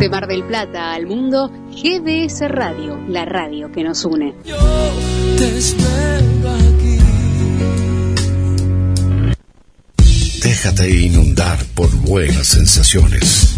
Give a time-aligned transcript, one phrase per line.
[0.00, 4.34] De Mar del Plata al mundo, GDS Radio, la radio que nos une.
[4.46, 4.56] Yo
[5.36, 6.98] te espero aquí.
[10.42, 13.56] Déjate inundar por buenas sensaciones.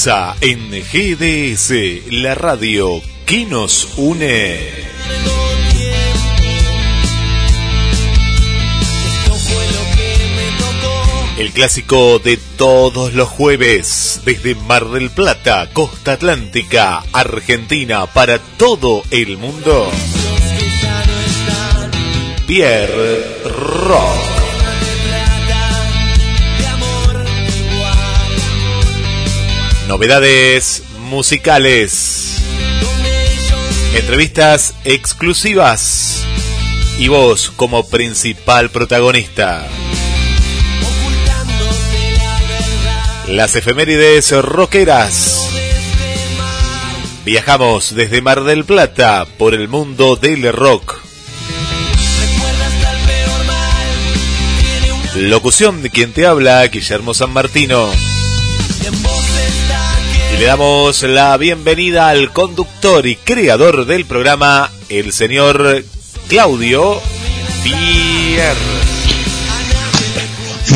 [0.07, 1.73] En GDS,
[2.11, 4.57] la radio que nos une.
[11.37, 19.03] El clásico de todos los jueves, desde Mar del Plata, Costa Atlántica, Argentina, para todo
[19.11, 19.91] el mundo.
[22.47, 24.36] Pierre Rock.
[29.87, 32.41] Novedades musicales,
[33.95, 36.25] entrevistas exclusivas
[36.99, 39.65] y vos como principal protagonista.
[43.27, 45.49] Las efemérides rockeras.
[47.23, 50.99] Viajamos desde Mar del Plata por el mundo del rock.
[55.15, 57.89] Locución de quien te habla, Guillermo San Martino.
[60.39, 65.83] Le damos la bienvenida al conductor y creador del programa, el señor
[66.27, 67.01] Claudio
[67.63, 68.55] Pierre.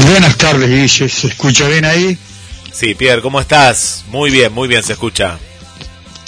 [0.08, 1.10] Buenas tardes, Guille.
[1.10, 2.18] ¿Se escucha bien ahí?
[2.72, 4.04] Sí, Pierre, ¿cómo estás?
[4.10, 5.38] Muy bien, muy bien, se escucha.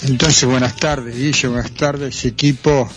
[0.06, 1.48] Entonces, buenas tardes, Guille.
[1.48, 2.88] Buenas tardes, equipo,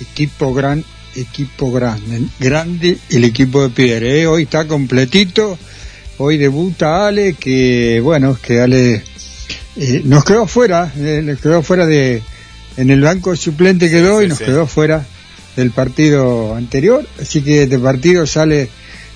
[0.00, 0.84] equipo gran,
[1.16, 4.20] equipo grande, grande el equipo de Pierre.
[4.20, 4.26] ¿eh?
[4.28, 5.58] Hoy está completito.
[6.18, 9.11] Hoy debuta Ale, que bueno, que Ale
[9.76, 12.22] eh, nos quedó fuera, eh, nos quedó fuera de,
[12.76, 14.44] en el banco suplente quedó Sí, y nos sí.
[14.44, 15.04] quedó fuera
[15.56, 17.06] del partido anterior.
[17.20, 18.68] Así que este partido sale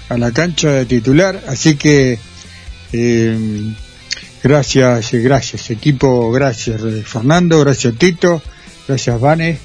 [0.08, 1.42] a la cancha de titular.
[1.46, 2.18] Así que
[2.92, 3.74] eh,
[4.46, 8.40] Gracias, gracias equipo, gracias eh, Fernando, gracias Tito,
[8.86, 9.58] gracias Vane,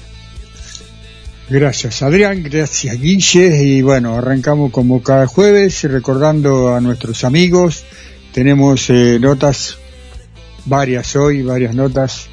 [1.48, 3.62] gracias Adrián, gracias Guille.
[3.62, 7.84] Y bueno, arrancamos como cada jueves recordando a nuestros amigos,
[8.32, 9.78] tenemos eh, notas,
[10.66, 12.28] varias hoy, varias notas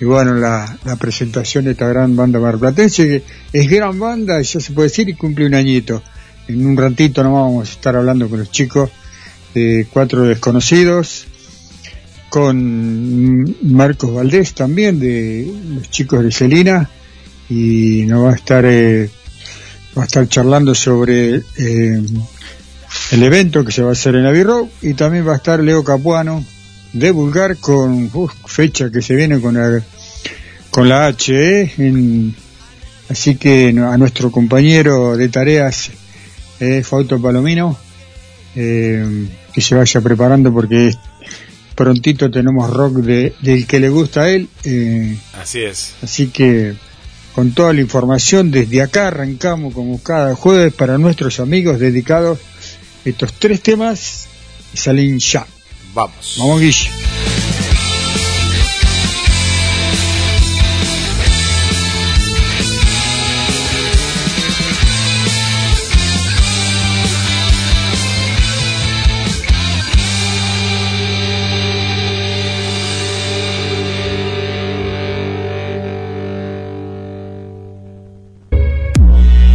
[0.00, 4.60] y bueno, la, la presentación de esta gran banda marplatense que es gran banda, ya
[4.60, 6.02] se puede decir, y cumple un añito.
[6.48, 8.90] En un ratito nomás vamos a estar hablando con los chicos
[9.54, 11.26] de Cuatro Desconocidos,
[12.28, 16.90] con Marcos Valdés también, de los chicos de Celina,
[17.48, 19.08] y nos va a estar, eh,
[19.96, 22.02] va a estar charlando sobre eh,
[23.12, 25.60] el evento que se va a hacer en Abbey Road, y también va a estar
[25.60, 26.44] Leo Capuano,
[26.94, 29.82] de Vulgar, con uf, fecha que se viene con la,
[30.70, 32.34] con la HE, en-
[33.10, 35.90] así que a nuestro compañero de tareas,
[36.60, 37.76] eh, Fausto Palomino,
[38.56, 40.98] eh, que se vaya preparando porque es-
[41.74, 45.94] prontito tenemos rock de, del que le gusta a él, eh, Así es.
[46.02, 46.74] así que
[47.34, 52.38] con toda la información desde acá arrancamos como cada jueves para nuestros amigos dedicados
[53.04, 54.26] estos tres temas
[54.72, 55.44] y salen ya.
[55.94, 56.36] Vamos.
[56.38, 56.90] Vamos, Guille.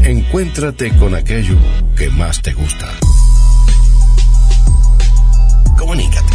[0.05, 1.57] Encuéntrate con aquello
[1.97, 2.87] que más te gusta.
[5.77, 6.28] Comunícate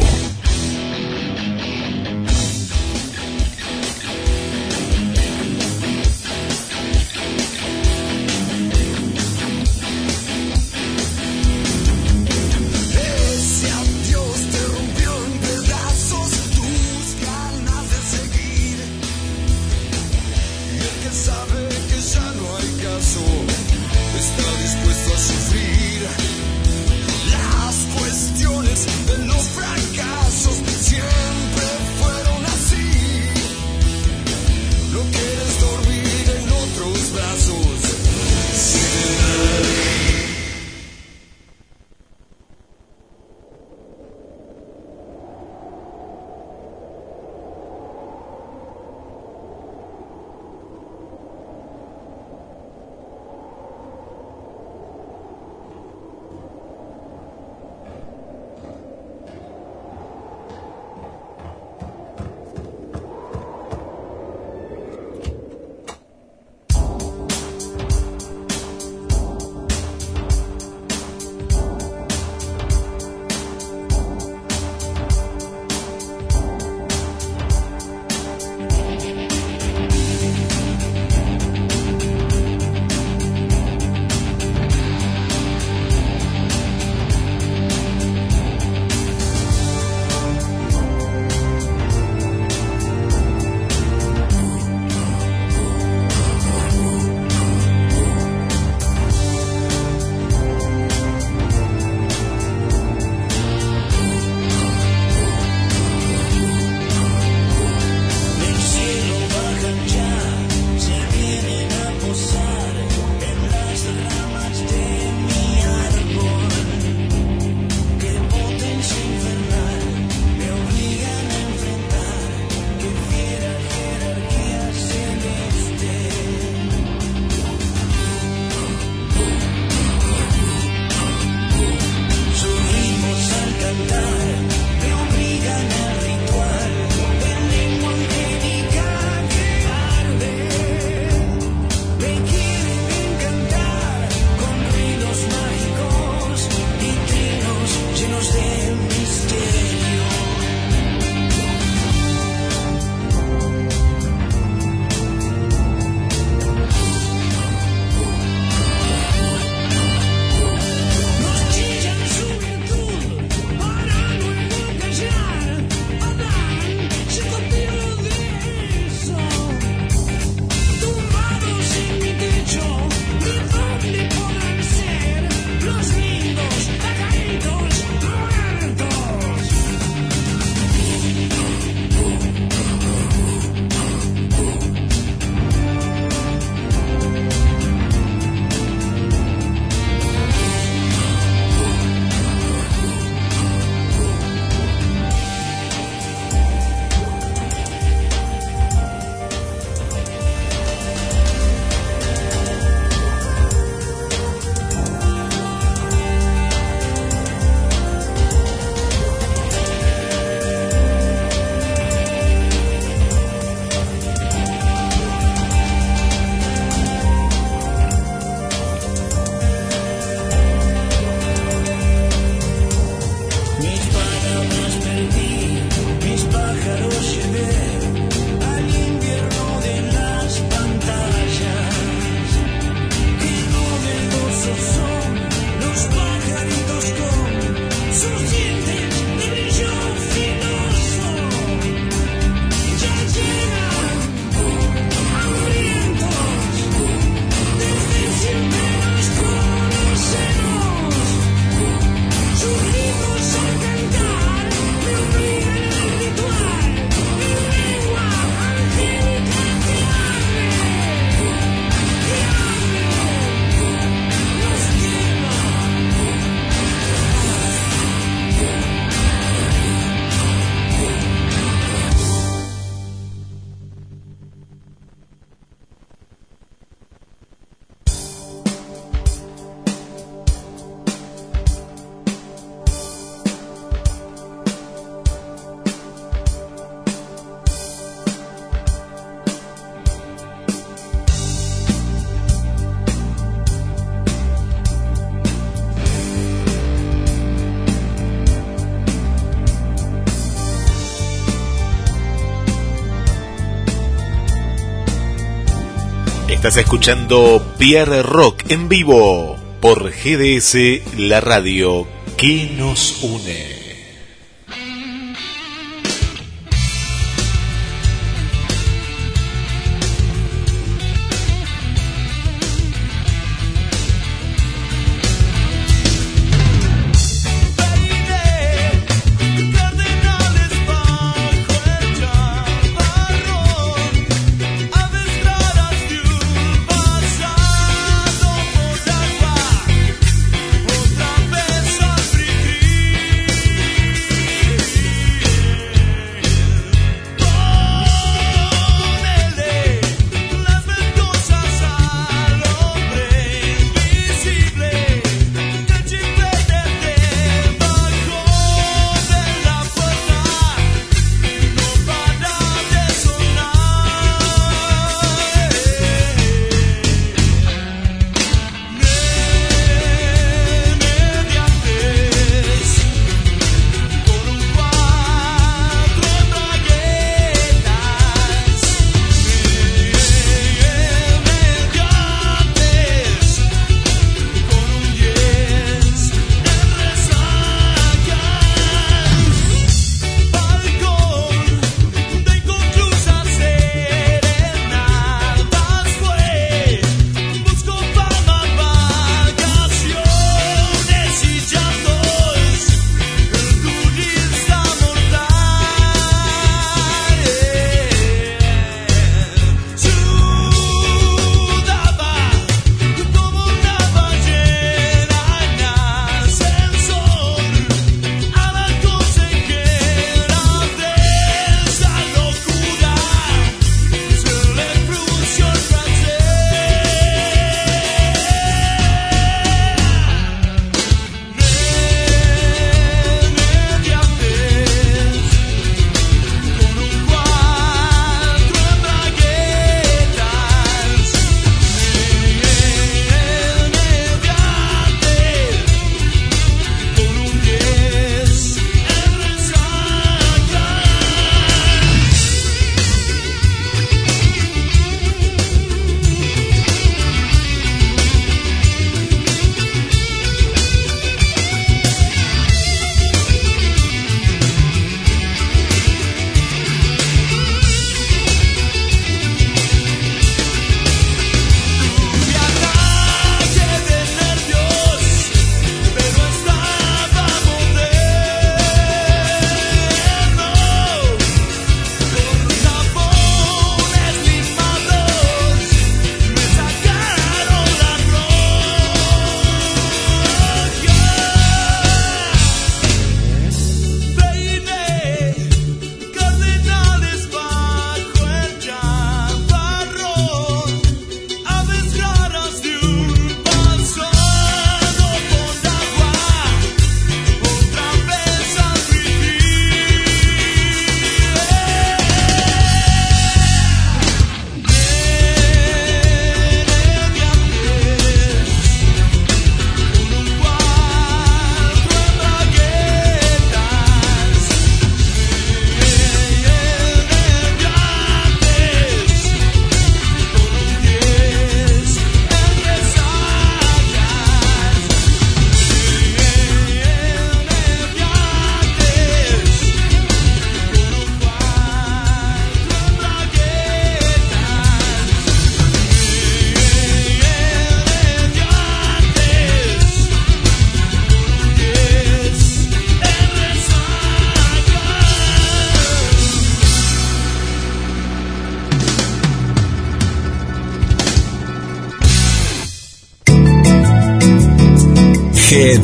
[306.48, 310.56] Estás escuchando Pierre Rock en vivo por GDS,
[310.96, 311.86] la radio
[312.16, 313.47] que nos une.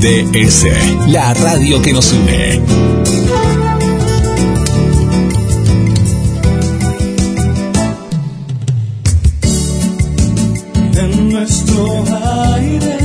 [0.04, 0.68] GDS,
[1.08, 2.60] la radio que nos une.
[10.94, 12.04] En nuestro
[12.52, 12.98] aire,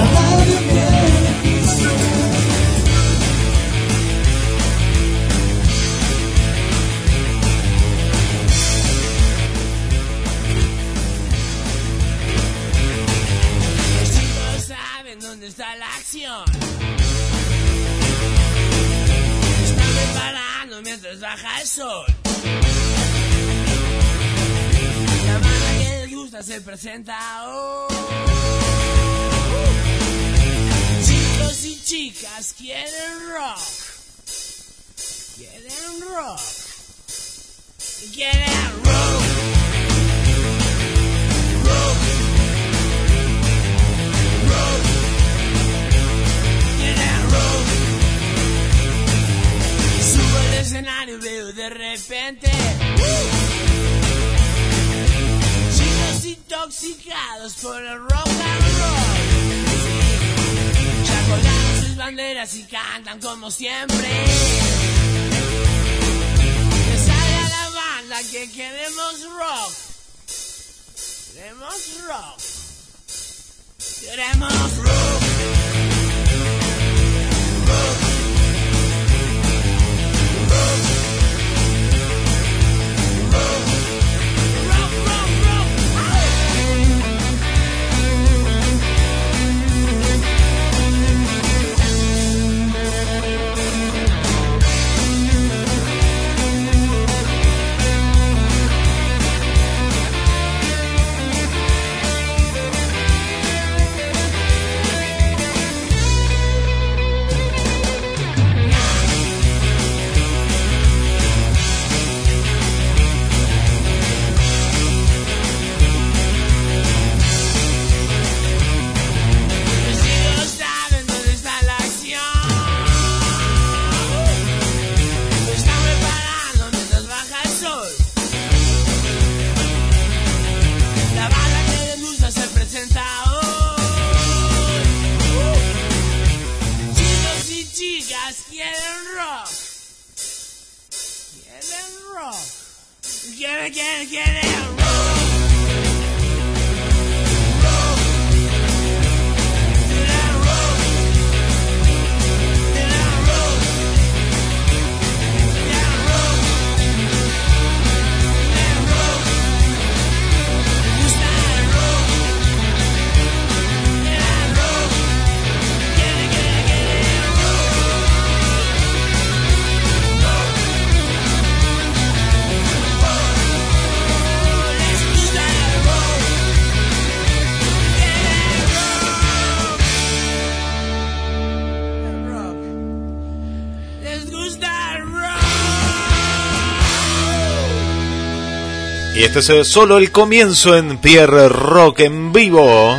[189.36, 192.96] Este es solo el comienzo en Pierre Rock en vivo.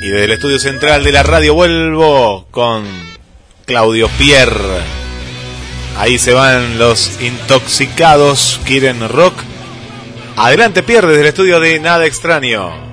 [0.00, 2.84] Y desde el estudio central de la radio vuelvo con
[3.66, 4.82] Claudio Pierre.
[5.98, 9.34] Ahí se van los intoxicados, quieren rock.
[10.36, 12.83] Adelante Pierre desde el estudio de Nada Extraño.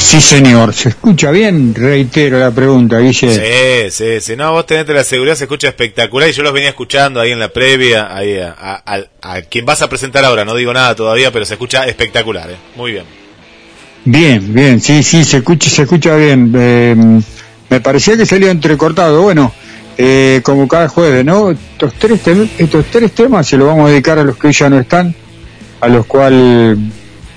[0.00, 0.74] Sí, señor.
[0.74, 1.74] ¿Se escucha bien?
[1.74, 3.90] Reitero la pregunta, Guille.
[3.90, 4.36] Sí, sí, sí.
[4.36, 6.28] No, vos tenés la seguridad, se escucha espectacular.
[6.28, 8.14] Y yo los venía escuchando ahí en la previa.
[8.14, 10.44] Ahí a, a- a- a quien vas a presentar ahora.
[10.44, 12.50] No digo nada todavía, pero se escucha espectacular.
[12.50, 12.56] ¿eh?
[12.76, 13.04] Muy bien.
[14.04, 16.52] Bien, bien, sí, sí, se escucha, se escucha bien.
[16.56, 16.96] Eh,
[17.68, 19.22] me parecía que salía entrecortado.
[19.22, 19.52] Bueno,
[19.98, 21.50] eh, como cada jueves, ¿no?
[21.50, 24.52] Estos tres, tem- estos tres temas se los vamos a dedicar a los que hoy
[24.54, 25.14] ya no están,
[25.80, 26.78] a los cuales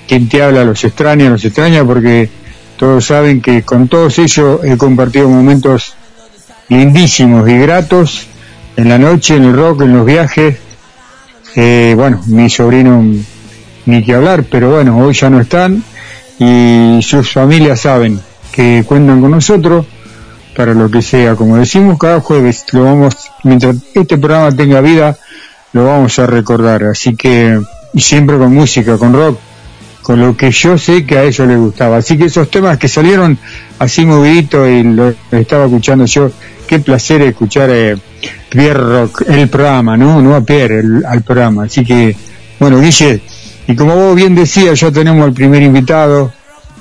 [0.07, 2.29] quien te habla los extraña, los extraña, porque
[2.77, 5.95] todos saben que con todos ellos he compartido momentos
[6.69, 8.27] lindísimos y gratos
[8.75, 10.57] en la noche, en el rock, en los viajes.
[11.55, 13.03] Eh, bueno, mi sobrino
[13.85, 15.83] ni que hablar, pero bueno, hoy ya no están
[16.39, 18.19] y sus familias saben
[18.51, 19.85] que cuentan con nosotros
[20.55, 21.35] para lo que sea.
[21.35, 25.17] Como decimos, cada jueves lo vamos, mientras este programa tenga vida,
[25.73, 26.83] lo vamos a recordar.
[26.83, 27.59] Así que,
[27.93, 29.37] y siempre con música, con rock,
[30.03, 31.97] con lo que yo sé que a ellos les gustaba.
[31.97, 33.37] Así que esos temas que salieron
[33.79, 36.29] así moviditos y lo estaba escuchando yo,
[36.67, 37.97] qué placer escuchar eh,
[38.49, 40.21] Pierre Rock, el programa, ¿no?
[40.21, 41.63] No a Pierre, el- al programa.
[41.63, 42.15] Así que,
[42.59, 43.21] bueno, Guille,
[43.67, 46.31] y como vos bien decías, ya tenemos al primer invitado,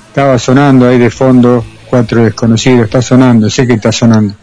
[0.09, 4.35] estaba sonando ahí de fondo, cuatro desconocidos, está sonando, sé que está sonando.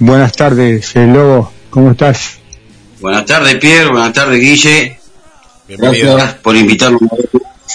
[0.00, 2.38] Buenas tardes, el Lobo, ¿cómo estás?
[3.00, 3.88] Buenas tardes, Pierre.
[3.90, 4.98] Buenas tardes, Guille.
[5.68, 6.16] Bienvenido.
[6.16, 7.00] Gracias por invitarnos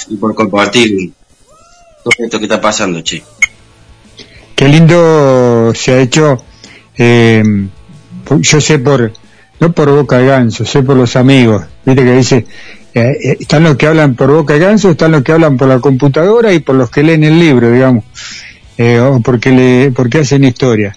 [0.09, 1.11] y por compartir
[2.03, 3.23] todo esto que está pasando, che.
[4.55, 6.43] Qué lindo se ha hecho,
[6.97, 7.43] eh,
[8.39, 9.11] yo sé por,
[9.59, 12.45] no por boca de ganso, sé por los amigos, viste que dice,
[12.93, 15.67] eh, eh, están los que hablan por boca de ganso, están los que hablan por
[15.67, 18.05] la computadora y por los que leen el libro, digamos.
[18.77, 20.95] eh, o porque le, porque hacen historia.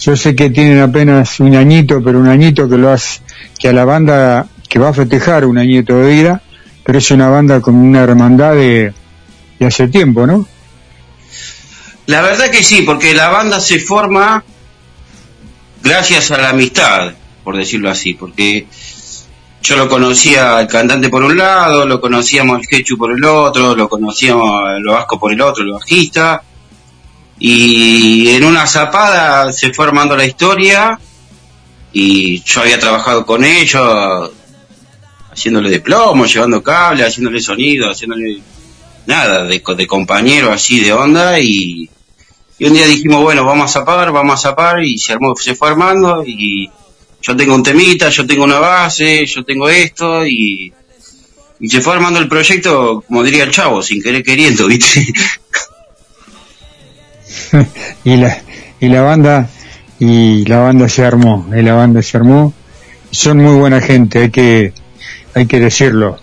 [0.00, 3.20] Yo sé que tienen apenas un añito, pero un añito que lo hace,
[3.58, 6.42] que a la banda que va a festejar un añito de vida,
[6.84, 8.92] pero es una banda con una hermandad de,
[9.60, 10.46] hace tiempo, ¿no?
[12.06, 14.44] La verdad que sí, porque la banda se forma
[15.82, 18.66] gracias a la amistad, por decirlo así, porque
[19.62, 23.74] yo lo conocía al cantante por un lado, lo conocíamos al Quechu por el otro,
[23.74, 26.42] lo conocíamos al Vasco por el otro, el bajista,
[27.38, 30.98] y en una zapada se fue armando la historia
[31.92, 34.30] y yo había trabajado con ellos
[35.34, 38.38] haciéndole de plomo, llevando cable, haciéndole sonido, haciéndole
[39.06, 41.90] nada, de, de compañero así de onda y,
[42.60, 45.68] un día dijimos, bueno, vamos a zapar, vamos a zapar y se armó, se fue
[45.68, 46.70] armando y
[47.20, 50.72] yo tengo un temita, yo tengo una base, yo tengo esto y,
[51.60, 55.12] y se fue armando el proyecto, como diría el chavo, sin querer queriendo, ¿viste?
[58.04, 58.42] y la
[58.80, 59.50] y la banda
[59.98, 62.52] y la banda se armó y la banda se armó
[63.10, 64.72] son muy buena gente hay que
[65.34, 66.18] hay que decirlo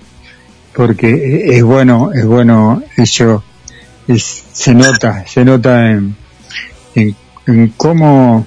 [0.73, 3.43] porque es bueno es bueno eso
[4.07, 6.15] es, se nota se nota en,
[6.95, 7.15] en,
[7.47, 8.45] en cómo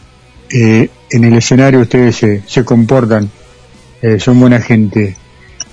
[0.51, 3.31] eh, en el escenario ustedes se, se comportan
[4.03, 5.17] eh, son buena gente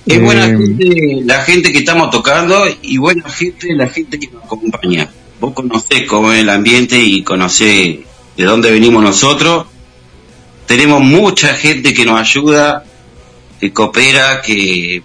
[0.06, 4.28] Es buena Eh, gente la gente que estamos tocando y buena gente la gente que
[4.28, 5.10] nos acompaña.
[5.40, 8.00] Vos conocés cómo es el ambiente y conocés
[8.38, 9.68] de dónde venimos nosotros.
[10.66, 12.84] Tenemos mucha gente que nos ayuda,
[13.62, 15.02] que coopera, que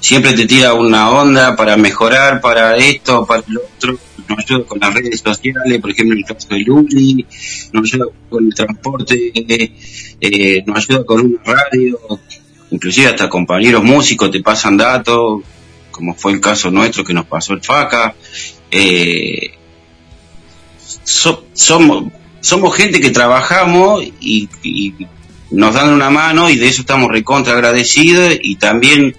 [0.00, 3.98] siempre te tira una onda para mejorar, para esto, para lo otro.
[4.28, 7.26] Nos ayuda con las redes sociales, por ejemplo, en el caso de Luli,
[7.72, 9.32] nos ayuda con el transporte,
[10.20, 11.98] eh, nos ayuda con una radio,
[12.70, 15.42] inclusive hasta compañeros músicos te pasan datos,
[15.90, 18.14] como fue el caso nuestro que nos pasó el FACA.
[18.70, 19.52] Eh,
[21.04, 22.04] so- somos,
[22.40, 24.46] somos gente que trabajamos y
[25.50, 29.16] nos dan una mano y de eso estamos recontra agradecidos y también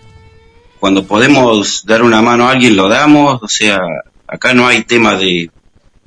[0.80, 3.80] cuando podemos dar una mano a alguien lo damos, o sea,
[4.28, 5.52] acá no hay tema de,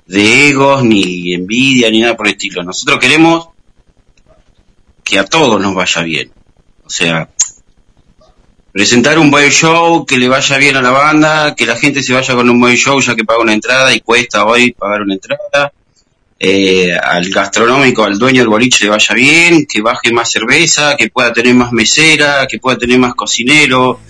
[0.07, 2.63] de egos ni envidia ni nada por el estilo.
[2.63, 3.49] Nosotros queremos
[5.05, 6.33] que a todos nos vaya bien.
[6.85, 7.29] O sea,
[8.73, 12.15] presentar un buen show, que le vaya bien a la banda, que la gente se
[12.15, 15.15] vaya con un buen show ya que paga una entrada y cuesta hoy pagar una
[15.15, 15.73] entrada.
[16.45, 21.09] Eh, al gastronómico, al dueño del boliche le vaya bien, que baje más cerveza, que
[21.09, 24.01] pueda tener más mesera, que pueda tener más cocinero,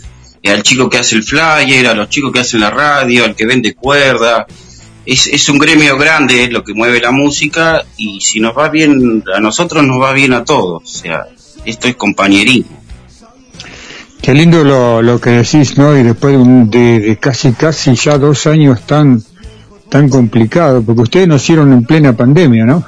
[0.42, 3.44] al chico que hace el flyer, a los chicos que hacen la radio, al que
[3.44, 4.46] vende cuerda.
[5.04, 9.22] Es, es un gremio grande lo que mueve la música y si nos va bien
[9.34, 10.82] a nosotros, nos va bien a todos.
[10.84, 11.26] O sea,
[11.66, 12.80] esto es compañerismo.
[14.22, 15.98] Qué lindo lo, lo que decís, ¿no?
[15.98, 19.22] Y después de, de, de casi, casi ya dos años tan,
[19.92, 22.83] tan complicado, porque ustedes nacieron en plena pandemia, ¿no?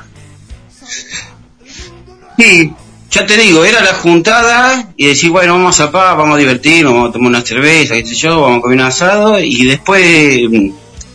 [2.39, 2.73] Sí,
[3.11, 6.95] ya te digo, era la juntada y decir, bueno, vamos a paz, vamos a divertirnos,
[6.95, 10.49] vamos a tomar una cerveza, qué sé yo, vamos a comer un asado y después
[10.51, 10.71] mm,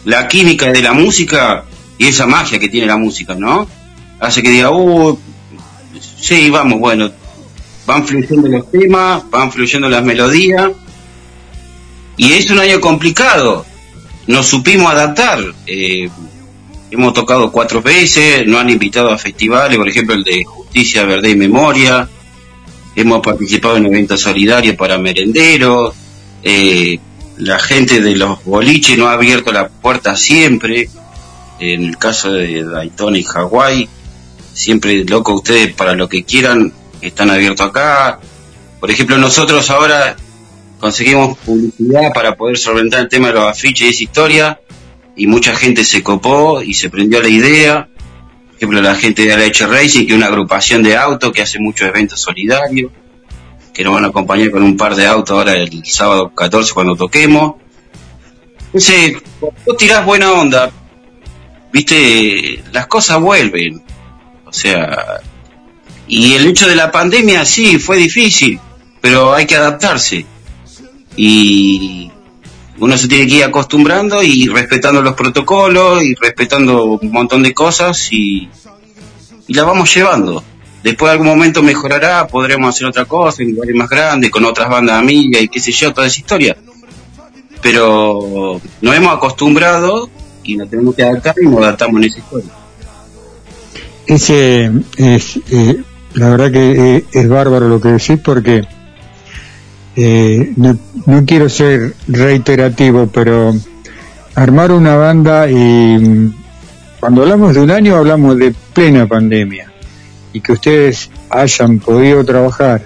[0.05, 1.65] la química de la música
[1.97, 3.67] y esa magia que tiene la música, ¿no?
[4.19, 5.17] Hace que diga, uh,
[5.99, 7.09] sí, vamos, bueno,
[7.87, 10.69] van fluyendo los temas, van fluyendo las melodías
[12.15, 13.65] y es un año complicado,
[14.29, 15.39] nos supimos adaptar.
[15.65, 16.07] eh,
[16.91, 21.29] Hemos tocado cuatro veces, nos han invitado a festivales, por ejemplo el de Justicia, Verdad
[21.29, 22.09] y Memoria.
[22.95, 25.93] Hemos participado en eventos solidarios para merenderos.
[26.43, 26.99] eh,
[27.37, 30.89] la gente de los boliches nos ha abierto la puerta siempre.
[31.59, 33.87] En el caso de Daytona y Hawái,
[34.53, 38.19] siempre loco ustedes para lo que quieran, están abiertos acá.
[38.79, 40.15] Por ejemplo, nosotros ahora
[40.79, 44.61] conseguimos publicidad para poder solventar el tema de los afiches y esa historia
[45.15, 47.89] y mucha gente se copó y se prendió la idea.
[48.47, 51.59] Por ejemplo, la gente de LH Racing, que es una agrupación de autos que hace
[51.59, 52.91] muchos eventos solidarios,
[53.73, 56.95] que nos van a acompañar con un par de autos ahora el sábado 14 cuando
[56.95, 57.55] toquemos.
[58.67, 60.71] Entonces, vos tirás buena onda,
[61.71, 63.83] viste, las cosas vuelven.
[64.45, 65.21] O sea,
[66.07, 68.59] y el hecho de la pandemia sí, fue difícil,
[69.01, 70.25] pero hay que adaptarse.
[71.21, 72.09] Y
[72.79, 77.53] uno se tiene que ir acostumbrando y respetando los protocolos y respetando un montón de
[77.53, 78.47] cosas y,
[79.45, 80.41] y la vamos llevando.
[80.81, 84.69] Después de algún momento mejorará, podremos hacer otra cosa en lugares más grandes, con otras
[84.69, 86.55] bandas amigas y qué sé yo, toda esa historia.
[87.61, 90.09] Pero nos hemos acostumbrado
[90.45, 92.51] y nos tenemos que adaptar y nos adaptamos en esa historia.
[94.07, 98.65] Ese es, eh, la verdad que eh, es bárbaro lo que decís porque
[99.95, 100.77] eh, no,
[101.25, 103.53] quiero ser reiterativo, pero
[104.35, 106.31] armar una banda y,
[106.99, 109.71] cuando hablamos de un año hablamos de plena pandemia
[110.33, 112.81] y que ustedes hayan podido trabajar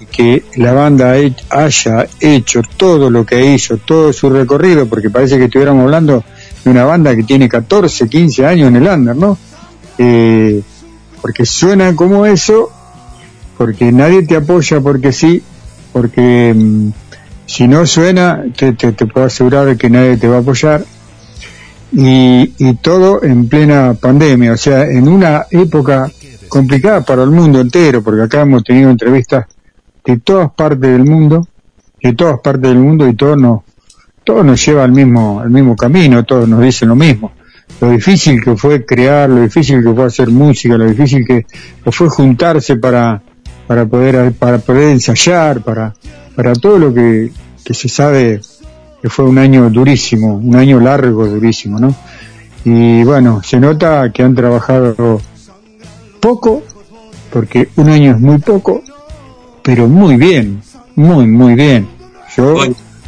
[0.00, 1.14] y que la banda
[1.48, 6.24] haya hecho todo lo que hizo, todo su recorrido, porque parece que estuviéramos hablando
[6.64, 9.38] de una banda que tiene 14, 15 años en el under, ¿no?
[9.98, 10.62] Eh,
[11.20, 12.70] porque suena como eso,
[13.56, 15.42] porque nadie te apoya porque sí,
[15.92, 16.90] porque mm,
[17.46, 20.84] si no suena, te, te, puedo asegurar de que nadie te va a apoyar.
[21.92, 26.08] Y, y todo en plena pandemia, o sea, en una época
[26.48, 29.46] complicada para el mundo entero, porque acá hemos tenido entrevistas
[30.04, 31.48] de todas partes del mundo,
[32.00, 33.62] de todas partes del mundo y todo nos,
[34.22, 37.32] todo nos lleva al mismo, al mismo camino, todos nos dicen lo mismo.
[37.80, 41.46] Lo difícil que fue crear, lo difícil que fue hacer música, lo difícil que
[41.90, 43.22] fue juntarse para,
[43.70, 45.94] para poder, para poder ensayar, para,
[46.34, 47.30] para todo lo que,
[47.64, 48.40] que se sabe
[49.00, 51.94] que fue un año durísimo, un año largo, durísimo, ¿no?
[52.64, 55.22] Y bueno, se nota que han trabajado
[56.18, 56.64] poco,
[57.32, 58.82] porque un año es muy poco,
[59.62, 60.60] pero muy bien,
[60.96, 61.88] muy, muy bien.
[62.36, 62.56] Yo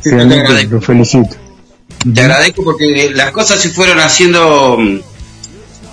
[0.04, 1.34] realmente lo felicito.
[2.14, 5.00] Te agradezco porque las cosas se fueron haciendo mm,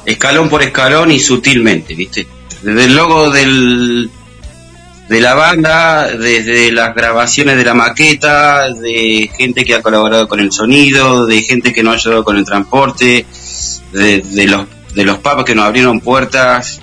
[0.06, 2.28] escalón por escalón y sutilmente, ¿viste?
[2.62, 4.12] Desde el logo del,
[5.10, 10.40] de la banda, desde las grabaciones de la maqueta, de gente que ha colaborado con
[10.40, 13.26] el sonido, de gente que nos ha ayudado con el transporte,
[13.92, 16.82] de, de los de los papas que nos abrieron puertas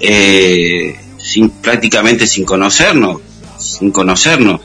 [0.00, 3.20] eh, sin prácticamente sin conocernos,
[3.58, 4.60] sin conocernos.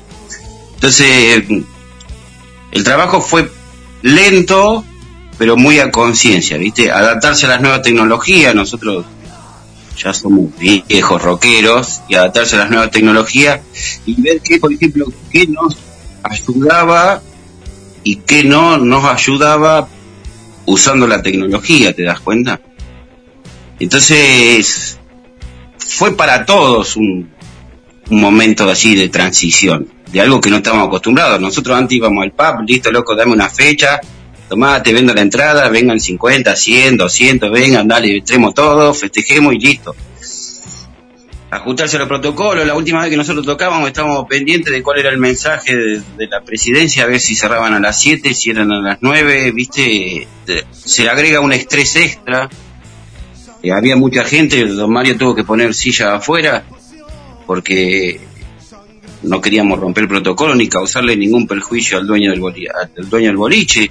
[0.75, 1.43] Entonces,
[2.71, 3.51] el trabajo fue
[4.01, 4.83] lento,
[5.37, 6.91] pero muy a conciencia, ¿viste?
[6.91, 9.05] Adaptarse a las nuevas tecnologías, nosotros
[10.01, 13.61] ya somos viejos rockeros, y adaptarse a las nuevas tecnologías
[14.05, 15.75] y ver qué, por ejemplo, qué nos
[16.23, 17.21] ayudaba
[18.03, 19.87] y qué no nos ayudaba
[20.65, 22.61] usando la tecnología, ¿te das cuenta?
[23.79, 24.99] Entonces,
[25.77, 27.29] fue para todos un,
[28.09, 31.39] un momento así de transición, de algo que no estábamos acostumbrados.
[31.39, 33.99] Nosotros antes íbamos al pub, listo, loco, dame una fecha,
[34.49, 39.59] tomá, te vendo la entrada, vengan 50, 100, 200, vengan, dale, entremos todos, festejemos y
[39.59, 39.95] listo.
[41.51, 45.09] Ajustarse a los protocolos, la última vez que nosotros tocábamos estábamos pendientes de cuál era
[45.09, 48.79] el mensaje de, la presidencia, a ver si cerraban a las 7, si eran a
[48.79, 52.49] las 9, viste, Te- se agrega un estrés extra.
[53.63, 56.63] Eh, había mucha gente, don Mario tuvo que poner silla afuera
[57.47, 58.19] porque
[59.23, 63.27] no queríamos romper el protocolo ni causarle ningún perjuicio al dueño del, boli- al dueño
[63.29, 63.89] del boliche.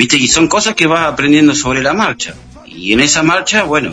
[0.00, 0.16] ¿Viste?
[0.16, 2.34] Y son cosas que vas aprendiendo sobre la marcha.
[2.64, 3.92] Y en esa marcha, bueno,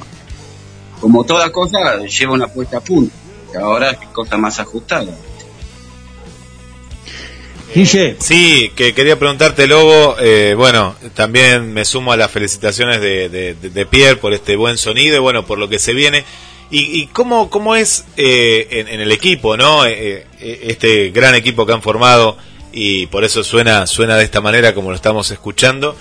[1.02, 3.13] como toda cosa, lleva una puesta a punto.
[3.62, 5.12] Ahora es cosa más ajustada.
[7.76, 10.15] Guille, Sí, que quería preguntarte, Lobo.
[10.22, 14.56] eh, bueno, también me sumo a las felicitaciones de, de, de- de Pierre por este
[14.56, 16.24] buen sonido y bueno, por lo que se viene.
[16.72, 19.86] ¿Y, y cómo, cómo es eh, en, en el equipo, no?
[19.86, 22.38] Eh, eh, este gran equipo que han formado
[22.80, 25.96] y por eso suena, suena de esta manera como lo estamos escuchando.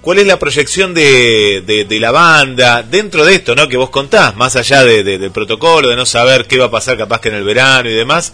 [0.00, 3.68] ¿Cuál es la proyección de, de, de la banda dentro de esto, no?
[3.68, 6.70] Que vos contás, más allá de, de- del protocolo, de no saber qué va a
[6.70, 8.32] pasar capaz que en el verano y demás.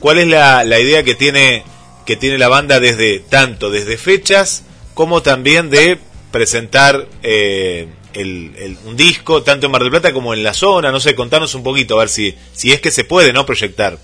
[0.00, 1.64] ¿Cuál es la, la idea que tiene
[2.04, 4.64] que tiene la banda desde tanto desde fechas
[4.94, 5.98] como también de
[6.32, 10.90] presentar eh, el, el- un disco tanto en Mar del Plata como en la zona?
[10.90, 13.98] No sé, contanos un poquito a ver si si es que se puede, no proyectar.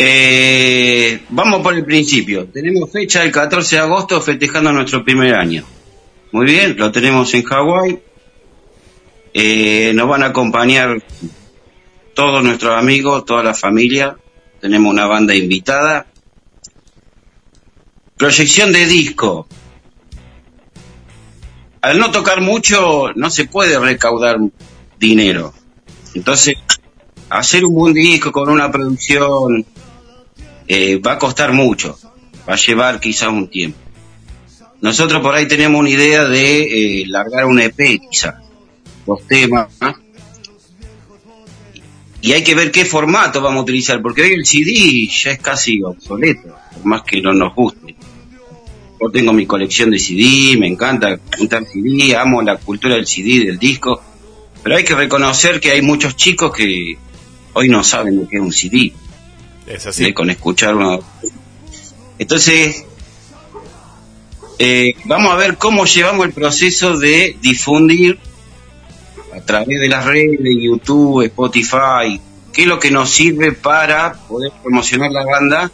[0.00, 2.46] Eh, vamos por el principio.
[2.46, 5.64] Tenemos fecha el 14 de agosto festejando nuestro primer año.
[6.30, 7.98] Muy bien, lo tenemos en Hawái.
[9.34, 11.02] Eh, nos van a acompañar
[12.14, 14.16] todos nuestros amigos, toda la familia.
[14.60, 16.06] Tenemos una banda invitada.
[18.16, 19.48] Proyección de disco.
[21.80, 24.36] Al no tocar mucho, no se puede recaudar
[24.96, 25.52] dinero.
[26.14, 26.54] Entonces,
[27.30, 29.66] hacer un buen disco con una producción
[30.68, 31.98] eh, va a costar mucho,
[32.48, 33.78] va a llevar quizás un tiempo.
[34.80, 38.36] Nosotros por ahí tenemos una idea de eh, largar un EP quizás,
[39.06, 39.68] dos temas,
[42.20, 45.38] y hay que ver qué formato vamos a utilizar, porque hoy el CD ya es
[45.40, 47.96] casi obsoleto, por más que no nos guste.
[49.00, 53.46] Yo tengo mi colección de CD, me encanta juntar CD, amo la cultura del CD,
[53.46, 54.02] del disco,
[54.62, 56.98] pero hay que reconocer que hay muchos chicos que
[57.54, 58.92] hoy no saben lo que es un CD
[59.68, 60.12] Es así.
[60.12, 60.98] con escuchar una...
[62.18, 62.84] Entonces,
[64.58, 68.18] eh, vamos a ver cómo llevamos el proceso de difundir
[69.34, 72.20] a través de las redes, de YouTube, Spotify,
[72.52, 75.70] qué es lo que nos sirve para poder promocionar la banda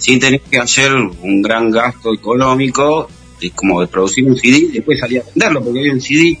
[0.00, 3.08] sin tener que hacer un gran gasto económico
[3.40, 6.38] de como de producir un CD y después salir a venderlo, porque había un CD,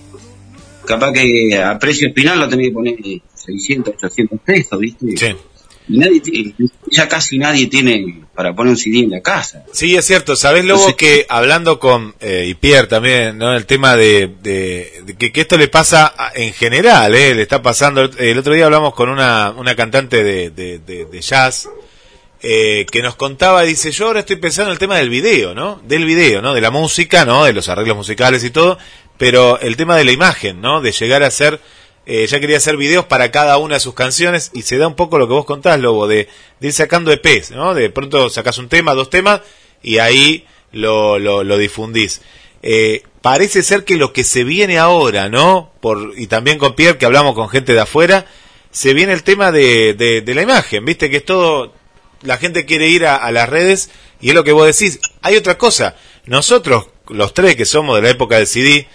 [0.84, 2.96] capaz que a precio final lo tenés que poner
[3.34, 5.16] 600, 800 pesos, ¿viste?
[5.16, 5.36] Sí.
[5.88, 6.54] Y nadie tiene-
[6.90, 9.64] ya casi nadie tiene para poner un CD en la casa.
[9.72, 10.34] Sí, es cierto.
[10.36, 13.54] ¿Sabés, Lobo, que hablando con eh, y Pierre también, ¿no?
[13.56, 17.34] El tema de, de- de que, que esto le pasa a- en general, ¿eh?
[17.34, 18.02] Le está pasando.
[18.18, 21.68] El otro día hablamos con una, una cantante de, de, de- de jazz
[22.42, 25.80] eh, que nos contaba, dice, yo ahora estoy pensando en el tema del video, ¿no?
[25.86, 26.52] Del video, ¿no?
[26.54, 27.44] De la música, ¿no?
[27.44, 28.76] De los arreglos musicales y todo,
[29.16, 30.80] pero el tema de la imagen, ¿no?
[30.82, 31.58] De llegar a hacer,
[32.06, 34.94] eh, ya quería hacer videos para cada una de sus canciones y se da un
[34.94, 36.28] poco lo que vos contás, Lobo, de,
[36.60, 37.74] de ir sacando EPs, ¿no?
[37.74, 39.40] De pronto sacás un tema, dos temas
[39.82, 42.20] y ahí lo, lo, difundís.
[42.62, 45.72] Eh, parece ser que lo que se viene ahora, ¿no?
[45.80, 48.26] Por, y también con Pierre, que hablamos con gente de afuera,
[48.70, 51.10] se viene el tema de, de, de la imagen, ¿viste?
[51.10, 51.74] Que es todo,
[52.22, 53.90] la gente quiere ir a, a las redes
[54.20, 55.00] y es lo que vos decís.
[55.22, 58.86] Hay otra cosa, nosotros, los tres que somos de la época del CD,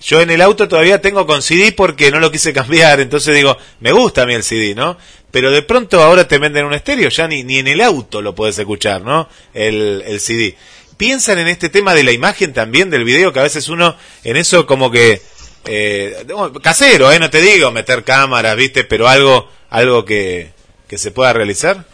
[0.00, 3.56] yo en el auto todavía tengo con CD porque no lo quise cambiar, entonces digo,
[3.80, 4.96] me gusta a mí el CD, ¿no?
[5.30, 8.34] Pero de pronto ahora te venden un estéreo, ya ni, ni en el auto lo
[8.34, 9.28] podés escuchar, ¿no?
[9.54, 10.56] El, el CD.
[10.96, 14.36] Piensan en este tema de la imagen también del video, que a veces uno en
[14.36, 15.20] eso como que
[15.64, 16.26] eh,
[16.62, 20.50] casero, eh, no te digo meter cámaras, viste, pero algo, algo que,
[20.88, 21.84] que se pueda realizar.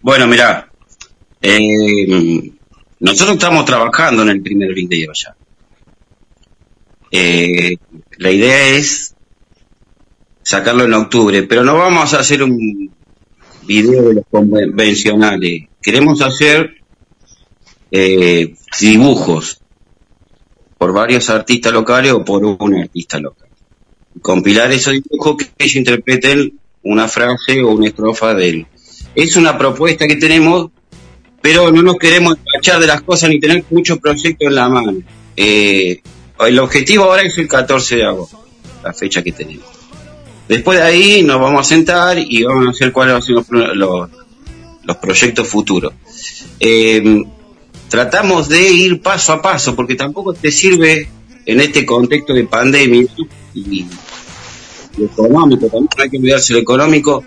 [0.00, 0.68] Bueno, mira,
[3.00, 5.34] nosotros estamos trabajando en el primer video ya.
[7.12, 7.76] Eh,
[8.16, 9.14] la idea es
[10.42, 12.90] sacarlo en octubre, pero no vamos a hacer un
[13.66, 15.64] video de los convencionales.
[15.80, 16.76] Queremos hacer
[17.90, 19.60] eh, dibujos
[20.78, 23.48] por varios artistas locales o por un artista local.
[24.20, 28.66] Compilar esos dibujos que ellos interpreten una frase o una estrofa de él.
[29.14, 30.70] Es una propuesta que tenemos,
[31.42, 35.02] pero no nos queremos despachar de las cosas ni tener muchos proyectos en la mano.
[35.36, 36.00] Eh,
[36.46, 38.44] el objetivo ahora es el 14 de agosto,
[38.82, 39.66] la fecha que tenemos.
[40.48, 43.34] Después de ahí nos vamos a sentar y vamos a hacer cuáles van a ser
[43.76, 44.10] los,
[44.84, 45.92] los, proyectos futuros.
[46.60, 47.22] Eh,
[47.88, 51.08] tratamos de ir paso a paso, porque tampoco te sirve
[51.46, 53.06] en este contexto de pandemia
[53.54, 53.86] y,
[54.96, 57.24] y económico, también hay que olvidarse lo económico,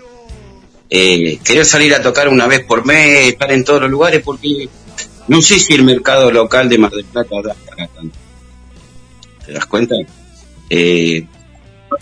[0.88, 4.68] eh, querer salir a tocar una vez por mes, estar en todos los lugares, porque
[5.28, 8.25] no sé si el mercado local de Mar del Plata da para tanto.
[9.46, 9.94] ¿Te das cuenta?
[10.68, 11.24] Eh,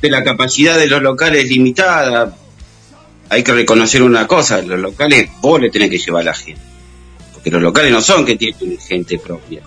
[0.02, 2.34] la capacidad de los locales es limitada.
[3.28, 6.60] Hay que reconocer una cosa, los locales vos le tenés que llevar a la gente.
[7.32, 9.62] Porque los locales no son que tienen gente propia.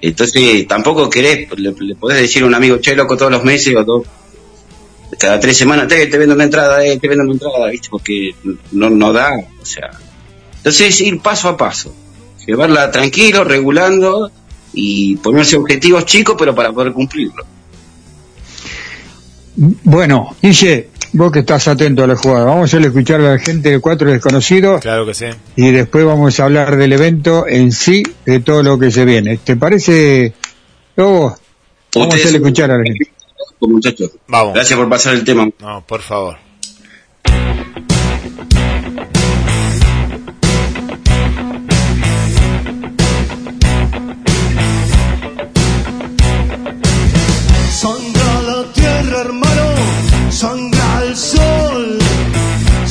[0.00, 3.74] Entonces tampoco querés, le, le podés decir a un amigo, che, loco, todos los meses
[3.74, 4.06] o dos,
[5.18, 7.88] cada tres semanas, te, te vendo una entrada, eh, te vendo una entrada, ¿viste?
[7.90, 8.34] Porque
[8.72, 9.90] no, no da, o sea.
[10.58, 11.94] Entonces ir paso a paso,
[12.46, 14.30] llevarla tranquilo, regulando
[14.72, 17.46] y ponerse objetivos chicos, pero para poder cumplirlos.
[19.56, 23.70] Bueno, Guille, vos que estás atento a la jugada, vamos a escuchar a la gente
[23.70, 25.26] de Cuatro Desconocidos Claro que sí.
[25.56, 29.38] y después vamos a hablar del evento en sí, de todo lo que se viene.
[29.38, 30.32] ¿Te parece,
[30.96, 31.36] Lobo?
[31.94, 33.10] Vamos a escuchar a la gente.
[33.60, 34.10] muchachos.
[34.28, 34.54] Vamos.
[34.54, 35.48] Gracias por pasar el tema.
[35.60, 36.36] No, por favor.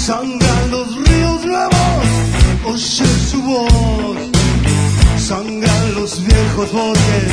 [0.08, 2.06] Sangran los ríos nuevos,
[2.66, 4.18] oye su voz,
[5.18, 7.24] sangran los viejos bosques,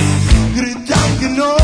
[0.56, 1.54] gritan que no,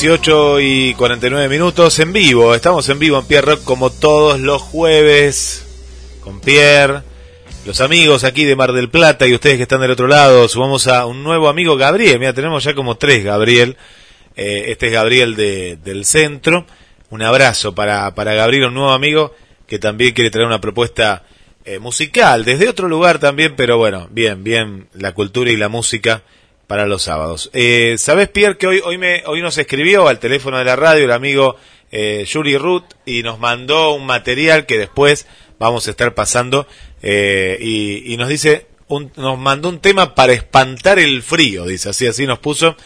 [0.00, 2.54] 18 y 49 minutos en vivo.
[2.54, 5.66] Estamos en vivo en Pierre Rock como todos los jueves
[6.24, 7.02] con Pierre,
[7.66, 10.48] los amigos aquí de Mar del Plata y ustedes que están del otro lado.
[10.48, 12.18] Sumamos a un nuevo amigo Gabriel.
[12.18, 13.76] Mira, tenemos ya como tres Gabriel.
[14.36, 16.64] Eh, este es Gabriel de- del centro.
[17.10, 19.34] Un abrazo para, para Gabriel, un nuevo amigo
[19.66, 21.24] que también quiere traer una propuesta
[21.66, 26.22] eh, musical desde otro lugar también, pero bueno, bien, bien la cultura y la música
[26.70, 27.50] para los sábados.
[27.52, 31.04] Eh, ¿Sabes, Pierre, que hoy, hoy, me, hoy nos escribió al teléfono de la radio
[31.04, 31.56] el amigo
[31.90, 35.26] eh, Yuri Ruth y nos mandó un material que después
[35.58, 36.68] vamos a estar pasando
[37.02, 41.88] eh, y, y nos dice, un, nos mandó un tema para espantar el frío, dice,
[41.88, 42.76] así, así nos puso.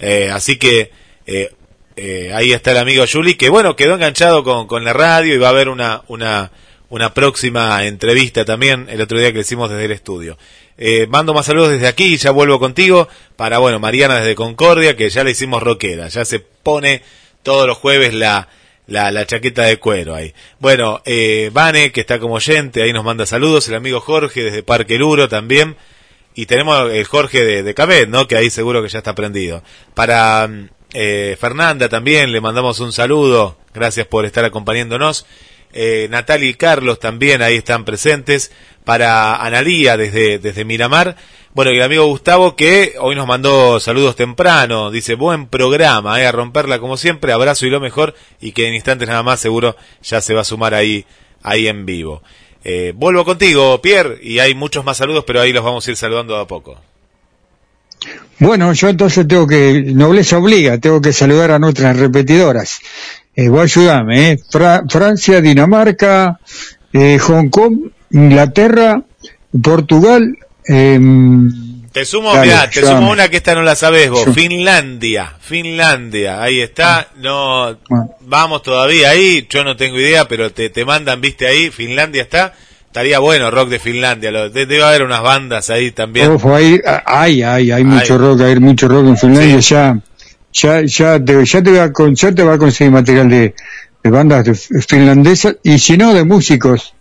[0.00, 0.90] Eh, así que
[1.24, 1.54] eh,
[1.94, 5.38] eh, ahí está el amigo Juli, que bueno, quedó enganchado con, con la radio y
[5.38, 6.50] va a haber una, una,
[6.90, 10.36] una próxima entrevista también el otro día que hicimos desde el estudio.
[10.76, 15.08] Eh, mando más saludos desde aquí, ya vuelvo contigo para, bueno, Mariana desde Concordia, que
[15.08, 17.02] ya le hicimos rockera, ya se pone
[17.42, 18.48] todos los jueves la,
[18.86, 20.34] la, la chaqueta de cuero ahí.
[20.58, 24.62] Bueno, eh, Vane, que está como oyente, ahí nos manda saludos, el amigo Jorge desde
[24.62, 25.76] Parque Luro también,
[26.34, 28.26] y tenemos el Jorge de, de Cabet, ¿no?
[28.26, 29.62] Que ahí seguro que ya está prendido.
[29.94, 35.26] Para mm, eh, Fernanda también le mandamos un saludo, gracias por estar acompañándonos.
[35.72, 38.50] Eh, Natalia y Carlos también ahí están presentes.
[38.84, 41.16] Para Analía desde, desde Miramar.
[41.52, 44.90] Bueno, y el amigo Gustavo que hoy nos mandó saludos temprano.
[44.90, 47.32] Dice, buen programa, eh, a romperla como siempre.
[47.32, 48.14] Abrazo y lo mejor.
[48.40, 51.04] Y que en instantes nada más seguro ya se va a sumar ahí,
[51.42, 52.22] ahí en vivo.
[52.62, 55.96] Eh, vuelvo contigo, Pierre, y hay muchos más saludos, pero ahí los vamos a ir
[55.96, 56.78] saludando a poco.
[58.38, 62.80] Bueno, yo entonces tengo que, nobleza obliga, tengo que saludar a nuestras repetidoras.
[63.40, 64.38] Eh, voy a ayudarme, ¿eh?
[64.50, 66.38] Fra- Francia, Dinamarca,
[66.92, 67.74] eh, Hong Kong,
[68.10, 69.00] Inglaterra,
[69.62, 70.36] Portugal,
[70.66, 71.50] em,
[71.90, 72.98] Te sumo, Dale, mirá, te ayúdame.
[73.00, 74.26] sumo una que esta no la sabés vos.
[74.26, 77.08] Yo- Finlandia, Finlandia, ahí está.
[77.16, 78.10] No, Bueno.
[78.20, 79.46] vamos todavía ahí.
[79.50, 81.70] Yo no tengo idea, pero te, te mandan, viste ahí.
[81.70, 82.52] Finlandia está.
[82.86, 84.30] Estaría bueno rock de Finlandia.
[84.30, 86.30] Lo, de- debe haber unas bandas ahí también.
[86.30, 89.70] ojo, ahí, ah, hay, hay, hay mucho rock, hay mucho rock en Finlandia, Sí.
[89.70, 89.98] ya,
[90.52, 93.54] ya, ya te, ya te va a, con- ya te va a conseguir material de,
[94.02, 96.94] de bandas de- finlandesas, y si no, de músicos,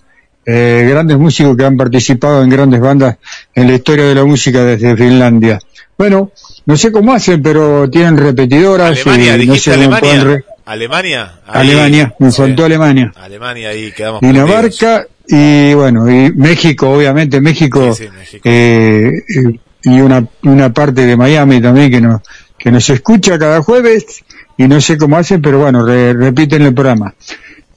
[0.45, 3.17] eh, grandes músicos que han participado en grandes bandas
[3.53, 5.59] en la historia de la música desde Finlandia.
[5.97, 6.31] Bueno,
[6.65, 8.91] no sé cómo hacen, pero tienen repetidoras.
[9.05, 10.23] Alemania, y no sé Alemania.
[10.23, 11.33] re- Alemania.
[11.45, 11.61] ahí.
[11.61, 13.11] Alemania, me faltó Alemania.
[13.17, 14.21] Alemania, ahí quedamos.
[14.21, 18.41] Dinamarca y bueno, y México, obviamente, México, Sí, sí, México.
[18.45, 22.21] eh, eh, y una, una parte de Miami también que nos,
[22.59, 24.23] que nos escucha cada jueves
[24.57, 27.15] y no sé cómo hacen, pero bueno, re- repiten el programa.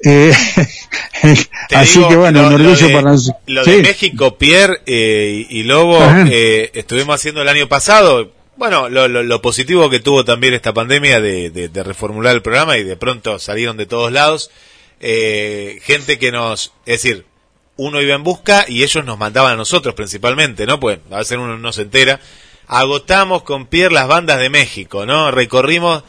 [0.05, 0.33] Eh,
[1.75, 3.43] así digo, que bueno, lo- un lo orgullo de- para nosotros.
[3.47, 3.71] Lo Sí.
[3.73, 8.33] de México, Pierre eh, y Lobo, eh, estuvimos haciendo el año pasado.
[8.57, 12.43] Bueno, lo, lo- lo positivo que tuvo también esta pandemia de, de- de reformular el
[12.43, 14.51] programa y de pronto salieron de todos lados
[15.01, 17.25] eh, gente que nos, es decir,
[17.77, 20.79] uno iba en busca y ellos nos mandaban a nosotros principalmente, ¿no?
[20.79, 22.21] Pues a veces uno no se entera.
[22.75, 25.31] Agotamos con Pierre las bandas de México, ¿no?
[25.31, 26.05] Recorrimos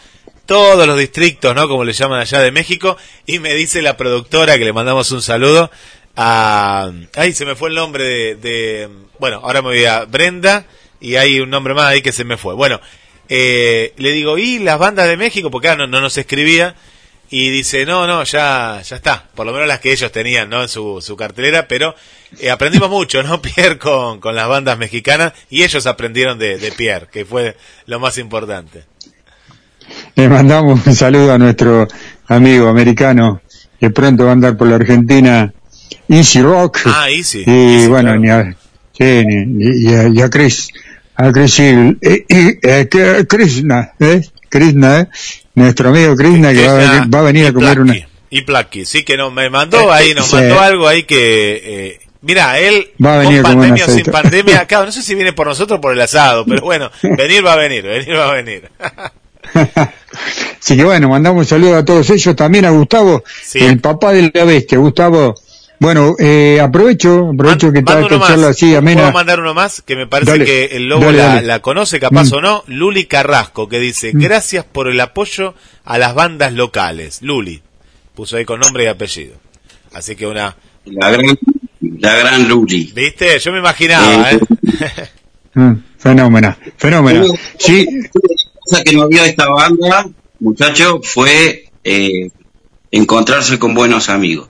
[0.46, 1.68] todos los distritos, ¿no?
[1.68, 2.96] Como le llaman allá de México.
[3.26, 5.70] Y me dice la productora que le mandamos un saludo
[6.16, 6.90] a...
[7.16, 8.36] Ay, se me fue el nombre de...
[8.36, 8.90] de-
[9.20, 10.66] bueno, ahora me voy a Brenda
[11.02, 12.54] y hay un nombre más ahí que se me fue.
[12.56, 12.80] Bueno,
[13.28, 15.52] eh, le digo, ¿y las bandas de México?
[15.52, 16.76] Porque ah, no, no nos escribía.
[17.30, 20.62] y dice, no, no, ya, ya está, por lo menos las que ellos tenían, ¿no?
[20.62, 21.96] En su, su cartelera, pero
[22.40, 23.42] eh, aprendimos mucho, ¿no?
[23.42, 27.56] Pierre con, con las bandas mexicanas y ellos aprendieron de, de Pierre, que fue
[27.88, 28.84] lo más importante.
[30.16, 31.88] Le mandamos un saludo a nuestro
[32.28, 33.42] amigo americano
[33.80, 35.54] que pronto va a andar por la Argentina,
[36.08, 36.80] Easy Rock.
[36.86, 37.44] Ah, Easy.
[37.46, 38.20] Y Easy, bueno, claro.
[38.22, 38.58] ni a,
[38.98, 40.70] sí, ni- y, a, y a Chris,
[41.16, 42.26] a Chris, eh, eh,
[42.62, 44.22] eh, que- Krishna, ¿eh?
[44.50, 45.08] Krishna, ¿eh?
[45.56, 47.94] Nuestro amigo Krishna que va a Krishna venir, va a, venir a comer una...
[47.94, 50.36] Plaki, Y Plaki, sí que no, me mandó ahí, nos Sí.
[50.38, 54.66] mandó algo ahí que, eh, mira, él, Va a venir con pandemia o sin pandemia,
[54.68, 57.54] claro, no sé si viene por nosotros o por el asado, pero bueno, venir va
[57.54, 58.70] a venir, venir va a venir.
[60.60, 63.60] Así que bueno, mandamos un saludo a todos ellos, también a Gustavo, Sí.
[63.60, 64.78] el papá de la bestia.
[64.78, 65.36] Gustavo,
[65.80, 69.02] bueno, eh, aprovecho, aprovecho que está esta charla así amena.
[69.02, 69.82] ¿Puedo mandar uno más?
[69.82, 71.48] Que me parece Dale, que el lobo dale, la, dale.
[71.48, 72.34] la conoce, capaz Mm.
[72.36, 72.64] o no.
[72.68, 77.22] Luli Carrasco, que dice, gracias por el apoyo a las bandas locales.
[77.22, 77.62] Luli,
[78.16, 79.36] puso ahí con nombre y apellido.
[79.94, 80.56] Así que una,
[80.86, 81.38] La gran,
[82.00, 82.92] la gran Luli.
[82.96, 83.40] ¿viste?
[83.40, 84.40] Yo me imaginaba, ¿eh?
[85.56, 87.26] Mm, fenómeno, fenómeno.
[87.60, 87.86] Sí,
[88.66, 92.32] cosa que no vio esta banda, muchacho, fue eh,
[92.90, 94.50] encontrarse con buenos amigos.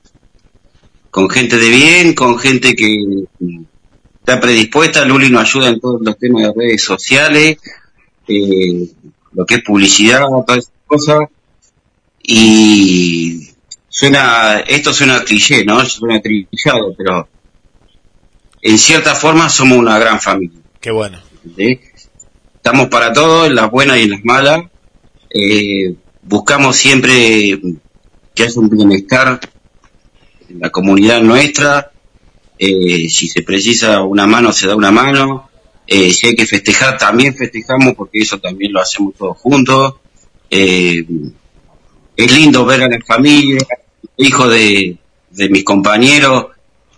[1.11, 2.95] Con gente de bien, con gente que
[3.39, 3.63] mm,
[4.19, 5.03] está predispuesta.
[5.03, 7.57] Luli nos ayuda en todos los temas de redes sociales,
[8.27, 8.87] eh,
[9.33, 11.19] lo que es publicidad, todas esas cosas.
[12.23, 13.49] Y
[13.89, 15.85] suena, esto suena cliché, ¿no?
[15.85, 17.27] Suena trillado, pero
[18.63, 20.59] en cierta forma somos una gran familia.
[20.79, 21.21] Qué bueno.
[21.55, 21.79] ¿sí?
[22.55, 24.63] Estamos para todo, en las buenas y en las malas.
[25.29, 27.59] Eh, buscamos siempre
[28.33, 29.39] que haya un bienestar
[30.49, 31.91] en la comunidad nuestra.
[32.57, 35.49] Eh, si se precisa una mano, se da una mano.
[35.85, 39.95] Eh, si hay que festejar, también festejamos porque eso también lo hacemos todos juntos.
[40.49, 41.05] Es
[42.17, 43.57] lindo ver a la familia,
[44.15, 44.97] hijo de,
[45.31, 46.45] de mis compañeros.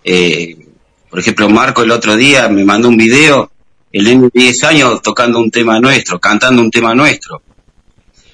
[0.04, 0.65] Eh,
[1.08, 3.50] por ejemplo, Marco el otro día me mandó un video,
[3.92, 7.42] el de 10 años tocando un tema nuestro, cantando un tema nuestro.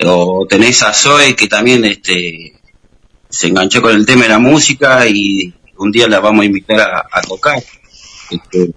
[0.04, 2.54] O tenés a Zoe que también este,
[3.28, 6.80] se enganchó con el tema de la música y un día la vamos a invitar
[6.80, 7.62] a, a tocar.
[8.30, 8.72] Este,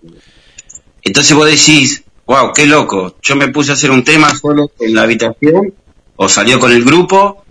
[1.02, 4.94] entonces vos decís, wow, qué loco, yo me puse a hacer un tema solo en
[4.94, 5.74] la habitación,
[6.16, 7.44] o salió con el grupo,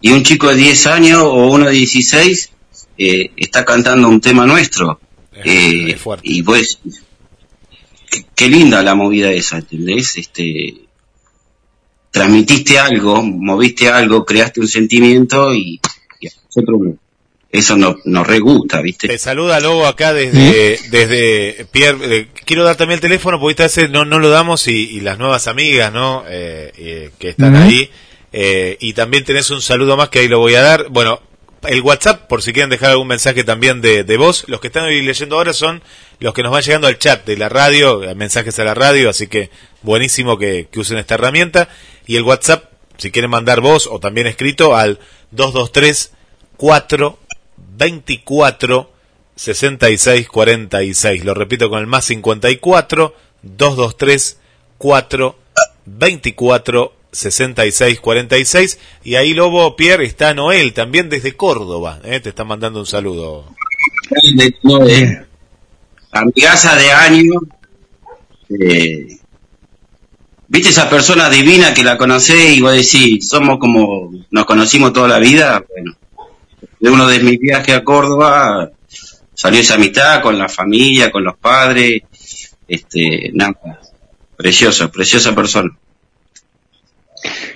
[0.00, 2.50] y un chico de 10 años o uno de 16
[2.98, 5.00] eh, está cantando un tema nuestro.
[5.44, 6.78] Eh, y pues,
[8.10, 10.16] qué, qué linda la movida esa, ¿entendés?
[10.16, 10.74] Este,
[12.10, 15.80] transmitiste algo, moviste algo, creaste un sentimiento y,
[16.20, 16.96] y a nosotros no-
[17.52, 19.08] eso nos, nos re gusta, ¿viste?
[19.08, 21.98] Te saluda Lobo acá desde, desde Pierre.
[22.18, 25.00] eh, quiero dar también el teléfono porque esta vez no, no lo damos y, y
[25.00, 26.22] las nuevas amigas, ¿no?
[26.28, 27.64] Eh, eh, que están Ujú.
[27.64, 27.90] ahí.
[28.78, 30.86] Y también tenés un saludo más que ahí lo voy a dar.
[30.90, 31.20] Bueno,
[31.68, 34.44] el WhatsApp, por si quieren dejar algún mensaje también de, de voz.
[34.48, 35.82] Los que están hoy leyendo ahora son
[36.18, 39.10] los que nos van llegando al chat de la radio, eh, mensajes a la radio,
[39.10, 39.50] así que
[39.82, 41.68] buenísimo que, usen esta herramienta.
[42.06, 42.64] Y el WhatsApp,
[42.98, 44.98] si quieren mandar voz o también escrito, al
[45.30, 46.12] 223
[46.56, 47.18] 4
[47.56, 48.92] 24
[49.36, 51.24] 66 46.
[51.24, 54.38] Lo repito con el más 54 223
[54.76, 55.38] 4
[55.86, 58.78] 24 66 46.
[59.04, 62.00] Y ahí Lobo Pierre está Noel, también desde Córdoba.
[62.04, 62.20] ¿eh?
[62.20, 63.54] Te está mandando un saludo.
[64.62, 65.26] No, eh,
[66.12, 67.42] amigaza de años.
[68.48, 69.16] eh,
[70.48, 75.06] ¿Viste esa persona divina que la conocés y vos decís, somos como nos conocimos toda
[75.06, 75.64] la vida?
[75.68, 75.96] Bueno,
[76.80, 78.72] de uno de mis viajes a Córdoba
[79.32, 82.02] salió esa amistad con la familia, con los padres.
[82.66, 83.80] Este, nada,
[84.36, 85.70] precioso, preciosa persona.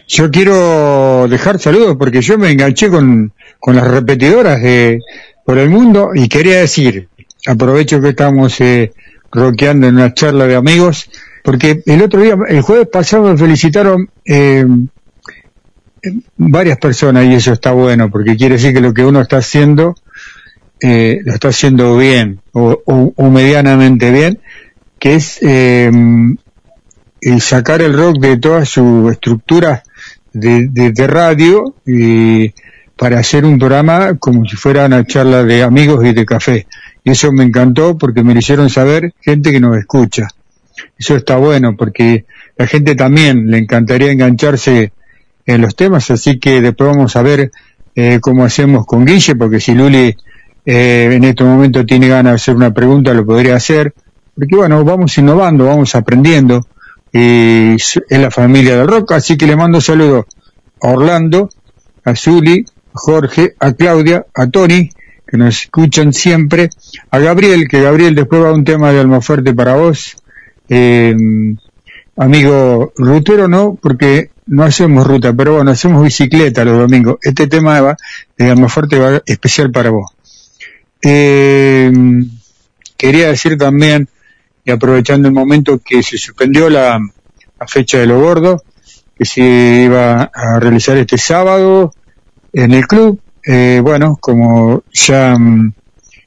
[0.06, 5.00] Yo quiero dejar saludos porque yo me enganché con, con las repetidoras de
[5.44, 7.08] por el mundo y quería decir,
[7.46, 8.92] aprovecho que estamos eh,
[9.30, 11.10] rockeando en una charla de amigos,
[11.42, 14.64] porque el otro día, el jueves pasado me felicitaron eh,
[16.36, 19.94] varias personas y eso está bueno, porque quiere decir que lo que uno está haciendo
[20.80, 24.40] eh, lo está haciendo bien o medianamente bien,
[24.98, 25.90] que es eh,
[27.24, 29.82] el sacar el rock de toda su estructura
[30.32, 32.52] de, de- de radio y
[32.96, 36.66] para hacer un programa como si fuera una charla de amigos y de café.
[37.02, 40.28] Y eso me encantó porque me lo hicieron saber gente que nos escucha.
[40.98, 42.24] Eso está bueno porque
[42.56, 44.92] la gente también le encantaría engancharse
[45.46, 47.50] en los temas, así que después vamos a ver
[47.94, 50.16] eh, cómo hacemos con Guille, porque si Luli
[50.66, 53.92] eh, en este momento tiene ganas de hacer una pregunta, lo podría hacer.
[54.34, 56.66] Porque bueno, vamos innovando, vamos aprendiendo
[57.16, 60.26] y es la familia del rock, así que le mando saludos
[60.82, 61.48] a Orlando,
[62.04, 64.90] a Zuli, Jorge, a Claudia, a Tony,
[65.24, 66.70] que nos escuchan siempre,
[67.12, 70.16] a Gabriel, que Gabriel después va a un tema de Almafuerte para vos,
[70.68, 71.14] eh,
[72.16, 77.18] amigo rutero no, porque no hacemos ruta, pero bueno, hacemos bicicleta los domingos.
[77.22, 77.96] Este tema
[78.36, 80.10] de Almafuerte va especial para vos.
[81.00, 81.92] Eh,
[82.96, 84.08] quería decir también,
[84.64, 86.98] y aprovechando el momento, que se suspendió la,
[87.66, 88.62] fecha de lo gordo,
[89.16, 89.40] que se
[89.84, 91.92] iba a realizar este sábado
[92.52, 93.20] en el club.
[93.46, 95.72] Eh, bueno, como ya mm,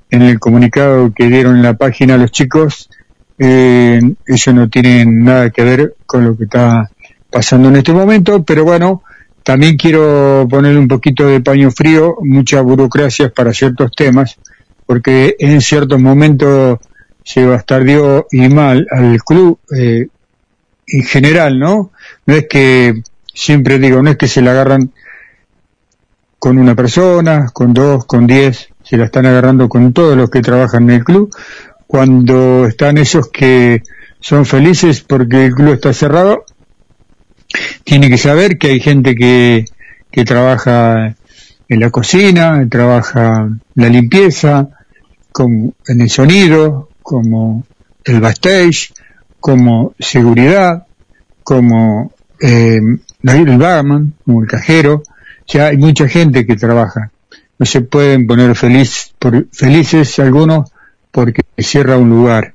[0.10, 2.90] en el comunicado que dieron en la página los chicos,
[3.38, 6.90] eh, eso no tiene nada que ver con lo que está
[7.30, 9.04] pasando en este momento, pero bueno,
[9.44, 14.38] también quiero poner un poquito de paño frío, muchas burocracias para ciertos temas,
[14.86, 16.80] porque en ciertos momentos
[17.28, 20.08] se bastardió y mal al club eh,
[20.88, 21.92] en general, ¿no?
[22.26, 23.04] No es que,
[23.34, 24.94] siempre digo, no es que se la agarran
[26.40, 30.42] con una persona, con dos, con diez, se la están agarrando con todos los que
[30.42, 31.30] trabajan en el club,
[31.86, 33.84] cuando están esos que
[34.22, 36.46] son felices porque el club está cerrado,
[37.84, 39.66] tiene que saber que hay gente que,
[40.10, 41.14] que trabaja
[41.68, 44.70] en la cocina, trabaja la limpieza,
[45.34, 47.64] como en el sonido, como
[48.04, 48.92] el backstage,
[49.40, 50.86] como seguridad,
[51.42, 52.82] como eh,
[53.24, 55.04] el barman, como el cajero,
[55.48, 57.12] ya hay mucha gente que trabaja.
[57.58, 60.70] No se pueden poner feliz, por, felices algunos
[61.10, 62.54] porque cierra un lugar.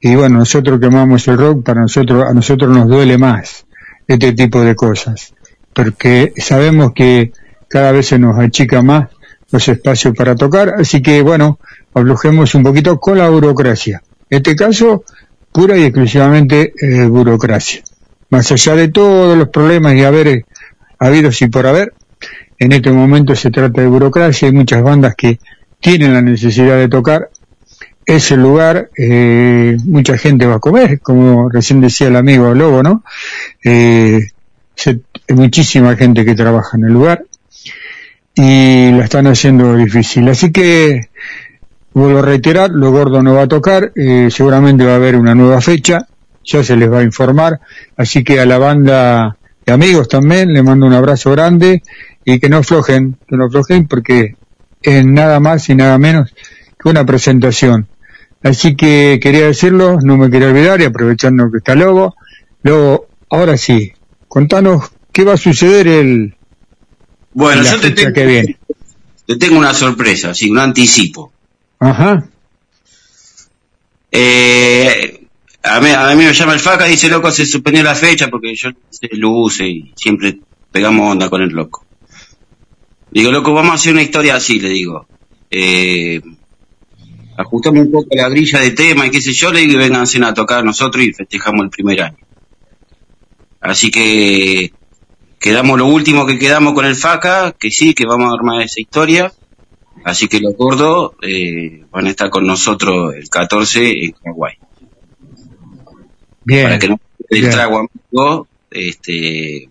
[0.00, 3.64] Y bueno, nosotros que amamos el rock, para nosotros, a nosotros nos duele más
[4.08, 5.34] este tipo de cosas,
[5.72, 7.30] porque sabemos que
[7.68, 9.08] cada vez se nos achica más
[9.50, 11.58] los espacios para tocar, así que bueno,
[11.94, 14.02] aflojemos un poquito con la burocracia.
[14.30, 15.04] En este caso,
[15.52, 17.82] pura y exclusivamente eh, burocracia.
[18.30, 20.44] Más allá de todos los problemas y haber
[20.98, 21.94] habido y por haber,
[22.58, 25.38] en este momento se trata de burocracia, hay muchas bandas que
[25.80, 27.30] tienen la necesidad de tocar
[28.04, 33.04] ese lugar, eh, mucha gente va a comer, como recién decía el amigo Lobo, ¿no?
[33.62, 34.28] Eh,
[35.28, 37.24] muchísima gente que trabaja en el lugar
[38.38, 40.28] y la están haciendo difícil.
[40.28, 41.08] Así que,
[41.92, 45.34] vuelvo a reiterar, lo gordo no va a tocar, eh, seguramente va a haber una
[45.34, 46.06] nueva fecha,
[46.44, 47.58] ya se les va a informar,
[47.96, 49.36] así que a la banda
[49.66, 51.82] de amigos también le mando un abrazo grande
[52.24, 54.36] y que no aflojen, que no aflojen porque
[54.82, 56.32] es nada más y nada menos
[56.80, 57.88] que una presentación.
[58.44, 62.14] Así que quería decirlo, no me quería olvidar y aprovechando que está Lobo.
[62.62, 63.92] Lobo, ahora sí,
[64.28, 66.37] contanos qué va a suceder el...
[67.38, 68.58] Bueno, yo te tengo, que viene.
[69.24, 71.32] te tengo una sorpresa, sí, un anticipo.
[71.78, 72.28] Ajá,
[74.10, 75.24] Eh,
[75.62, 78.26] a, mí, a mí me llama el faca y dice, loco, se suspendió la fecha
[78.26, 80.40] porque yo sé luce y siempre
[80.72, 81.86] pegamos onda con el loco.
[83.12, 85.06] Digo, loco, vamos a hacer una historia así, le digo.
[85.48, 86.20] Eh,
[87.36, 90.18] ajustamos un poco la grilla de tema y qué sé yo, le digo, y vénganse
[90.24, 92.18] a tocar nosotros y festejamos el primer año.
[93.60, 94.72] Así que
[95.38, 98.80] quedamos lo último que quedamos con el faca, que sí, que vamos a armar esa
[98.80, 99.32] historia.
[100.04, 104.54] Así que los gordos eh, van a estar con nosotros el 14 en Hawái.
[106.44, 106.64] bien.
[106.64, 107.44] Para que no se bien.
[107.44, 109.68] distrago amigo, este,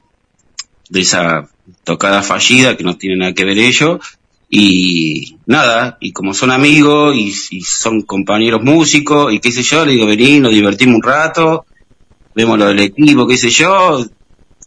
[0.90, 1.50] de esa
[1.84, 4.00] tocada fallida que no tiene nada que ver ellos.
[4.50, 9.86] Y nada, y como son amigos y, y son compañeros músicos y qué sé yo,
[9.86, 11.66] le digo, vení, nos divertimos un rato,
[12.34, 14.06] vemos lo del equipo, qué sé yo,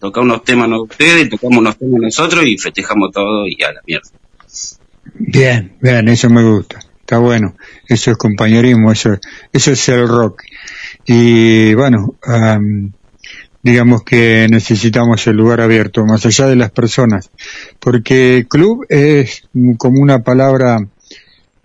[0.00, 3.80] tocamos unos temas no ustedes, tocamos unos temas nosotros y festejamos todo y a la
[3.86, 4.08] mierda.
[5.14, 6.80] Bien, bien, eso me gusta.
[7.00, 7.54] Está bueno.
[7.86, 9.18] Eso es compañerismo, eso,
[9.52, 10.42] eso es el rock.
[11.06, 12.92] Y bueno, am,
[13.62, 17.30] digamos que necesitamos el lugar abierto, más allá de las personas.
[17.78, 19.42] Porque club es
[19.76, 20.78] como una palabra,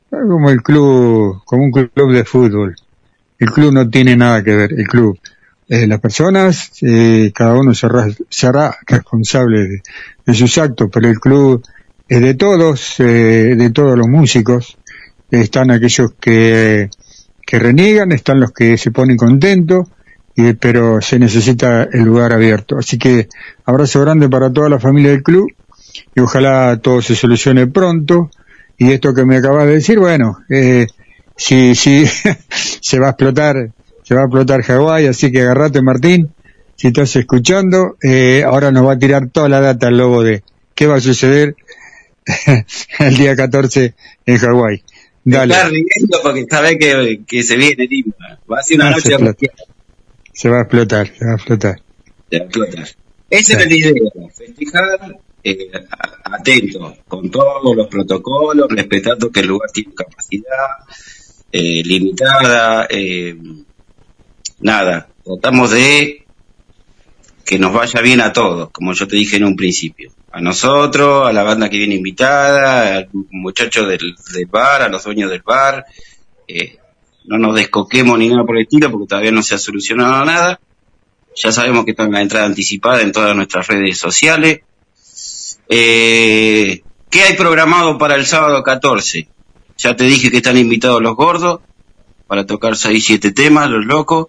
[0.10, 2.76] como el club, como un club de fútbol.
[3.38, 5.20] El club no tiene nada que ver, el club.
[5.68, 9.82] Eh, las personas, eh, cada uno será, será responsable
[10.26, 11.64] de, sus actos, pero el club
[12.08, 14.78] es de todos, eh, de todos los músicos.
[15.32, 16.90] Están aquellos que,
[17.46, 19.88] que reniegan, están los que se ponen contentos,
[20.36, 22.78] y, pero se necesita el lugar abierto.
[22.78, 23.28] Así que
[23.66, 25.50] abrazo grande para toda la familia del club
[26.14, 28.30] y ojalá todo se solucione pronto.
[28.78, 30.88] Y esto que me acabas de decir, bueno, eh,
[31.36, 32.06] si, si
[32.82, 33.72] se va a explotar,
[34.06, 36.30] se va a explotar Hawái, así que agarrate Martín,
[36.78, 40.44] si estás escuchando, eh, ahora nos va a tirar toda la data el lobo de
[40.76, 41.56] qué va a suceder
[43.00, 43.94] el día 14
[44.26, 44.84] en Hawái.
[45.24, 48.16] Dale, Está riendo porque sabe que, que se viene lindo.
[48.52, 49.50] Va a ser una Ah, noche se
[50.34, 51.82] se va a explotar, se va a explotar.
[52.30, 52.88] de explotar.
[53.30, 53.94] Esa es la idea,
[54.36, 55.72] festejar eh,
[56.26, 60.46] atento con todos los protocolos, respetando que el lugar tiene capacidad
[61.52, 63.36] eh, limitada, eh,
[64.60, 66.26] nada, tratamos de
[67.46, 70.12] que nos vaya bien a todos, como yo te dije en un principio.
[70.32, 75.04] A nosotros, a la banda que viene invitada, al muchacho del, del bar, a los
[75.04, 75.86] dueños del bar.
[76.48, 76.78] Eh,
[77.26, 80.60] no nos descoquemos ni nada por el estilo porque todavía no se ha solucionado nada.
[81.36, 84.62] Ya sabemos que está en la entrada anticipada en todas nuestras redes sociales.
[85.70, 89.28] Eh, ¿Qué hay programado para el sábado 14?
[89.78, 91.62] Ya te dije que están invitados los gordos
[92.28, 94.28] para tocar 6, 7 temas, los locos.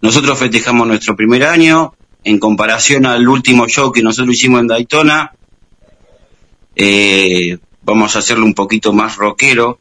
[0.00, 1.94] Nosotros festejamos nuestro primer año
[2.24, 5.32] en comparación al último show que nosotros hicimos en Daytona.
[6.76, 9.78] Eh, vamos a hacerlo un poquito más rockero.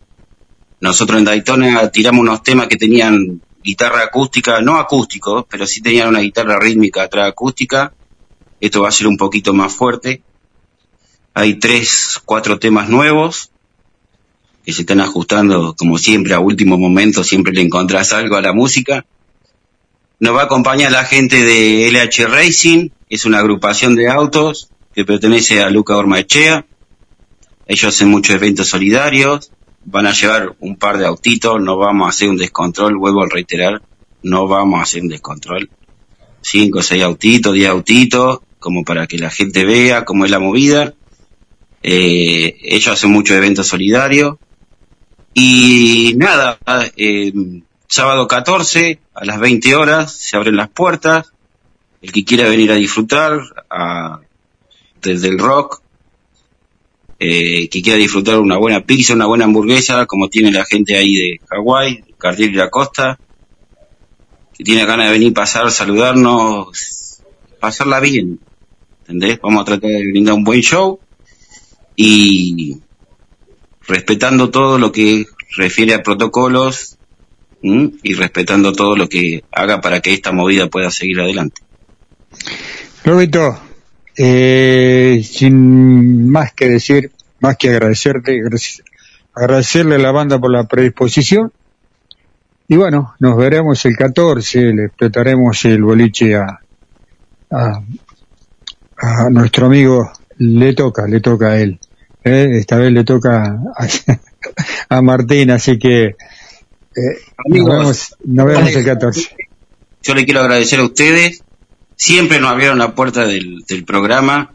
[0.80, 6.10] Nosotros en Daytona tiramos unos temas que tenían guitarra acústica, no acústico, pero sí tenían
[6.10, 7.94] una guitarra rítmica atrás acústica.
[8.60, 10.24] Esto va a ser un poquito más fuerte.
[11.34, 13.52] Hay tres, cuatro temas nuevos
[14.66, 18.54] que se están ajustando, como siempre, a último momento, siempre le encontrás algo a la
[18.54, 19.06] música.
[20.20, 25.06] Nos va a acompañar la gente de LH Racing, es una agrupación de autos que
[25.06, 26.66] pertenece a Luca Ormaechea.
[27.68, 29.52] Ellos hacen muchos eventos solidarios,
[29.86, 33.30] van a llevar un par de autitos, no vamos a hacer un descontrol, vuelvo a
[33.30, 33.84] reiterar,
[34.24, 35.70] no vamos a hacer un descontrol.
[36.42, 40.96] Cinco seis autitos, diez autitos, como para que la gente vea cómo es la movida.
[41.84, 44.38] Eh, ellos hacen muchos eventos solidarios.
[45.36, 46.58] Y nada,
[46.96, 47.32] eh,
[47.88, 51.32] sábado 14 a las 20 horas se abren las puertas.
[52.02, 54.20] El que quiera venir a disfrutar a,
[55.02, 55.82] desde el rock,
[57.20, 61.16] eh, que quiera disfrutar una buena pizza, una buena hamburguesa, como tiene la gente ahí
[61.16, 63.18] de Hawái, Cardiel y la Costa,
[64.56, 67.22] que tiene ganas de venir pasar, saludarnos,
[67.60, 68.40] pasarla bien.
[69.02, 69.40] ¿Entendés?
[69.42, 71.00] Vamos a tratar de brindar un buen show
[71.96, 72.78] y
[73.88, 75.26] respetando todo lo que
[75.56, 76.97] refiere a protocolos
[78.04, 81.62] y respetando todo lo que haga para que esta movida pueda seguir adelante.
[83.04, 83.60] Roberto,
[84.18, 88.42] eh, sin más que decir, más que agradecerte,
[89.34, 91.52] agradecerle a la banda por la predisposición.
[92.68, 96.60] Y bueno, nos veremos el 14, le explotaremos el boliche a,
[97.50, 97.82] a,
[98.98, 101.80] a nuestro amigo, le toca, le toca a él.
[102.24, 102.50] ¿eh?
[102.60, 103.88] Esta vez le toca a,
[104.98, 106.16] a Martín, así que
[106.98, 109.36] eh, nos Amigos, vemos, nos vemos el 14.
[110.04, 111.44] Yo le quiero agradecer a ustedes.
[111.96, 114.54] Siempre nos abrieron la puerta del, del programa.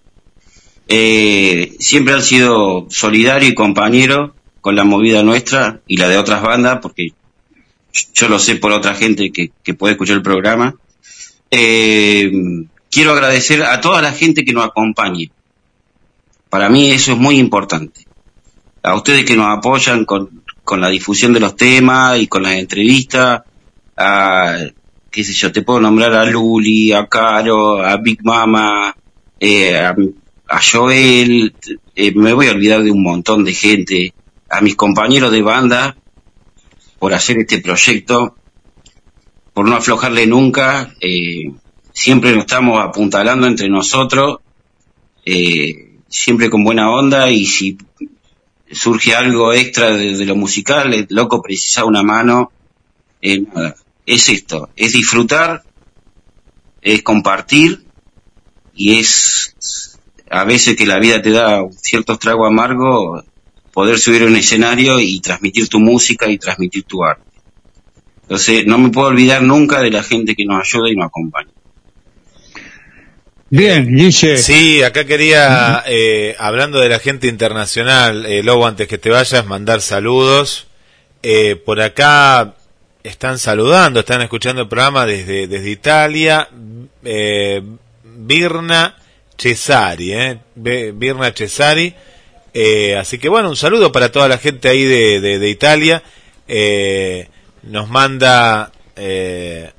[0.88, 6.42] Eh, siempre han sido solidarios y compañeros con la movida nuestra y la de otras
[6.42, 7.08] bandas, porque
[8.14, 10.76] yo lo sé por otra gente que, que puede escuchar el programa.
[11.50, 12.30] Eh,
[12.90, 15.30] quiero agradecer a toda la gente que nos acompañe.
[16.48, 18.06] Para mí eso es muy importante.
[18.82, 20.41] A ustedes que nos apoyan con,
[20.72, 23.42] con la difusión de los temas y con las entrevistas,
[23.94, 24.56] a,
[25.10, 28.96] qué sé yo, te puedo nombrar a Luli, a Caro, a Big Mama,
[29.38, 29.94] eh, a,
[30.62, 31.54] Joel,
[31.94, 34.14] eh, me voy a olvidar de un montón de gente,
[34.48, 35.94] a mis compañeros de banda
[36.98, 38.34] por hacer este proyecto,
[39.52, 41.52] por no aflojarle nunca, eh,
[41.92, 44.38] siempre nos estamos apuntalando entre nosotros,
[45.26, 47.76] eh, siempre con buena onda y si
[48.72, 52.52] surge algo extra de, lo musical, el loco precisa una mano,
[53.20, 55.62] eh, nada, es esto, es disfrutar,
[56.80, 57.84] es compartir
[58.74, 59.98] y es
[60.30, 63.24] a veces que la vida te da ciertos tragos amargos,
[63.72, 67.24] poder subir a un escenario y transmitir tu música y transmitir tu arte.
[68.22, 71.50] Entonces, no me puedo olvidar nunca de la gente que nos ayuda y nos acompaña.
[73.54, 74.38] Bien, Guille.
[74.38, 79.44] Sí, acá quería, eh, hablando de la gente internacional, eh, Lobo, antes que te vayas,
[79.44, 80.68] mandar saludos.
[81.22, 82.54] Eh, por acá
[83.02, 86.48] están saludando, están escuchando el programa desde, desde Italia.
[87.04, 87.62] Eh,
[88.02, 88.96] Birna
[89.36, 91.94] Cesari, eh, Birna Cesari.
[92.54, 96.02] Eh, así que bueno, un saludo para toda la gente ahí de, de, Italia.
[96.48, 97.28] Eh,
[97.64, 99.72] nos manda eh,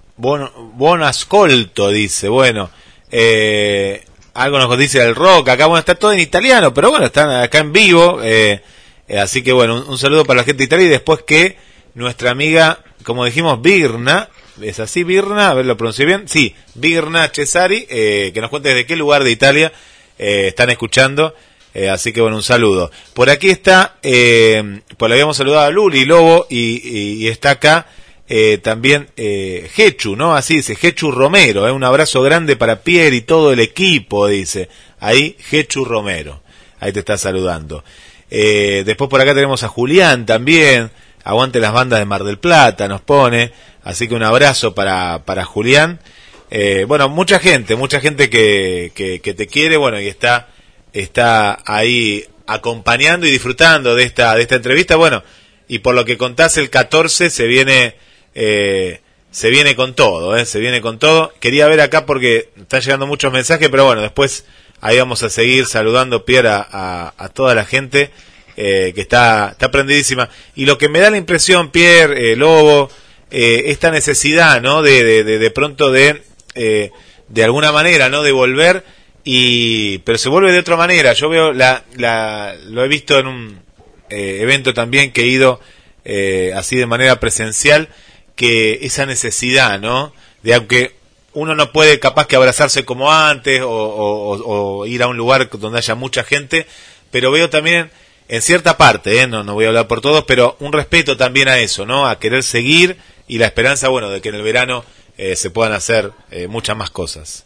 [1.02, 2.30] ascolto, dice.
[2.30, 2.70] Bueno,
[3.16, 4.04] eh,
[4.34, 5.50] algo nos dice el rock.
[5.50, 8.20] Acá bueno, está todo en italiano, pero bueno, están acá en vivo.
[8.24, 8.62] Eh,
[9.08, 11.58] eh, así que bueno, un, saludo para la gente de Italia y después que
[11.94, 14.30] nuestra amiga, como dijimos, Birna,
[14.62, 15.52] ¿es así Birna?
[15.52, 16.28] A ver, lo pronuncié bien.
[16.28, 19.72] Sí, Birna Cesari, eh, que nos cuente desde qué lugar de Italia
[20.18, 21.36] eh, están escuchando.
[21.76, 22.90] Eh, así que bueno, un saludo.
[23.14, 27.88] Por aquí está, pues le habíamos saludado a Luli Lobo y está acá
[28.28, 30.36] eh, también eh, Hechu, ¿no?
[30.36, 31.68] Así dice, Hechu Romero.
[31.68, 34.70] Eh, un abrazo grande para Pierre y todo el equipo, dice.
[35.00, 36.42] Ahí, Gechu Romero.
[36.80, 37.84] Ahí te está saludando.
[38.30, 40.92] Eh, después por acá tenemos a Julián también.
[41.24, 43.52] Aguante las bandas de Mar del Plata, nos pone.
[43.84, 46.00] Así que un abrazo para, para Julián.
[46.50, 50.50] Eh, bueno, mucha gente, mucha gente que, que, que, te quiere, bueno, y está,
[50.94, 54.96] está ahí acompañando y disfrutando de esta, de esta entrevista.
[54.96, 55.24] Bueno,
[55.68, 57.96] y por lo que contás, el 14 se viene,
[58.36, 60.46] eh, se viene con todo, ¿eh?
[60.46, 61.34] se viene con todo.
[61.40, 64.46] Quería ver acá porque están llegando muchos mensajes, pero bueno, después
[64.82, 68.12] ahí vamos a seguir saludando, Pierre, a, a, toda la gente
[68.58, 70.30] eh, que está, está prendidísima.
[70.56, 72.90] Y lo que me da la impresión, Pierre, eh, Lobo,
[73.32, 74.84] eh, esta necesidad, ¿no?
[74.84, 76.22] De, de, de, de pronto de,
[76.56, 76.92] eh,
[77.30, 78.22] de alguna manera, ¿no?
[78.22, 78.84] De volver
[79.24, 81.14] y, pero se vuelve de otra manera.
[81.14, 83.60] Yo veo la, la, lo he visto en un
[84.10, 85.60] eh, evento también que he ido
[86.06, 87.90] eh, así de manera presencial,
[88.36, 90.14] que esa necesidad, ¿no?
[90.42, 90.96] De aunque
[91.34, 95.96] uno no puede capaz que abrazarse como antes o, ir a un lugar donde haya
[95.96, 96.68] mucha gente,
[97.12, 97.92] pero veo también
[98.28, 99.28] en cierta parte, ¿eh?
[99.28, 102.08] no, no voy a hablar por todos, pero un respeto también a eso, ¿no?
[102.08, 104.86] A querer seguir y la esperanza, bueno, de que en el verano
[105.18, 107.46] eh, se puedan hacer eh, muchas más cosas.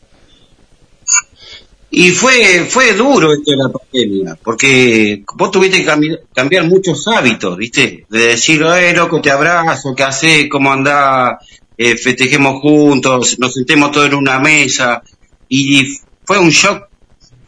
[1.90, 7.08] Y fue fue duro esto de la pandemia, porque vos tuviste que cambiar, cambiar muchos
[7.08, 8.06] hábitos, ¿viste?
[8.10, 10.50] De decir, eh, loco, te abrazo, ¿qué haces?
[10.50, 11.38] ¿Cómo andás?
[11.78, 15.02] Eh, festejemos juntos, nos sentemos todos en una mesa.
[15.48, 16.90] Y fue un shock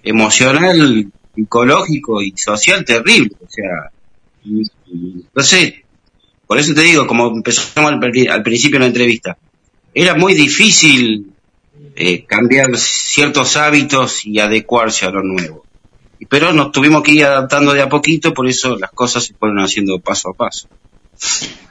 [0.04, 3.32] emocional, psicológico y social terrible.
[3.42, 3.92] O sea,
[4.46, 5.84] y, y, sé,
[6.48, 9.38] por eso te digo, como empezamos al, al principio de la entrevista,
[9.94, 11.29] era muy difícil
[12.00, 15.66] eh, cambiar ciertos hábitos y adecuarse a lo nuevo.
[16.30, 19.60] Pero nos tuvimos que ir adaptando de a poquito, por eso las cosas se fueron
[19.60, 20.70] haciendo paso a paso.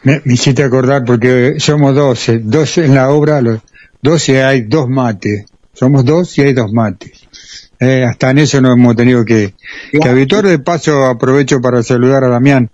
[0.03, 3.61] Me, me hiciste acordar porque somos 12, 12 en la obra, los
[4.03, 7.27] 12 hay dos mates, somos dos y hay dos mates.
[7.81, 9.55] Eh, hasta en eso nos hemos tenido que,
[9.91, 10.45] que habituar.
[10.45, 12.71] De paso aprovecho para saludar a Damián,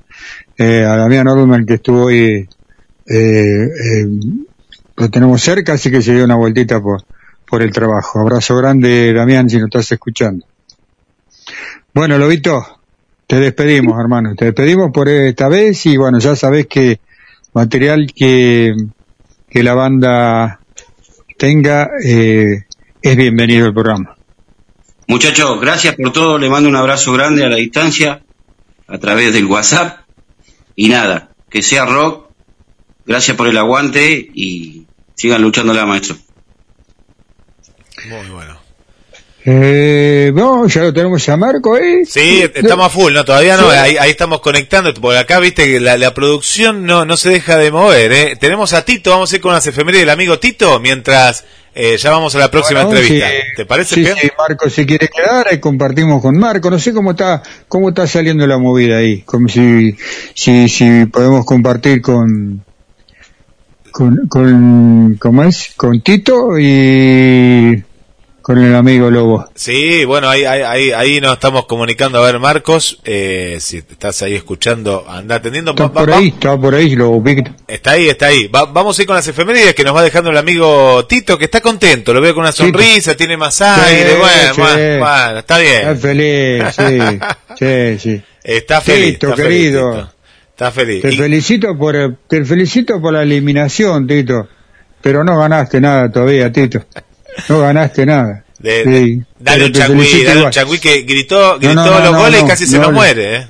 [0.58, 2.48] eh, a Damián Oldman que estuvo hoy, eh,
[3.06, 4.06] eh,
[4.96, 7.04] lo tenemos cerca, así que se dio una vueltita por,
[7.54, 8.18] por el trabajo.
[8.18, 10.44] Abrazo grande, Damián, si nos estás escuchando.
[11.92, 12.80] Bueno, Lobito,
[13.28, 14.34] te despedimos, hermano.
[14.34, 16.98] Te despedimos por esta vez y bueno, ya sabes que
[17.52, 18.74] material que,
[19.48, 20.58] que la banda
[21.38, 22.64] tenga eh,
[23.00, 24.16] es bienvenido al programa.
[25.06, 26.38] Muchachos, gracias por todo.
[26.38, 28.20] Le mando un abrazo grande a la distancia
[28.88, 30.00] a través del WhatsApp.
[30.74, 32.30] Y nada, que sea rock.
[33.06, 36.16] Gracias por el aguante y sigan luchando la maestro.
[38.08, 38.64] Muy bueno.
[39.46, 42.06] Eh, no, ya lo tenemos a Marco ahí.
[42.06, 43.76] Sí, estamos a full, no, todavía no, sí.
[43.76, 47.58] ahí, ahí, estamos conectando, porque acá viste que la, la, producción no, no se deja
[47.58, 48.36] de mover, ¿eh?
[48.40, 51.44] Tenemos a Tito, vamos a ir con las efemérides del amigo Tito, mientras
[51.74, 53.28] eh, ya vamos a la próxima bueno, entrevista.
[53.54, 54.16] ¿Te parece sí, bien?
[54.18, 58.06] Sí, Marco, si quiere quedar, ahí compartimos con Marco, no sé cómo está, cómo está
[58.06, 59.94] saliendo la movida ahí, como si,
[60.32, 62.64] si, si podemos compartir con,
[63.90, 65.74] con, con, ¿cómo es?
[65.76, 67.84] Con Tito y
[68.44, 69.48] con el amigo Lobo.
[69.54, 72.18] Sí, bueno, ahí, ahí, ahí nos estamos comunicando.
[72.18, 75.70] A ver, Marcos, eh, si estás ahí escuchando, anda atendiendo.
[75.70, 77.24] Está va, por va, ahí, está por ahí, Lobo.
[77.66, 78.48] Está ahí, está ahí.
[78.48, 81.46] Va, vamos a ir con las efemérides que nos va dejando el amigo Tito, que
[81.46, 82.12] está contento.
[82.12, 83.16] Lo veo con una sonrisa, Tito.
[83.16, 84.10] tiene más aire.
[84.10, 84.60] Sí, bueno, sí.
[84.60, 85.88] bueno, bueno, está bien.
[85.88, 87.18] Está feliz, sí.
[87.58, 88.22] sí, sí.
[88.42, 89.14] Está feliz.
[89.14, 89.92] Tito, está querido.
[89.92, 90.14] Feliz, Tito.
[90.50, 91.00] Está feliz.
[91.00, 91.16] Te y...
[91.16, 94.48] felicito por, te felicito por la eliminación, Tito.
[95.00, 96.84] Pero no ganaste nada todavía, Tito.
[97.48, 98.44] No ganaste nada.
[98.58, 102.16] De, sí, dale un changüí, dale un changüí que gritó, gritó no, no, no, los
[102.16, 103.46] goles y casi se nos muere, ¿eh?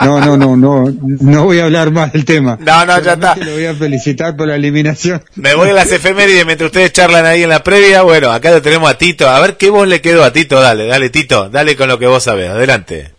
[0.00, 2.58] No, no, no, no, no voy a hablar más del tema.
[2.60, 3.34] No, no, ya está.
[3.36, 5.24] Lo voy a felicitar por la eliminación.
[5.36, 8.02] Me voy a las efemérides mientras ustedes charlan ahí en la previa.
[8.02, 9.26] Bueno, acá lo tenemos a Tito.
[9.28, 10.60] A ver qué voz le quedó a Tito.
[10.60, 11.48] Dale, dale, Tito.
[11.48, 12.50] Dale con lo que vos sabés.
[12.50, 13.14] Adelante.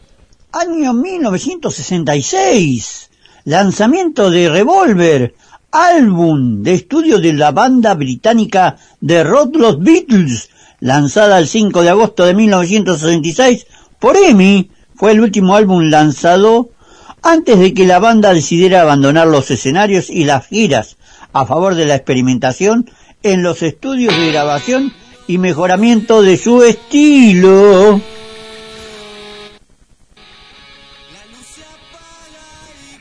[0.52, 3.10] Año 1966.
[3.46, 5.34] Lanzamiento de Revolver.
[5.78, 10.50] Álbum de estudio de la banda británica de rock Los Beatles.
[10.80, 13.68] Lanzada el 5 de agosto de 1966
[14.00, 14.72] por EMI.
[14.96, 16.70] Fue el último álbum lanzado
[17.22, 20.96] antes de que la banda decidiera abandonar los escenarios y las giras
[21.34, 22.90] a favor de la experimentación
[23.22, 24.94] en los estudios de grabación
[25.28, 28.00] y mejoramiento de su estilo.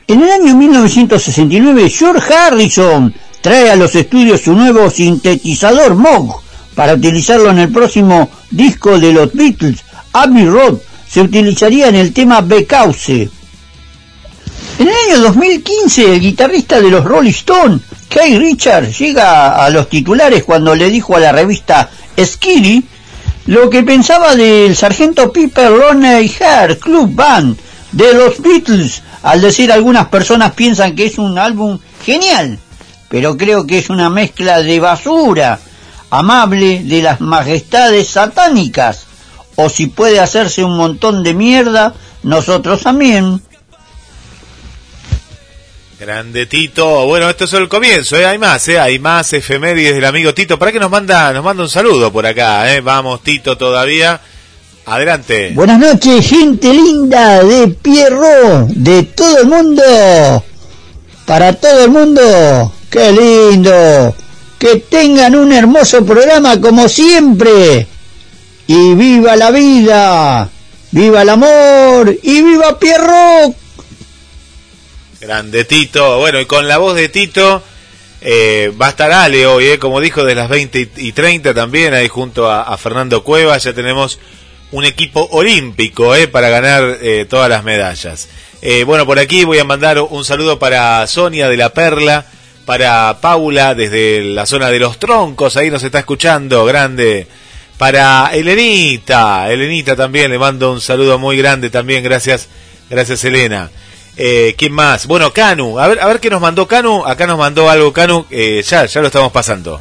[0.06, 6.42] En el año 1969, George Harrison trae a los estudios su nuevo sintetizador Moog
[6.74, 9.82] para utilizarlo en el próximo disco de los Beatles,
[10.12, 10.74] Abbey Road,
[11.08, 13.30] se utilizaría en el tema Becauce.
[14.78, 17.80] En el año 2015, el guitarrista de los Rolling Stones,
[18.10, 21.88] Kay Richards, llega a los titulares cuando le dijo a la revista
[22.22, 22.84] Skiddy
[23.46, 27.56] lo que pensaba del sargento Piper Roney Hair Club Band
[27.92, 32.58] de los Beatles, al decir algunas personas piensan que es un álbum genial,
[33.08, 35.58] pero creo que es una mezcla de basura,
[36.10, 39.06] amable de las majestades satánicas,
[39.56, 43.40] o si puede hacerse un montón de mierda, nosotros también.
[45.98, 47.06] Grande Tito.
[47.06, 48.26] Bueno, esto es el comienzo, ¿eh?
[48.26, 48.78] Hay más, ¿eh?
[48.78, 50.58] Hay más efemérides del amigo Tito.
[50.58, 52.82] ¿Para qué nos manda, nos manda un saludo por acá, ¿eh?
[52.82, 54.20] Vamos, Tito, todavía.
[54.86, 55.52] Adelante.
[55.54, 60.44] Buenas noches, gente linda de Pierro, de todo el mundo.
[61.24, 62.72] Para todo el mundo.
[62.90, 64.14] Qué lindo.
[64.58, 67.86] Que tengan un hermoso programa como siempre.
[68.66, 70.50] Y viva la vida.
[70.90, 72.14] Viva el amor.
[72.22, 73.54] Y viva Pierro.
[75.18, 76.18] Grande Tito.
[76.18, 77.62] Bueno, y con la voz de Tito
[78.20, 81.94] eh, va a estar Ale hoy, eh, como dijo, de las 20 y 30 también,
[81.94, 83.64] ahí junto a, a Fernando Cuevas.
[83.64, 84.18] Ya tenemos
[84.74, 88.28] un equipo olímpico eh, para ganar eh, todas las medallas.
[88.60, 92.26] Eh, bueno, por aquí voy a mandar un saludo para Sonia de la Perla,
[92.64, 97.28] para Paula desde la zona de los troncos, ahí nos está escuchando, grande.
[97.78, 102.48] Para Elenita, Elenita también le mando un saludo muy grande también, gracias,
[102.90, 103.70] gracias Elena.
[104.16, 105.06] Eh, ¿Quién más?
[105.06, 108.26] Bueno, Canu, a ver, a ver qué nos mandó Canu, acá nos mandó algo Canu,
[108.30, 109.80] eh, ya, ya lo estamos pasando.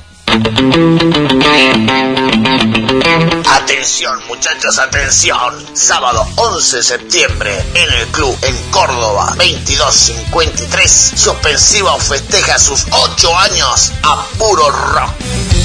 [3.46, 5.64] Atención muchachos, atención.
[5.76, 11.14] Sábado 11 de septiembre en el club en Córdoba 2253.
[11.16, 15.63] Suspensiva festeja sus 8 años a puro rock.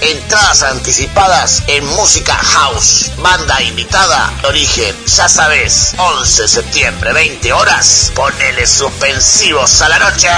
[0.00, 3.10] Entradas anticipadas en Música House.
[3.18, 4.94] Banda invitada, Origen.
[5.06, 8.12] Ya sabes, 11 de septiembre, 20 horas.
[8.14, 10.28] Ponele suspensivos a la noche.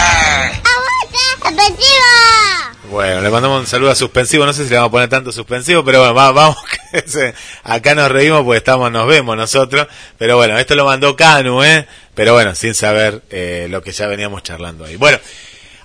[2.91, 5.33] Bueno, le mandamos un saludo a suspensivo, no sé si le vamos a poner tanto
[5.33, 6.57] suspensivo, pero bueno, va- vamos,
[6.93, 7.35] que se-
[7.65, 11.87] acá nos reímos porque estamos, nos vemos nosotros, pero bueno, esto lo mandó Canu, ¿eh?
[12.15, 14.95] Pero bueno, sin saber eh, lo que ya veníamos charlando ahí.
[14.97, 15.19] Bueno,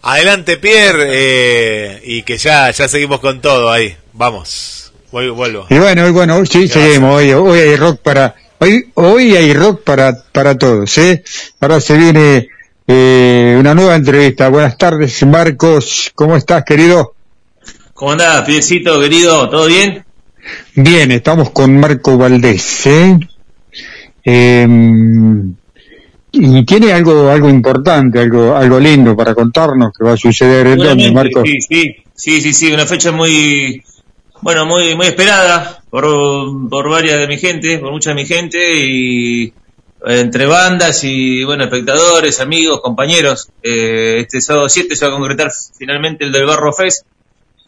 [0.01, 5.65] adelante Pierre, eh, y que ya, ya seguimos con todo ahí, vamos, Vuel- vuelvo.
[5.69, 7.15] Y bueno, y bueno, sí, seguimos.
[7.15, 11.23] Hoy, hoy hay rock para, hoy, hoy hay rock para, para todos, ¿eh?
[11.59, 12.47] Ahora se viene,
[12.87, 14.47] eh, una nueva entrevista.
[14.49, 16.11] Buenas tardes, Marcos.
[16.15, 17.13] ¿Cómo estás, querido?
[17.93, 19.49] ¿Cómo andás, piecito querido?
[19.49, 20.05] ¿Todo bien?
[20.75, 23.19] Bien, estamos con Marco Valdés, ¿eh?
[24.23, 25.55] Em,
[26.43, 30.77] y tiene algo, algo importante, algo, algo lindo para contarnos que va a suceder en
[30.79, 31.43] donde, Seguramente, Marcos.
[31.45, 33.83] Sí, sí, sí, sí, sí, una fecha muy,
[34.41, 36.03] bueno, muy, muy esperada por,
[36.67, 39.53] por varias de mi gente, por mucha de mi gente y eh,
[39.99, 43.49] entre bandas y, bueno, espectadores, amigos, compañeros.
[43.61, 47.05] Eh, este sábado 7 se va a concretar finalmente el del Barro Fest,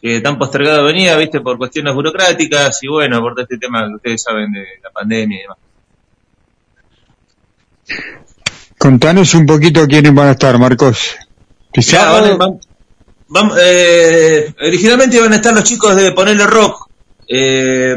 [0.01, 3.95] que tan postergado venía, viste, por cuestiones burocráticas y, bueno, por todo este tema que
[3.97, 5.57] ustedes saben de la pandemia y demás.
[8.84, 11.15] Contanos un poquito quiénes van a estar, Marcos.
[11.73, 12.59] Ya, van a- van-
[13.29, 16.89] vam- eh, originalmente iban a estar los chicos de Ponerle Rock
[17.29, 17.95] eh,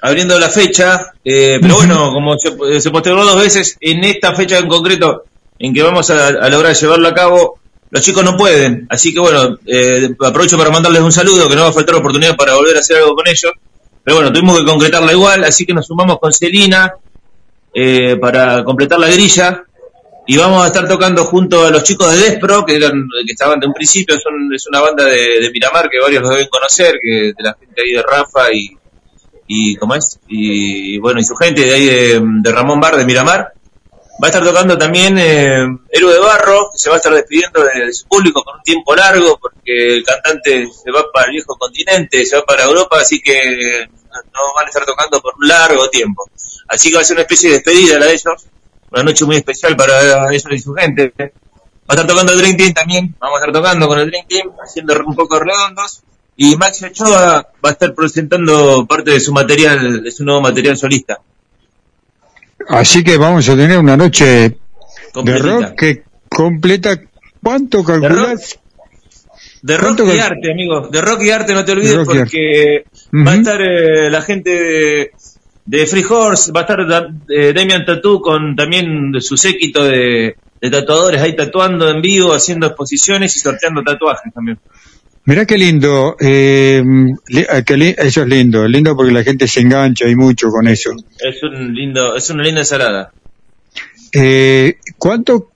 [0.00, 4.32] abriendo la fecha, eh, pero bueno, como se, eh, se postergó dos veces, en esta
[4.36, 5.24] fecha en concreto
[5.58, 7.58] en que vamos a, a lograr llevarlo a cabo,
[7.90, 8.86] los chicos no pueden.
[8.90, 12.36] Así que bueno, eh, aprovecho para mandarles un saludo, que no va a faltar oportunidad
[12.36, 13.50] para volver a hacer algo con ellos.
[14.04, 16.94] Pero bueno, tuvimos que concretarla igual, así que nos sumamos con Celina
[17.74, 19.64] eh, para completar la grilla
[20.30, 23.58] y vamos a estar tocando junto a los chicos de Despro, que eran que estaban
[23.58, 27.32] de un principio, son, es una banda de, Miramar que varios lo deben conocer, que
[27.34, 28.76] de la gente ahí de Rafa y,
[29.46, 30.20] y ¿cómo es?
[30.28, 33.54] Y, bueno, y su gente de ahí de, Ramón Bar de Miramar.
[34.22, 37.64] Va a estar tocando también eh, Héroe de Barro, que se va a estar despidiendo
[37.64, 41.32] de, de su público con un tiempo largo, porque el cantante se va para el
[41.32, 45.48] viejo continente, se va para Europa, así que no van a estar tocando por un
[45.48, 46.28] largo tiempo.
[46.66, 48.44] Así que va a ser una especie de despedida la de ellos,
[48.90, 51.12] una noche muy especial para ellos y su gente.
[51.18, 51.30] Va
[51.88, 54.50] a estar tocando el Dream Team también, vamos a estar tocando con el Dream Team,
[54.62, 56.02] haciendo un poco redondos.
[56.36, 60.76] Y Maxi Ochoa va a estar presentando parte de su material, de su nuevo material
[60.76, 61.18] solista.
[62.68, 64.58] Así que vamos a tener una noche
[65.14, 67.00] de rock que completa.
[67.42, 68.58] ¿Cuánto calculás?
[69.62, 70.88] De rock ¿Cuánto y arte, amigo.
[70.88, 75.10] De rock y arte, no te olvides, porque va a estar eh, la gente de,
[75.68, 76.80] de Free Horse, va a estar
[77.28, 82.66] eh, Damian Tattoo con también su séquito de, de tatuadores ahí tatuando en vivo, haciendo
[82.66, 84.58] exposiciones y sorteando tatuajes también.
[85.26, 86.82] Mirá qué lindo, eh,
[87.28, 90.66] eh, qué li- eso es lindo, lindo porque la gente se engancha y mucho con
[90.66, 90.90] eso.
[91.18, 93.12] Es un lindo, es una linda ensalada.
[94.14, 95.50] Eh, ¿Cuánto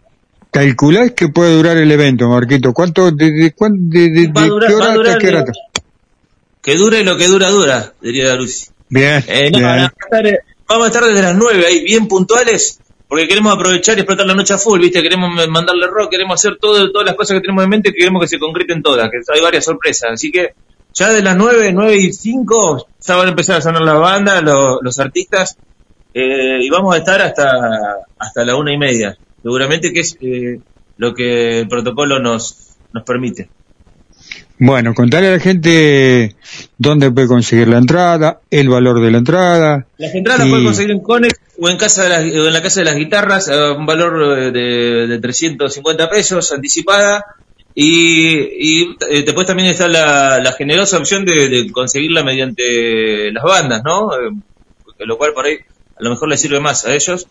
[0.50, 2.74] calculás que puede durar el evento, Marquito?
[2.74, 5.44] ¿Cuánto, de, de, de, de- durar- qué hora hasta qué hora?
[6.62, 8.66] que dure lo que dura, dura, diría Lucy.
[8.92, 9.68] Bien, Eh, no, bien.
[9.70, 10.38] vamos, a estar, eh,
[10.68, 12.78] vamos a estar desde las 9 ahí, bien puntuales,
[13.08, 15.00] porque queremos aprovechar y explotar la noche a full, ¿viste?
[15.00, 18.20] Queremos mandarle rock, queremos hacer todo, todas las cosas que tenemos en mente y queremos
[18.20, 20.10] que se concreten todas, que hay varias sorpresas.
[20.12, 20.50] Así que
[20.92, 24.42] ya de las 9, 9 y 5, ya van a empezar a sonar las bandas,
[24.42, 25.56] los, los artistas,
[26.12, 27.50] eh, y vamos a estar hasta,
[28.18, 29.16] hasta la una y media.
[29.42, 30.60] Seguramente que es eh,
[30.98, 33.48] lo que el protocolo nos, nos permite.
[34.64, 36.36] Bueno, contarle a la gente
[36.78, 39.86] dónde puede conseguir la entrada, el valor de la entrada.
[39.98, 42.52] Las entradas las y- pueden conseguir en Conex o en casa de las- o en
[42.52, 47.24] la casa de las guitarras a un valor eh, de, de 350 pesos anticipada
[47.74, 53.42] y, y eh, después también está la, la generosa opción de, de conseguirla mediante las
[53.42, 54.12] bandas, ¿no?
[54.14, 54.30] Eh,
[55.00, 55.54] lo cual por ahí
[55.98, 57.26] a lo mejor les sirve más a ellos.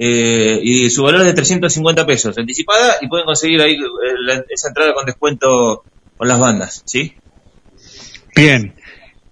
[0.00, 3.78] Eh, y su valor es de 350 pesos anticipada y pueden conseguir ahí eh,
[4.26, 5.82] la- esa entrada con descuento
[6.18, 7.14] con las bandas, ¿sí?
[8.36, 8.74] Bien.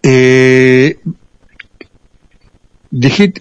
[0.03, 0.97] Eh,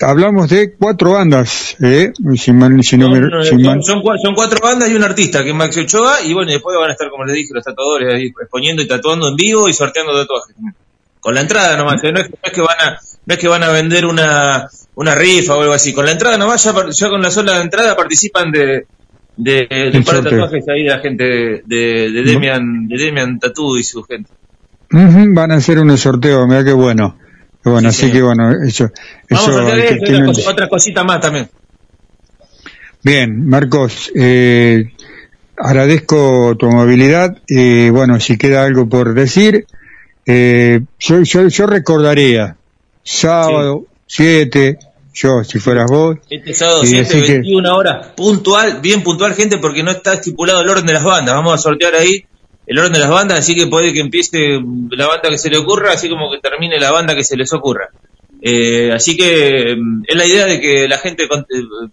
[0.01, 2.11] hablamos de cuatro bandas, ¿eh?
[2.35, 3.49] Si mal- si no me- No, no, si
[3.83, 4.01] son,
[4.35, 7.09] cuatro bandas y un artista, que es Maxi Ochoa, y bueno, después van a estar,
[7.09, 10.55] como les dije, los tatuadores ahí exponiendo y tatuando en vivo y sorteando tatuajes.
[11.19, 12.11] Con la entrada nomás, ¿eh?
[12.11, 15.15] no, es, no es que van a no es que van a vender una, una
[15.15, 18.51] rifa o algo así, con la entrada nomás, ya, ya con la sola entrada participan
[18.51, 18.85] de,
[19.37, 23.77] de, de par de tatuajes ahí la gente de, de, de Demian, de Demian Tattoo
[23.77, 24.29] y su gente.
[24.89, 27.17] Van a hacer unos sorteos, mira qué bueno.
[27.63, 28.89] Qué bueno, Sí, así que bueno, eso,
[29.29, 31.49] Vamos eso a hacer eso cosa- otra cosita más también.
[33.03, 34.91] Bien, Marcos, eh,
[35.57, 37.37] agradezco tu amabilidad.
[37.47, 39.65] Eh, bueno, si queda algo por decir,
[40.25, 42.57] eh, yo, yo, yo recordaría
[43.03, 44.77] sábado 7,
[45.15, 46.17] yo, si fueras vos.
[46.29, 50.13] Este sábado Y 7, así que- 21 horas, puntual, bien puntual, gente, porque no está
[50.13, 51.33] estipulado el orden de las bandas.
[51.33, 52.25] Vamos a sortear ahí
[52.67, 54.59] el orden de las bandas, así que puede que empiece
[54.91, 57.51] la banda que se le ocurra, así como que termine la banda que se les
[57.53, 57.89] ocurra.
[58.41, 61.27] Eh, así que mm, es la idea de que la gente eh,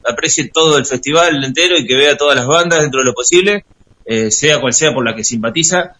[0.06, 3.64] aprecie todo el festival entero y que vea todas las bandas dentro de lo posible,
[4.04, 5.92] eh, sea cual sea por la que simpatiza.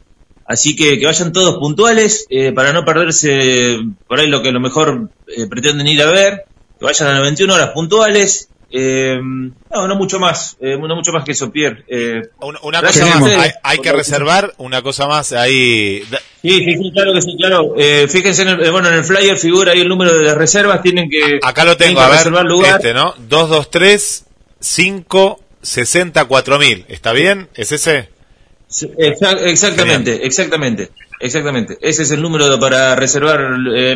[0.44, 3.78] Así que que vayan todos puntuales eh, para no perderse
[4.08, 6.44] por ahí lo que a lo mejor eh, pretenden ir a ver.
[6.82, 8.48] Que vayan a las 21 horas puntuales.
[8.74, 11.84] Eh, no, no mucho más, eh, no mucho más que eso, Pierre.
[11.86, 12.22] Eh,
[12.62, 16.02] Una, cosa más, hay, hay que reservar una cosa más ahí.
[16.40, 17.74] Sí, sí, sí, claro que sí, claro.
[17.76, 20.82] Eh, fíjense, en el, bueno, en el flyer figura ahí el número de las reservas,
[20.82, 22.76] tienen que, Acá lo tengo, a ver, lugar.
[22.76, 23.14] este, ¿no?
[23.28, 24.24] 223
[24.58, 26.86] 5 60 4000.
[26.88, 27.48] ¿Está bien?
[27.54, 28.08] ¿Es ese?
[28.66, 30.90] Sí, exactamente, exactamente,
[31.20, 31.78] exactamente.
[31.80, 33.40] Ese es el número para reservar
[33.76, 33.94] eh,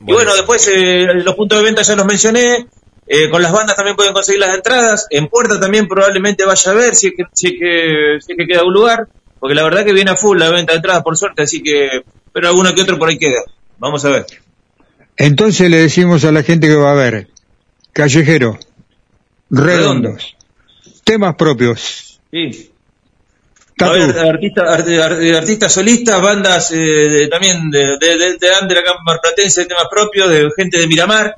[0.00, 0.10] mesa.
[0.10, 2.66] Y bueno, después eh, los puntos de venta ya los mencioné.
[3.10, 5.06] Eh, con las bandas también pueden conseguir las entradas.
[5.10, 8.38] En puerta también probablemente vaya a ver si es que, si es que, si es
[8.38, 9.08] que queda un lugar.
[9.40, 12.02] Porque la verdad que viene a full la venta de entradas por suerte, así que...
[12.32, 13.40] Pero alguno que otro por ahí queda.
[13.78, 14.26] Vamos a ver.
[15.16, 17.28] Entonces le decimos a la gente que va a ver,
[17.92, 18.58] callejero,
[19.50, 20.36] redondos,
[21.02, 22.67] temas propios, Sí.
[23.80, 29.66] A artistas arti- arti- artistas solistas, bandas eh, de- también de, de, de, marplatense, de
[29.66, 31.36] temas propios, de gente de Miramar,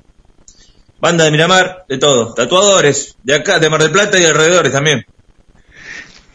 [1.01, 5.05] banda de Miramar, de todo, tatuadores, de acá, de Mar del Plata y alrededores también.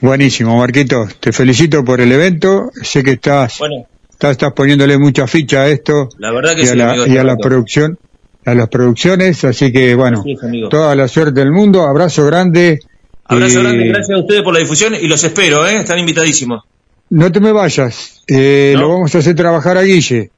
[0.02, 1.08] Buenísimo, Marquito.
[1.20, 2.70] Te felicito por el evento.
[2.84, 6.68] Sé que estás, Bueno, estás, estás poniéndole mucha ficha a esto la verdad que y
[6.68, 7.42] a la, amigo, y a la Roberto.
[7.48, 7.98] producción,
[8.46, 9.44] a las producciones.
[9.46, 10.24] Así que bueno,
[10.70, 11.82] toda la suerte del mundo.
[11.84, 12.80] Abrazo grande.
[13.26, 15.78] Abrazo Eh, grande, gracias a ustedes por la difusión y los espero, ¿eh?
[15.80, 16.64] están invitadísimos.
[17.10, 18.24] No te me vayas.
[18.28, 18.82] Eh, ¿No?
[18.82, 20.32] Lo vamos a hacer trabajar a Guille.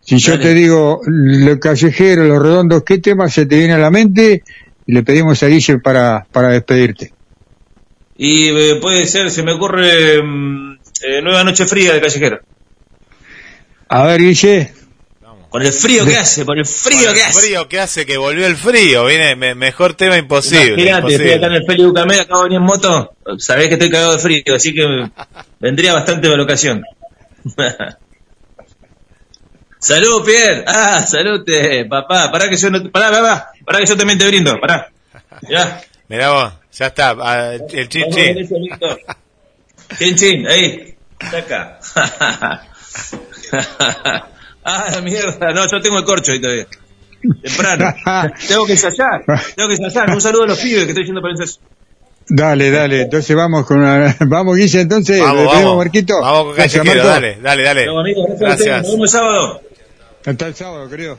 [0.00, 3.90] Si yo te digo lo callejero, los redondos, ¿qué tema se te viene a la
[3.90, 4.42] mente?
[4.86, 7.12] Y le pedimos a Guille para, para despedirte.
[8.16, 10.72] Y eh, puede ser, se me ocurre mm,
[11.04, 12.40] eh, Nueva Noche Fría de Callejero.
[13.88, 14.72] A ver, Guille.
[15.52, 17.40] Con el frío que hace, con el frío Con que el hace.
[17.40, 19.04] frío que hace que volvió el frío.
[19.04, 20.72] Viene me- mejor tema imposible.
[20.82, 23.90] Imagínate, estoy acá en el Félix Ucamé, acabo de venir en moto, sabés que estoy
[23.90, 24.86] cagado de frío, así que
[25.60, 26.82] vendría bastante de la ocasión.
[29.78, 30.64] salud, Pierre.
[30.66, 32.30] Ah, salud, eh, papá.
[32.32, 34.90] Pará que yo no, pará, pará, pará que yo también te brindo, pará.
[35.48, 35.80] Ya.
[36.08, 37.16] Mirá vos, ya está.
[37.20, 38.48] ah, el chin chin.
[39.98, 40.94] Chin, chin, ahí.
[41.30, 41.78] Saca.
[44.64, 45.52] ah, la mierda.
[45.52, 46.66] No, yo tengo el corcho ahí todavía.
[47.42, 47.94] Temprano.
[48.48, 49.24] tengo que ensayar.
[49.54, 50.10] Tengo que ensayar.
[50.10, 51.60] Un saludo a los pibes que estoy yendo para ensayar.
[52.28, 53.02] Dale, dale.
[53.02, 54.16] Entonces vamos con una...
[54.20, 55.20] Vamos, Guille, entonces.
[55.20, 55.76] Vamos, ¿Le pedimos, vamos.
[55.84, 56.20] Marquito?
[56.20, 57.06] Vamos con Marco.
[57.06, 57.84] dale, dale, dale.
[57.84, 58.38] Gracias.
[58.38, 58.82] Gracias.
[58.82, 59.60] Nos vemos el sábado.
[60.24, 61.18] Hasta el sábado, querido.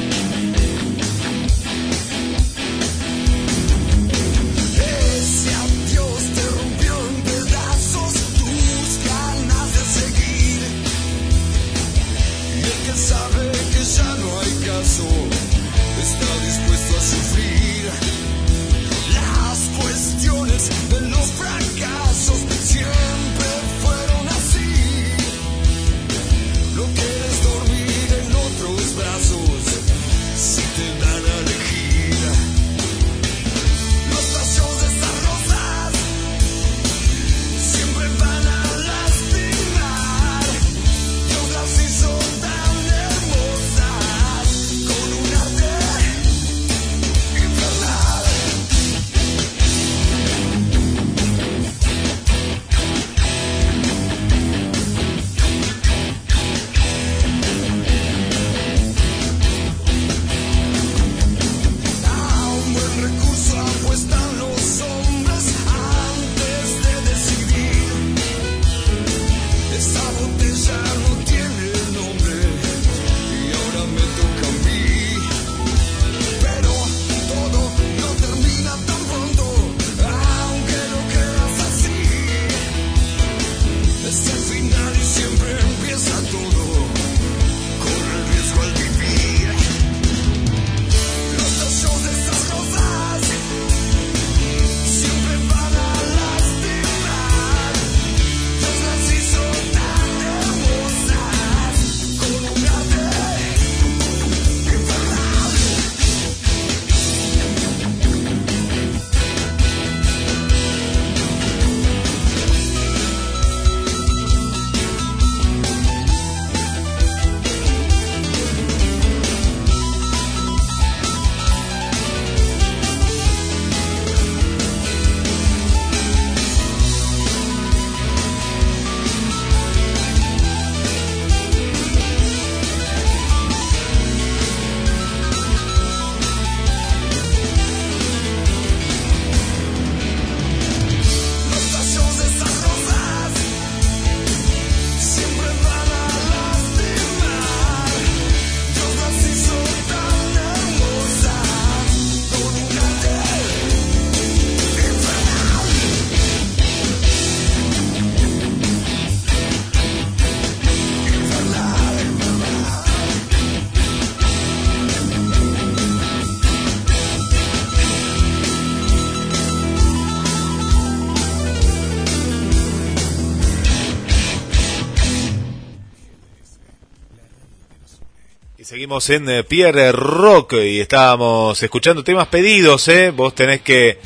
[178.99, 183.11] Seguimos en eh, Pierre Rock y estábamos escuchando temas pedidos, ¿eh?
[183.11, 183.99] Vos tenés que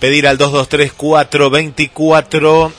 [0.00, 2.72] pedir al 223-424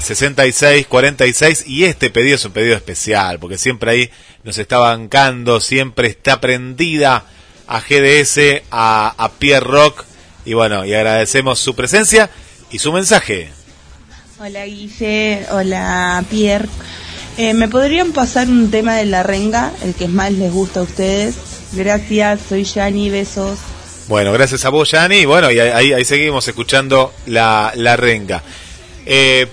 [0.00, 4.08] 6646 y este pedido es un pedido especial porque siempre ahí
[4.44, 7.24] nos está bancando, siempre está prendida
[7.66, 10.04] a GDS, a, a Pierre Rock
[10.44, 12.30] y bueno, y agradecemos su presencia
[12.70, 13.50] y su mensaje.
[14.38, 16.68] Hola Guille, hola Pierre.
[17.38, 20.82] Eh, ¿Me podrían pasar un tema de la renga, el que más les gusta a
[20.82, 21.36] ustedes?
[21.70, 23.60] Gracias, soy Yani, besos.
[24.08, 25.24] Bueno, gracias a vos, Yani.
[25.24, 28.42] Bueno, y ahí, seguimos escuchando la, renga.
[29.06, 29.46] Eh,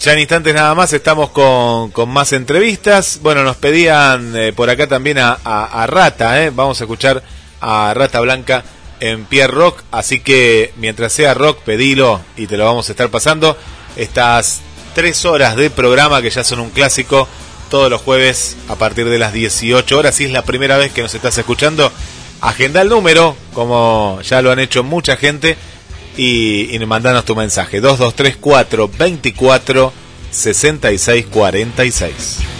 [0.00, 3.18] ya en instantes nada más estamos con, más entrevistas.
[3.20, 6.50] Bueno, nos pedían eh, por acá también a, Rata.
[6.54, 7.22] Vamos a escuchar
[7.60, 8.64] a Rata Blanca
[9.00, 9.82] en Pierre Rock.
[9.90, 13.58] Así que mientras sea rock, pedilo y te lo vamos a estar pasando.
[13.94, 14.62] Estas
[14.94, 17.28] tres horas de programa que ya son un clásico
[17.70, 20.14] todos los jueves a partir de las 18 horas.
[20.14, 21.90] Si es la primera vez que nos estás escuchando,
[22.40, 25.56] agenda el número, como ya lo han hecho mucha gente,
[26.16, 27.80] y, y mandanos tu mensaje.
[27.80, 29.92] 2234 24
[30.30, 32.53] 66 46.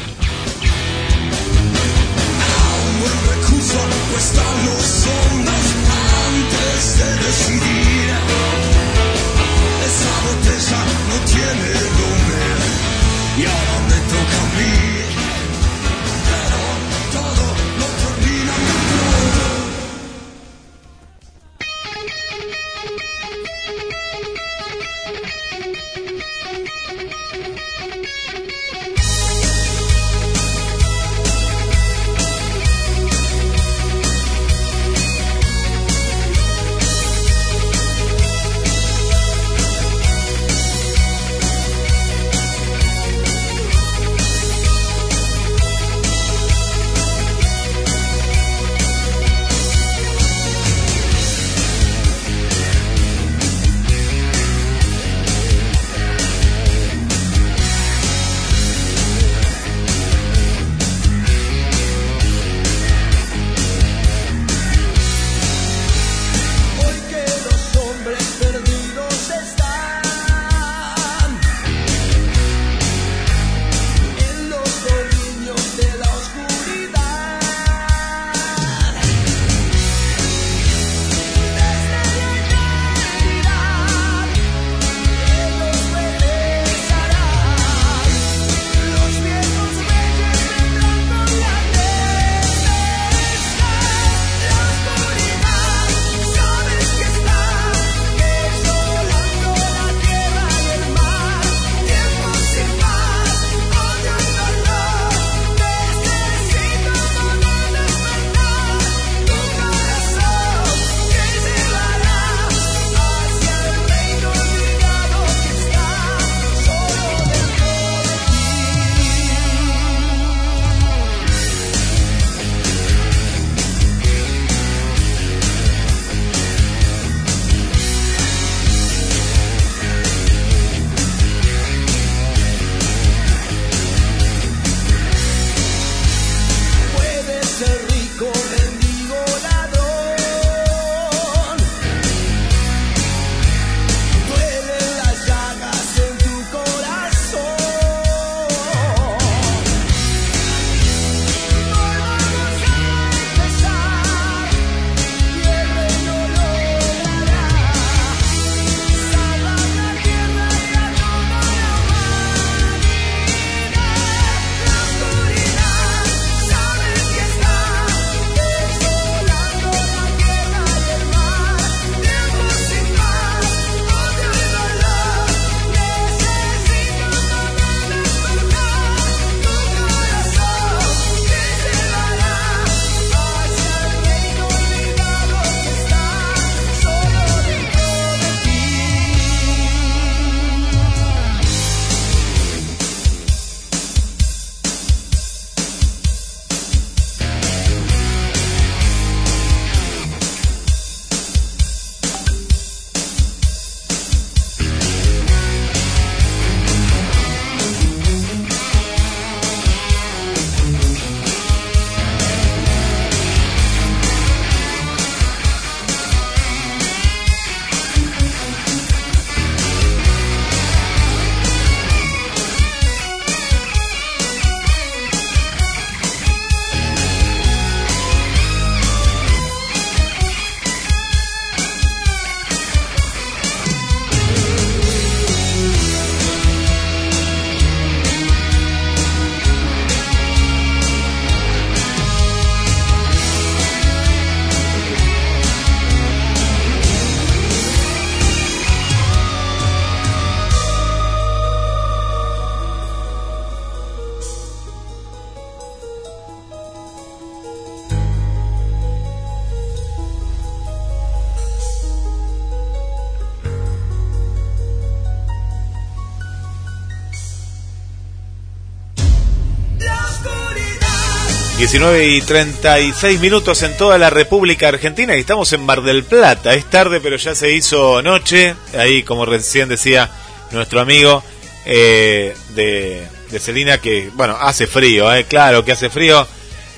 [271.75, 276.55] 19 y 36 minutos en toda la República Argentina y estamos en Mar del Plata.
[276.55, 278.55] Es tarde, pero ya se hizo noche.
[278.79, 280.09] Ahí, como recién decía
[280.53, 281.25] nuestro amigo
[281.67, 286.25] eh, de, de Celina, que, bueno, hace frío, eh, claro que hace frío,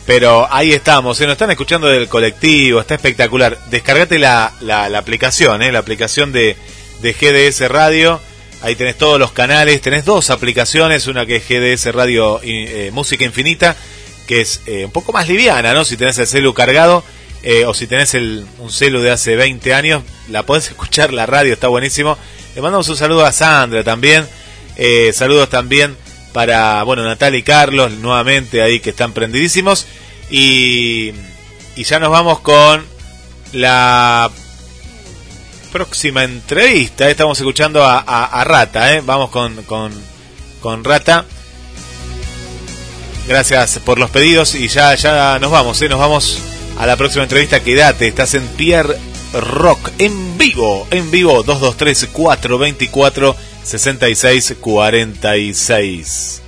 [0.07, 1.19] pero ahí estamos.
[1.19, 3.59] Se nos están escuchando del colectivo, está espectacular.
[3.69, 6.57] Descargate la, la, la aplicación, eh, la aplicación de,
[7.03, 8.19] de GDS Radio.
[8.63, 13.27] Ahí tenés todos los canales, tenés dos aplicaciones, una que es GDS Radio eh, Música
[13.27, 13.77] Infinita,
[14.27, 15.85] que es eh, un poco más liviana, ¿no?
[15.85, 17.03] Si tenés el celu cargado
[17.43, 21.27] eh, o si tenés el, un celu de hace 20 años, la podés escuchar, la
[21.27, 22.19] radio está buenísimo.
[22.55, 24.27] Le mandamos un saludo a Sandra también,
[24.77, 25.97] eh, saludos también
[26.33, 29.87] para, bueno, Natalia y Carlos, nuevamente ahí que están prendidísimos.
[30.29, 31.13] Y,
[31.77, 32.85] y ya nos vamos con
[33.53, 34.31] la
[35.73, 37.09] próxima entrevista.
[37.09, 39.03] Estamos escuchando a, Rata, ¿eh?
[39.05, 41.25] Vamos con, con Rata.
[43.29, 45.89] Gracias por los pedidos y ya, ya nos vamos, ¿eh?
[45.89, 46.41] Nos vamos
[46.79, 47.59] a la próxima entrevista.
[47.59, 48.95] Quédate, estás en Pierre
[49.33, 53.35] Rock en vivo, en vivo 223 424
[53.65, 56.43] 6646.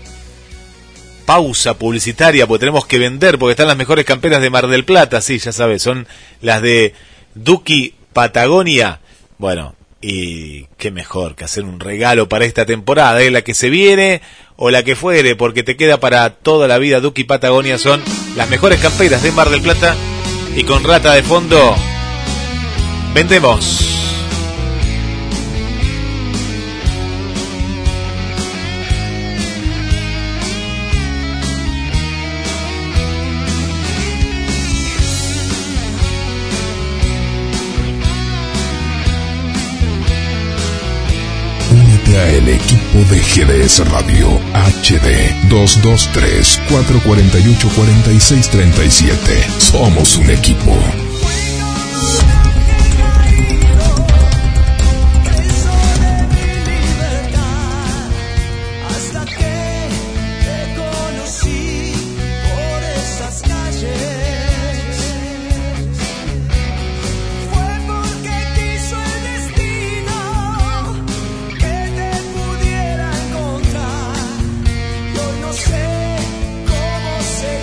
[1.27, 5.21] Pausa publicitaria porque tenemos que vender porque están las mejores camperas de Mar del Plata,
[5.21, 6.07] sí, ya sabes, son
[6.43, 6.95] las de
[7.35, 9.01] Duki Patagonia.
[9.37, 13.33] Bueno, y qué mejor que hacer un regalo para esta temporada, ¿eh?
[13.33, 14.23] la que se viene
[14.61, 17.01] o la que fuere, porque te queda para toda la vida.
[17.01, 18.03] Duki Patagonia son
[18.37, 19.95] las mejores camperas de Mar del Plata
[20.57, 21.77] y con rata de fondo
[23.15, 23.88] vendemos.
[42.27, 49.47] El equipo de GDS Radio HD 223 448 4637.
[49.59, 50.77] Somos un equipo.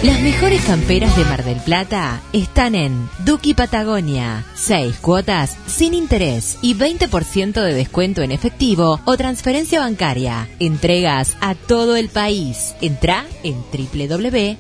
[0.05, 4.45] Las mejores camperas de Mar del Plata están en Duki Patagonia.
[4.53, 10.47] 6 cuotas sin interés y 20% de descuento en efectivo o transferencia bancaria.
[10.59, 12.75] Entregas a todo el país.
[12.81, 13.55] Entra en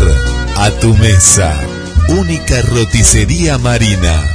[0.58, 1.60] a tu mesa.
[2.08, 4.35] Única roticería marina.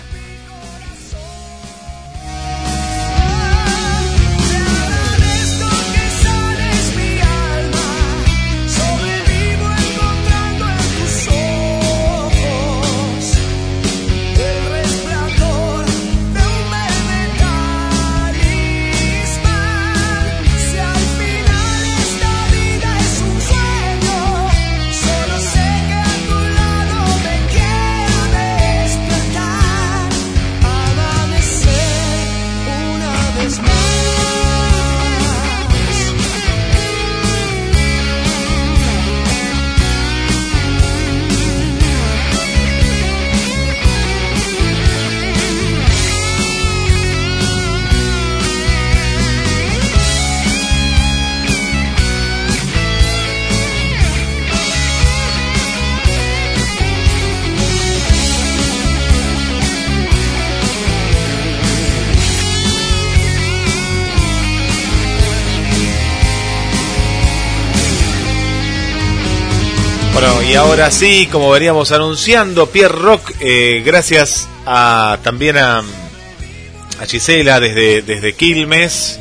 [70.51, 77.61] Y ahora sí, como veníamos anunciando, Pierre Rock, eh, gracias a, también a, a Gisela
[77.61, 79.17] desde, desde Quilmes,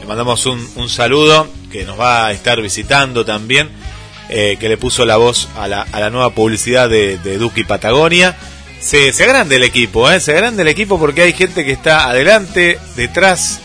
[0.00, 3.70] le mandamos un, saludo, que nos va a estar visitando también,
[4.28, 7.64] eh, que le puso la voz a la, a la nueva publicidad de, de Duki
[7.64, 8.36] Patagonia.
[8.78, 10.20] Se, se agrande el equipo, ¿eh?
[10.20, 13.60] se agrande el equipo porque hay gente que está adelante, detrás,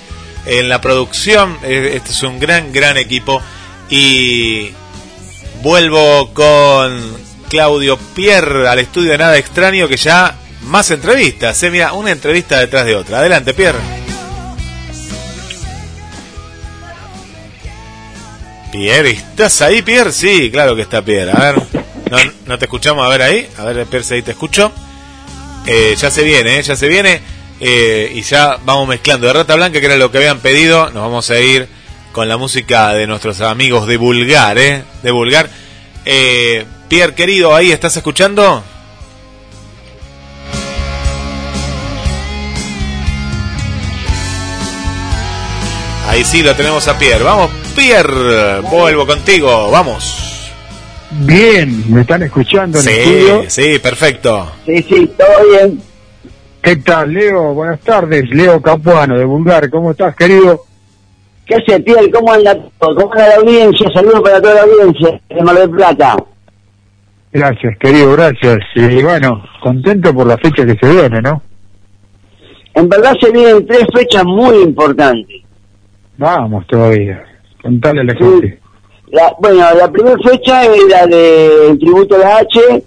[0.45, 1.57] en la producción.
[1.63, 3.41] Este es un gran, gran equipo.
[3.89, 4.71] Y
[5.61, 7.17] vuelvo con
[7.49, 11.61] Claudio Pierre al estudio de Nada Extraño que ya más entrevistas.
[11.63, 11.71] ¿eh?
[11.71, 13.19] Mira, una entrevista detrás de otra.
[13.19, 13.79] Adelante, Pierre.
[18.71, 20.11] Pierre, ¿estás ahí, Pierre?
[20.11, 21.31] Sí, claro que está Pierre.
[21.31, 21.63] A ver,
[22.45, 23.05] no, te escuchamos.
[23.05, 23.49] A ver ahí.
[23.57, 24.71] A ver, Pierre, si ahí te escucho.
[25.65, 27.21] Eh, ya se viene, eh, ya se viene.
[27.59, 30.85] Eh, y ya vamos mezclando de Rata Blanca, que era lo que habían pedido.
[30.91, 31.67] Nos vamos a ir
[32.11, 34.83] con la música de nuestros amigos de Vulgar, ¿eh?
[35.03, 35.49] De Vulgar.
[36.05, 38.63] Eh, Pierre, querido, ¿ahí estás escuchando?
[46.07, 47.23] Ahí sí lo tenemos a Pierre.
[47.23, 50.51] Vamos, Pierre, vuelvo contigo, vamos.
[51.11, 53.43] Bien, ¿me están escuchando en el Sí, estudio?
[53.49, 54.51] sí, perfecto.
[54.65, 55.81] Sí, sí, todo bien.
[56.61, 57.53] ¿Qué tal, Leo?
[57.53, 59.69] Buenas tardes, Leo Capuano de Vulgar.
[59.69, 60.65] ¿Cómo estás, querido?
[61.49, 62.11] ¿Qué hace, Pierre?
[62.11, 62.95] ¿Cómo anda todo?
[62.95, 63.89] ¿Cómo anda la audiencia?
[63.91, 66.15] Saludos para toda la audiencia de Mar del Plata.
[67.33, 68.59] Gracias, querido, gracias.
[68.75, 71.41] Y bueno, contento por la fecha que se viene, ¿no?
[72.75, 75.41] En verdad se vienen tres fechas muy importantes.
[76.17, 77.25] Vamos todavía.
[77.63, 78.59] Contale a la gente.
[79.07, 82.83] La, bueno, la primera fecha es la del tributo a la H.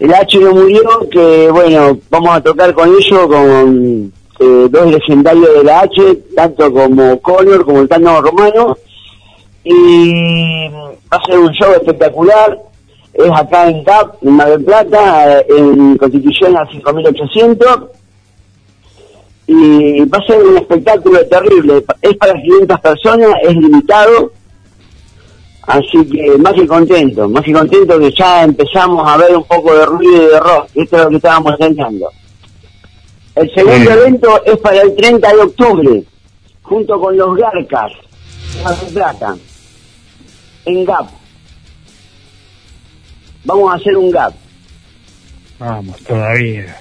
[0.00, 5.54] El H no murió, que bueno, vamos a tocar con ellos, con eh, dos legendarios
[5.54, 8.76] de la H, tanto como Connor como el Tano Romano.
[9.62, 12.58] Y va a ser un show espectacular.
[13.12, 17.90] Es acá en CAP, en Mar del Plata, en Constitución a 5800
[19.52, 21.84] y va a ser un espectáculo terrible.
[22.00, 24.30] Es para 500 personas, es limitado,
[25.62, 29.74] así que más que contento, más que contento que ya empezamos a ver un poco
[29.74, 32.08] de ruido y de rock, esto es lo que estábamos intentando.
[33.40, 36.02] El segundo evento es para el 30 de octubre,
[36.62, 37.90] junto con los Garcas,
[38.62, 39.36] Mar Plata,
[40.66, 41.08] en GAP.
[43.44, 44.34] Vamos a hacer un GAP,
[45.58, 46.80] Vamos, todavía.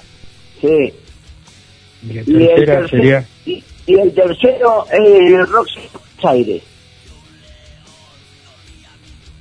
[0.60, 0.94] sí.
[2.02, 3.28] Y el, tercera tercer- sería...
[3.46, 5.80] y, y el tercero es en el Roxy
[6.24, 6.64] Aires.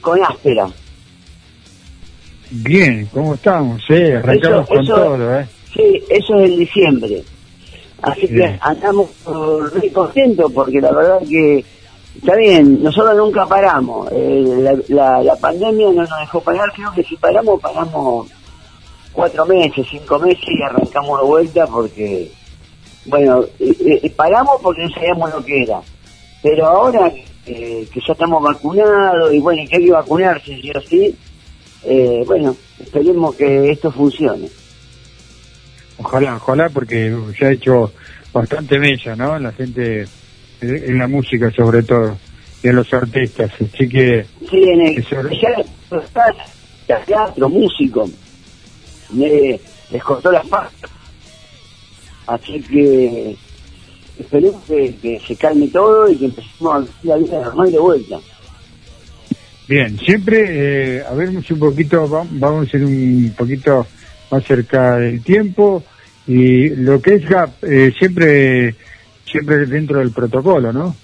[0.00, 0.66] Con áspera.
[2.50, 3.82] Bien, ¿cómo estamos?
[3.86, 5.48] Sí, arrancamos Eso- con eso- todo, ¿eh?
[5.74, 7.22] Sí, eso es en diciembre.
[8.02, 11.64] Así que andamos muy contentos porque la verdad que
[12.16, 14.08] está bien, nosotros nunca paramos.
[14.12, 18.28] Eh, la, la, la pandemia no nos dejó parar, creo que si paramos, paramos
[19.12, 22.30] cuatro meses, cinco meses y arrancamos de vuelta porque,
[23.06, 25.80] bueno, eh, eh, paramos porque no sabíamos lo que era.
[26.40, 27.12] Pero ahora
[27.44, 31.16] que ya estamos vacunados y bueno, y que hay que vacunarse, sí o sí,
[31.84, 34.48] eh, bueno, esperemos que esto funcione.
[35.98, 37.72] Ojalá, ojalá, porque se ha hecho
[38.32, 39.38] bastante mella, ¿no?
[39.38, 40.08] La gente, eh,
[40.60, 42.20] en la música sobre todo,
[42.62, 43.50] y en los artistas.
[43.54, 45.16] Así que, Sí, en el, se-
[46.88, 48.08] ya teatro, músico,
[49.12, 49.28] me,
[49.90, 50.90] les cortó las patas.
[52.26, 53.36] Así que
[54.18, 57.78] esperemos que, que se calme todo y que empecemos a vivir la vida normal de
[57.80, 58.16] vuelta.
[59.68, 60.38] bien, siempre,
[60.98, 63.70] eh, a ver un poquito, va- vamos a ir un poquito
[64.30, 65.82] más cerca del tiempo,
[66.26, 68.74] y lo que es GAP, eh, siempre,
[69.24, 70.94] siempre dentro del protocolo, ¿no?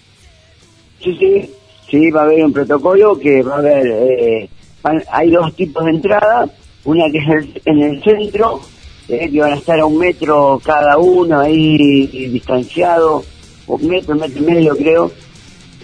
[1.02, 1.51] Sí, sí,
[1.90, 4.48] sí, va a haber un protocolo que va a haber, eh,
[4.82, 6.48] van- hay dos tipos de entrada,
[6.84, 8.60] una que es el- en el centro,
[9.09, 13.24] eh, que van a estar a un metro cada uno ahí distanciado,
[13.66, 15.12] un metro, un metro y medio creo,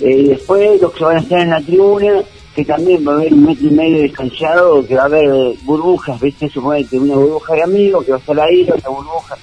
[0.02, 2.22] Eh, y después los que van a estar en la tribuna,
[2.54, 6.20] que también va a haber un metro y medio distanciado, que va a haber burbujas,
[6.20, 6.48] ¿viste?
[6.48, 9.36] Suponete una burbuja de amigos que va a estar ahí, otra burbuja,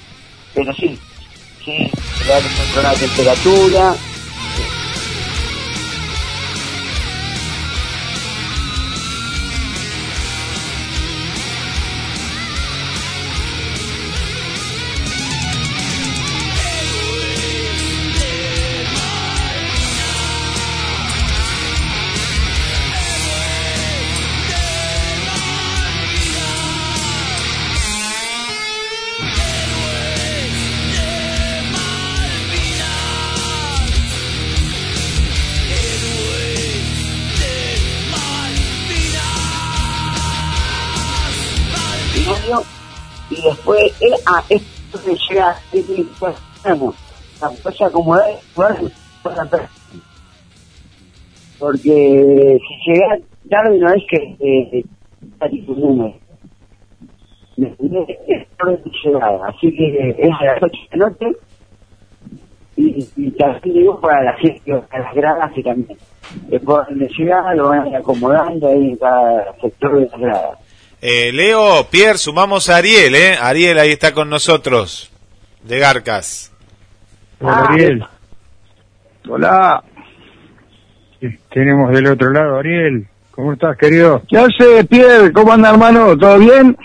[0.53, 0.97] pero sí,
[1.63, 1.91] sí,
[2.29, 3.95] va a controlar la temperatura,
[44.09, 46.95] después, eh, ah, esto que llega, que pasamos,
[47.41, 48.29] la cosa acomodar,
[51.59, 53.17] porque si llega
[53.49, 54.85] tarde no es que eh,
[55.21, 56.13] está tu número.
[59.47, 61.25] Así que es a las 8 de la noche
[62.75, 65.97] y, y también digo para la gente, para las gradas que también.
[66.49, 70.59] Después de llegada lo van a acomodando ahí en cada sector de las gradas.
[70.99, 73.37] Eh, Leo, Pierre, sumamos a Ariel, ¿eh?
[73.39, 75.11] Ariel ahí está con nosotros,
[75.63, 76.51] de Garcas.
[77.39, 78.05] Hola, Ariel.
[79.29, 79.83] Hola.
[81.51, 83.07] Tenemos del otro lado, Ariel.
[83.31, 84.23] ¿Cómo estás, querido?
[84.27, 85.31] ¿Qué hace, Pierre?
[85.31, 86.17] ¿Cómo anda, hermano?
[86.17, 86.75] ¿Todo bien?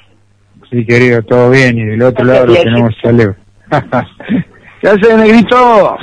[0.70, 1.78] Sí, querido, todo bien.
[1.78, 3.34] Y del otro lado lo tenemos a Leo.
[4.82, 5.96] ¿Qué hace, negrito?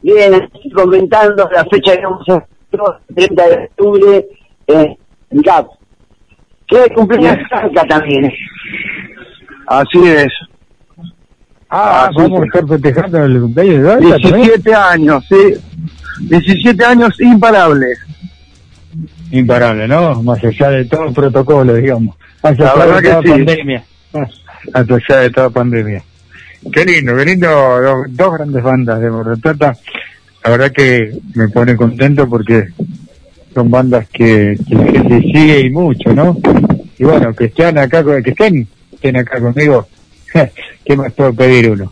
[0.00, 2.48] Bien, comentando la fecha que vamos a hacer,
[3.14, 4.26] 30 de octubre,
[4.68, 4.96] eh,
[5.30, 5.75] en CAP.
[6.68, 8.32] Que cumpleaños acá también.
[9.66, 10.32] Así es.
[11.68, 12.46] Ah, sí, vamos a sí.
[12.48, 14.34] estar festejando el cumpleaños de Garcas también.
[14.42, 15.54] 17 años, sí.
[16.20, 17.98] 17 años imparables.
[19.32, 20.22] Imparable, ¿no?
[20.22, 22.16] Más allá de todo protocolo, digamos.
[22.42, 23.28] Más La allá verdad de que toda sí.
[23.30, 23.84] pandemia.
[24.12, 24.30] Más
[24.74, 26.02] allá de toda pandemia.
[26.72, 27.48] Qué lindo, qué lindo.
[27.48, 29.76] do- Dos grandes bandas de Plata.
[30.44, 32.68] La verdad que me pone contento porque
[33.56, 36.36] son bandas que, que la gente sigue y mucho, ¿no?
[36.98, 39.86] Y bueno, que estén acá, que estén, estén acá conmigo.
[40.84, 41.90] ¿Qué más puedo pedir uno?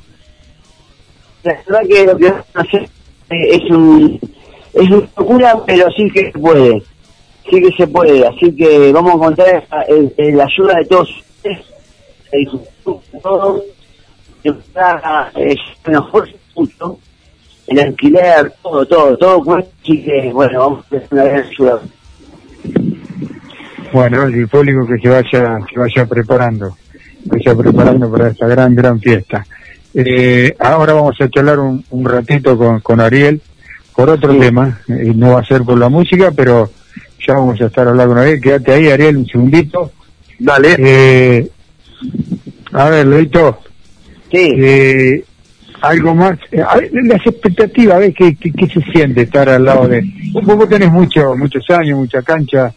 [1.42, 2.88] La verdad que lo que vamos a hacer
[3.30, 4.20] es un
[4.74, 6.82] es una locura, pero sí que se puede.
[7.48, 8.26] Sí que se puede.
[8.26, 9.66] Así que vamos a contar
[10.18, 11.64] la ayuda de todos ustedes.
[12.32, 12.46] eh,
[13.22, 13.64] todo.
[14.44, 16.98] Eh, nos fuerza mucho.
[17.66, 19.70] El alquiler, todo, todo, todo cuesta.
[19.82, 21.80] Así que, bueno, vamos a hacer una gran ayuda.
[23.92, 26.76] Bueno, el público que se vaya, se vaya preparando,
[27.30, 29.46] que se vaya preparando para esta gran, gran fiesta.
[29.94, 33.40] Eh, ahora vamos a charlar un, un ratito con, con Ariel
[33.94, 36.68] por otro tema, eh, no va a ser por la música, pero
[37.24, 38.40] ya vamos a estar hablando con Ariel.
[38.40, 39.92] Quédate ahí, Ariel, un segundito.
[40.38, 40.74] Dale.
[40.78, 41.48] Eh,
[42.72, 43.60] a ver, Leito.
[44.32, 44.52] Sí.
[44.56, 45.24] Eh,
[45.88, 48.14] algo más, eh, las expectativas, ¿ves?
[48.16, 50.02] ¿Qué, qué, qué se siente estar al lado de...
[50.42, 52.72] Vos, tenés mucho, muchos años, mucha cancha,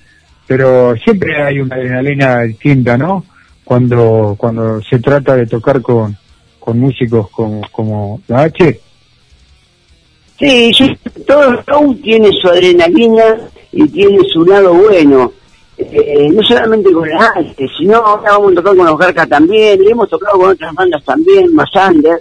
[0.46, 3.26] pero siempre hay una adrenalina distinta, ¿no?
[3.64, 6.16] Cuando, cuando se trata de tocar con,
[6.60, 8.80] con músicos como, como la H.
[10.40, 13.38] Sí, sí, todo show tiene su adrenalina
[13.72, 15.34] y tiene su lado bueno.
[15.78, 19.80] Eh, no solamente con la arte, sino ahora vamos a tocar con los Garcas también,
[19.84, 22.20] y hemos tocado con otras bandas también, más under,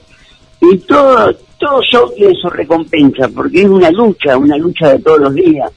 [0.60, 5.20] y todo, todo show tiene su recompensa, porque es una lucha, una lucha de todos
[5.20, 5.70] los días.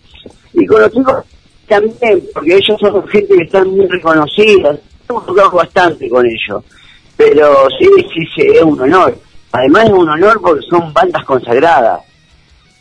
[0.54, 1.24] Y con los chicos
[1.68, 6.64] también, porque ellos son gente que están muy reconocidas, hemos tocado bastante con ellos,
[7.16, 9.18] pero sí, sí, sí, es un honor.
[9.52, 12.02] Además es un honor porque son bandas consagradas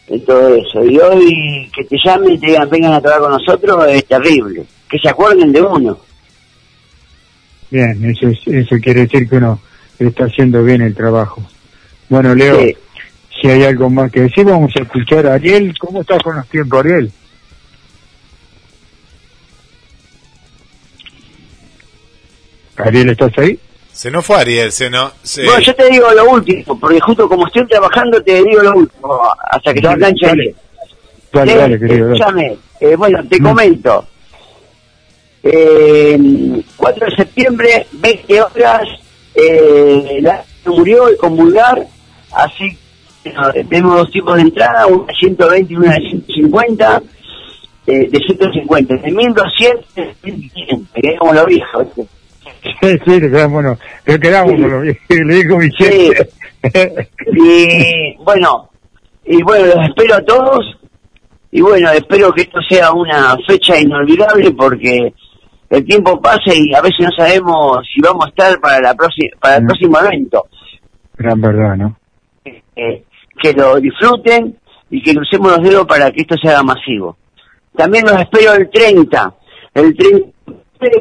[0.07, 0.85] en todo eso.
[0.85, 4.65] Y hoy que te llamen y te digan vengan a tocar con nosotros es terrible.
[4.89, 5.99] Que se acuerden de uno.
[7.71, 9.61] Bien, eso, es- eso quiere decir que uno
[9.99, 11.43] está haciendo bien el trabajo.
[12.09, 12.77] Bueno, Leo, Sí.
[13.41, 15.75] si hay algo más que decir, vamos a escuchar a Ariel.
[15.79, 17.13] ¿Cómo estás con los tiempos, Ariel?
[22.77, 23.59] Ariel, ¿estás ahí?
[23.93, 25.11] Se nos fue Ariel, se no...
[25.23, 25.45] Se...
[25.45, 29.21] Bueno, yo te digo lo último, porque justo como estoy trabajando te digo lo último,
[29.51, 30.43] hasta que se Dale, enganche dale.
[30.43, 30.55] ahí.
[31.33, 32.07] Dale, Eh, dale, querido.
[32.07, 32.17] dale.
[32.19, 33.45] escúchame, eh, bueno, te Mm.
[33.45, 34.07] comento.
[35.43, 36.19] Eh,
[36.77, 38.83] 4 de septiembre, 20 horas,
[39.35, 41.85] eh, la murió el convulgar,
[42.33, 42.77] así
[43.23, 47.03] que no, tenemos dos tipos de entrada, una de 120 y una de 150,
[47.87, 51.85] eh, de 150, de 1200 de 1500, que es como lo viejo.
[52.81, 56.29] Sí, sí, quedamos, bueno, le quedamos con lo le dijo Vicente.
[57.33, 58.71] Y bueno,
[59.25, 60.79] y bueno, los espero a todos.
[61.51, 65.13] Y bueno, espero que esto sea una fecha inolvidable porque
[65.71, 69.31] el tiempo pasa y a veces no sabemos si vamos a estar para la próxima
[69.41, 69.67] para el Mm.
[69.67, 70.47] próximo evento.
[71.17, 71.98] Gran verdad, ¿no?
[72.79, 73.05] Eh,
[73.41, 74.57] que lo disfruten
[74.91, 77.17] y que crucemos los dedos para que esto se haga masivo.
[77.77, 79.35] También los espero el 30,
[79.75, 80.29] el 30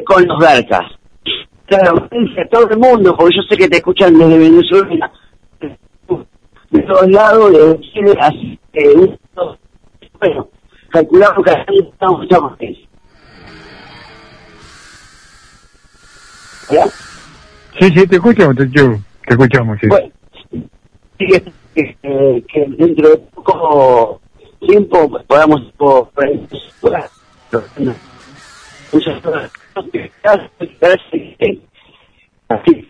[0.04, 0.92] con los Garcas.
[1.66, 5.12] Claro, a todo el mundo, porque yo sé que te escuchan desde Venezuela,
[6.70, 8.94] de todos lados, de Chile, así que
[10.20, 10.48] bueno,
[10.90, 12.58] calculamos que estamos, estamos.
[16.70, 16.84] ¿Ya?
[17.78, 18.96] Sí, sí, te escuchamos, te, yo-
[19.26, 19.86] te escuchamos, sí.
[19.88, 20.10] Bueno,
[21.18, 21.26] sí
[22.02, 24.20] que, dentro de poco
[24.60, 25.62] tiempo podamos
[28.92, 29.50] muchas cosas
[32.48, 32.88] así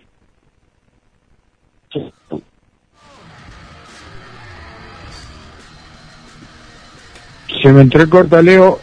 [7.63, 8.79] se me entrecorta Leo.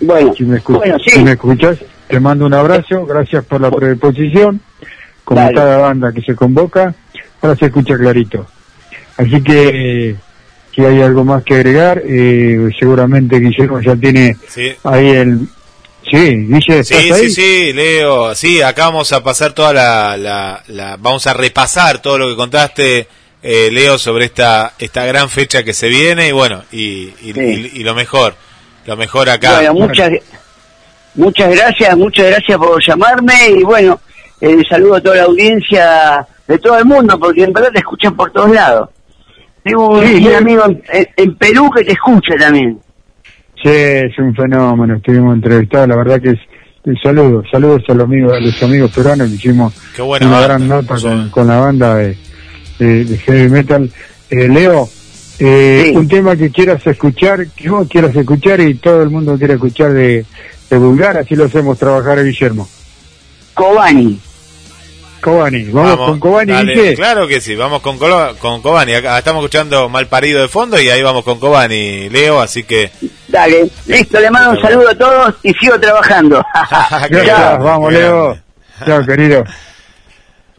[0.00, 1.78] Bueno si me, escuch bueno, si me escuchas
[2.08, 3.06] te mando un abrazo.
[3.06, 4.60] Gracias por la preposición
[5.24, 6.94] como cada banda que se convoca.
[7.40, 8.46] Ahora se escucha clarito.
[9.16, 10.16] Así que,
[10.74, 14.72] si hay algo más que agregar, eh, seguramente Guillermo ya tiene Sí.
[14.84, 15.38] ahí el...
[16.10, 16.16] Sí,
[16.48, 17.12] Guille, ¿estás Sí, ahí?
[17.12, 18.34] sí, sí, Leo.
[18.34, 22.34] Sí, acá vamos a pasar toda la, la, la- vamos a repasar todo lo que
[22.36, 23.06] contaste,
[23.42, 27.70] eh, Leo, sobre esta esta gran fecha que se viene y bueno, y, y, y-
[27.74, 28.34] y lo mejor,
[28.86, 29.54] lo mejor acá.
[29.56, 30.10] Bueno, muchas,
[31.14, 34.00] muchas gracias, muchas gracias por llamarme y bueno,
[34.40, 38.16] eh, saludo a toda la audiencia de todo el mundo porque en verdad te escuchan
[38.16, 38.88] por todos lados.
[39.64, 40.62] Tengo un, Sí, amigo
[41.16, 42.78] en, Perú que te escucha también.
[43.62, 46.38] Sí, es un fenómeno, estuvimos entrevistados, la verdad que es...
[46.84, 50.48] un saludo, saludos a los amigos, a los amigos peruanos que hicimos buena una banda,
[50.48, 52.16] gran nota con, con la banda de,
[52.80, 53.88] de- de heavy metal.
[54.30, 54.88] Eh, Leo,
[55.38, 59.54] eh, un tema que quieras escuchar, que vos quieras escuchar y todo el mundo quiera
[59.54, 60.24] escuchar de,
[60.68, 62.68] de Bulgar, así lo hacemos trabajar a Guillermo.
[63.54, 64.18] Kobani.
[65.22, 66.94] Kobani, vamos, con Kobani, dale.
[66.94, 68.92] Claro que sí, vamos con, Colo- con Cobani.
[68.94, 72.90] Acá estamos escuchando Mal Parido de fondo y ahí vamos con Cobani, Leo, así que
[73.28, 76.44] Dale, listo, le mando un saludo a todos y sigo trabajando.
[77.08, 78.38] Gracias, vamos Leo.
[78.84, 79.44] Chao, querido.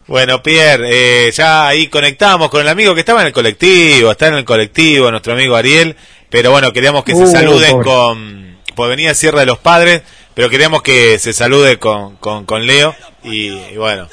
[0.06, 4.28] Bueno, Pierre, eh, ya ahí conectamos con el amigo que estaba en el colectivo, está
[4.28, 5.96] en el colectivo, nuestro amigo Ariel,
[6.28, 7.84] pero bueno, queríamos que se Uh, saluden pobre.
[7.86, 10.02] con, pues venía Sierra de los Padres,
[10.34, 14.06] pero queríamos que se salude con, con, con Leo y, y bueno,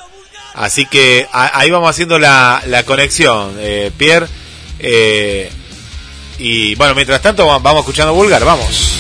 [0.54, 4.28] así que ahí vamos haciendo la, la conexión, eh, Pierre,
[4.80, 5.52] eh,
[6.40, 8.94] y bueno, mientras tanto va- vamos escuchando Vulgar, vamos.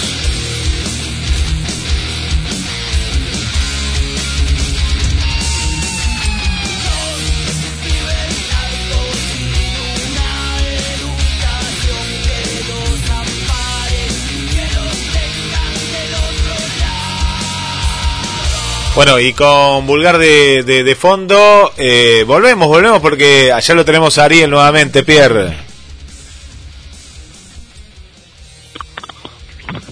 [18.93, 24.26] Bueno, y con Vulgar de, de, fondo, eh, volvemos, volvemos porque allá lo tenemos a
[24.26, 25.55] Ariel nuevamente, Pierre.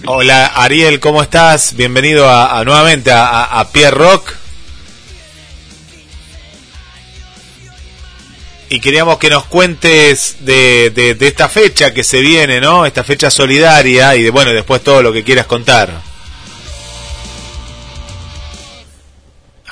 [0.04, 1.76] Hola Ariel, ¿cómo estás?
[1.76, 4.34] Bienvenido a, nuevamente a, a, a Pierre Rock.
[8.68, 12.84] Y queríamos que nos cuentes de, de, de esta fecha que se viene, ¿no?
[12.84, 16.09] Esta fecha solidaria y de, bueno, después todo lo que quieras contar.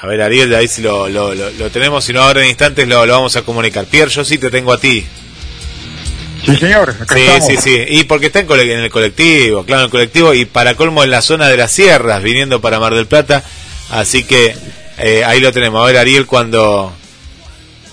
[0.00, 2.48] A ver, Ariel, de ahí si lo, lo, lo, lo tenemos, si no ahora en
[2.48, 3.84] instantes lo, lo vamos a comunicar.
[3.86, 5.04] Pierre, yo sí te tengo a ti.
[6.46, 7.46] Sí, señor, acá Sí, estamos.
[7.48, 7.84] sí, sí.
[7.88, 11.20] Y porque está en el colectivo, claro, en el colectivo y para colmo en la
[11.20, 13.42] zona de las sierras, viniendo para Mar del Plata.
[13.90, 14.54] Así que
[14.98, 15.82] eh, ahí lo tenemos.
[15.82, 16.92] A ver, Ariel, cuando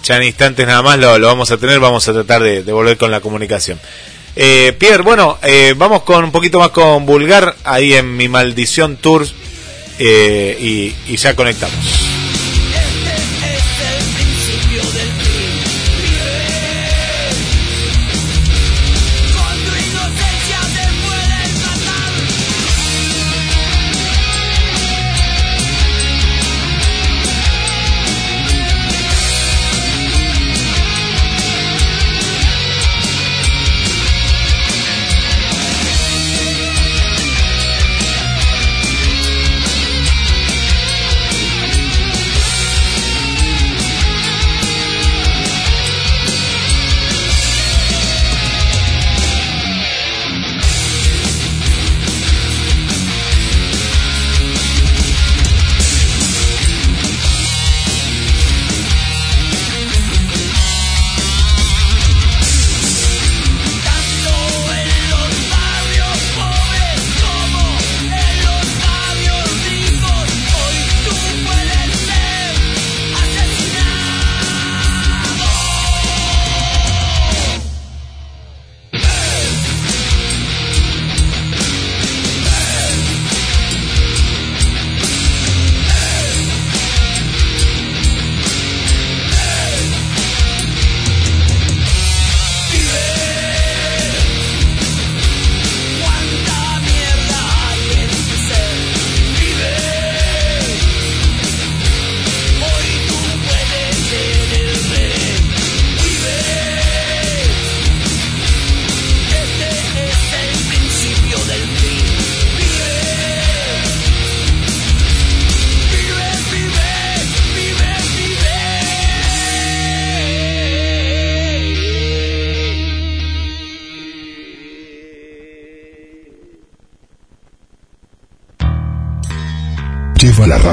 [0.03, 2.71] ya en instantes nada más lo, lo vamos a tener, vamos a tratar de, de
[2.71, 3.79] volver con la comunicación.
[4.35, 8.97] Eh, Pierre, bueno, eh, vamos con un poquito más con Vulgar ahí en mi Maldición
[8.97, 9.33] Tours
[9.99, 12.04] eh, y, y ya conectamos.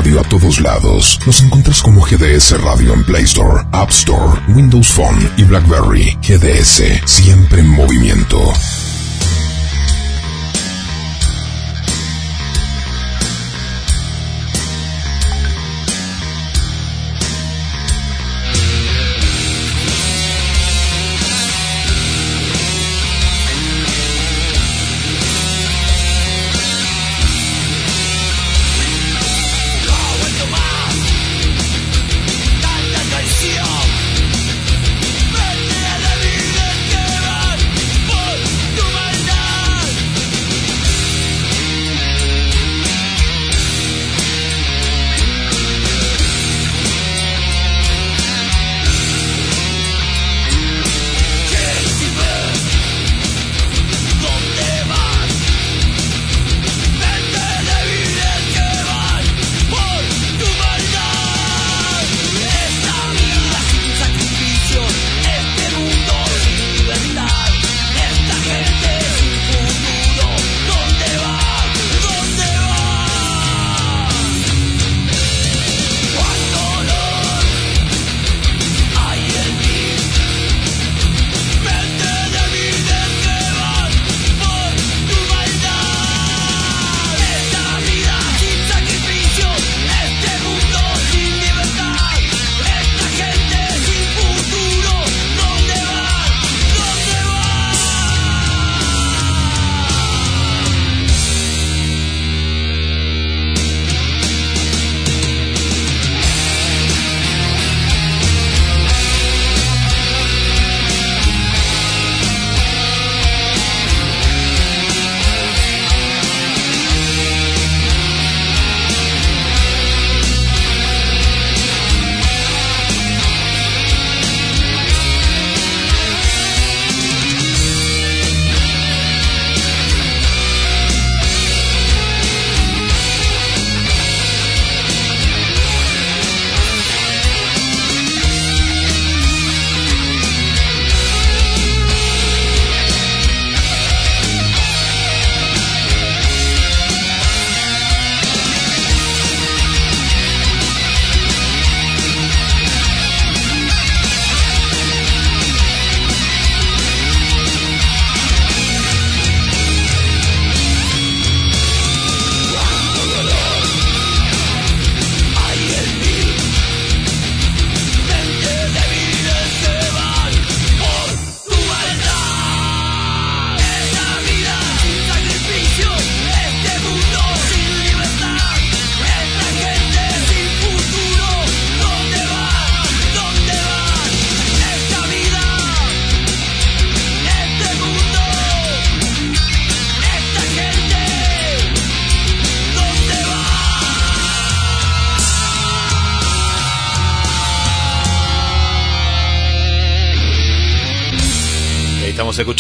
[0.03, 1.21] Radio a todos lados.
[1.27, 6.19] Nos encuentras como GDS Radio en Play Store, App Store, Windows Phone y BlackBerry.
[6.23, 8.53] GDS, siempre en movimiento.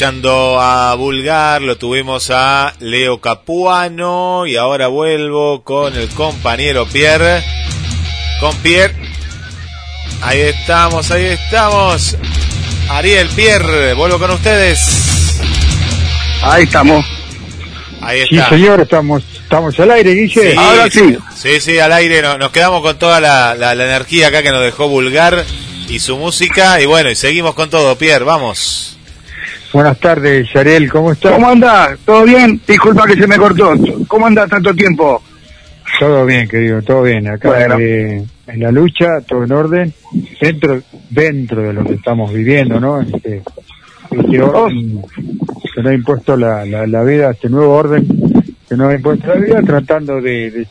[0.02, 7.40] Escuchando a Vulgar, lo tuvimos a Leo Capuano y ahora vuelvo con el compañero Pierre.
[8.40, 8.96] Con Pierre.
[10.22, 12.16] Ahí estamos, ahí estamos.
[12.90, 15.38] Ariel Pierre, vuelvo con ustedes.
[16.42, 17.06] Ahí estamos.
[18.00, 18.48] Ahí Sí, está.
[18.48, 20.56] señor, estamos, estamos al aire, Guille.
[20.90, 22.22] Sí, Sí, sí, al aire.
[22.22, 25.44] no- Nos quedamos con toda la, la- la energía acá que nos dejó Vulgar
[25.88, 26.80] y su música.
[26.80, 27.96] Y bueno, y seguimos con todo.
[27.96, 28.91] Pierre, vamos.
[29.72, 31.32] Buenas tardes, Ariel, ¿cómo estás?
[31.32, 31.96] ¿Cómo anda?
[32.04, 32.60] ¿Todo bien?
[32.66, 33.72] Disculpa que se me cortó.
[34.06, 35.22] ¿Cómo anda tanto tiempo?
[35.98, 37.26] Todo bien, querido, todo bien.
[37.28, 37.76] Acá Bueno.
[37.78, 39.94] eh, en la lucha, todo en orden,
[40.40, 43.00] dentro dentro de lo que estamos viviendo, ¿no?
[43.00, 43.42] Este,
[44.10, 45.02] este orden
[45.74, 48.06] que nos ha impuesto la, la, la vida, este nuevo orden
[48.68, 50.66] que nos ha impuesto la vida, tratando de, de,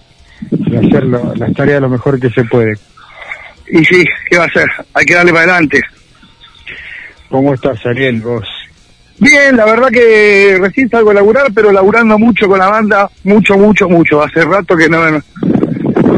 [0.52, 2.74] de hacer lo- las tareas lo mejor que se puede.
[3.68, 4.68] Y sí, ¿qué va a hacer?
[4.94, 5.82] Hay que darle para adelante.
[7.30, 8.48] ¿Cómo estás, Ariel, vos?
[9.22, 13.56] Bien, la verdad que recién salgo a laburar, pero laburando mucho con la banda, mucho,
[13.56, 14.24] mucho, mucho.
[14.24, 15.00] Hace rato que no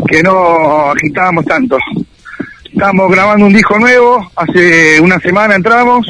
[0.08, 1.78] que no agitábamos tanto.
[2.64, 6.08] Estamos grabando un disco nuevo, hace una semana entramos.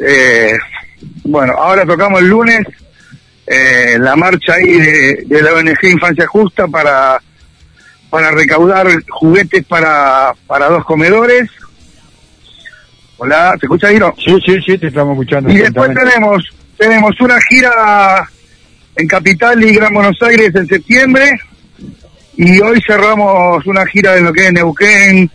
[0.00, 0.56] Eh,
[1.24, 2.66] bueno, ahora tocamos el lunes
[3.46, 4.80] eh, la marcha ahí
[5.26, 7.20] de, la ONG Infancia Justa para,
[8.08, 11.50] para recaudar juguetes para, para dos comedores.
[13.16, 14.14] Hola, ¿se escucha, Guiro?
[14.18, 15.50] Sí, sí, sí, te estamos escuchando.
[15.52, 16.42] Y después tenemos,
[16.76, 18.28] tenemos una gira
[18.96, 21.30] en Capital y Gran Buenos Aires en septiembre.
[22.36, 25.30] Y hoy cerramos una gira de lo que es Neuquén,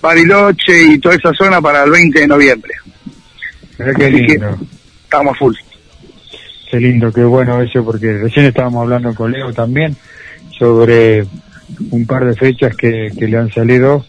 [0.00, 2.72] Bariloche y toda esa zona para el 20 de noviembre.
[3.76, 4.40] Qué Así que
[5.04, 5.54] estamos full.
[6.70, 9.96] Qué lindo, qué bueno eso, porque recién estábamos hablando con Leo también
[10.58, 11.24] sobre
[11.90, 14.04] un par de fechas que, que le han salido.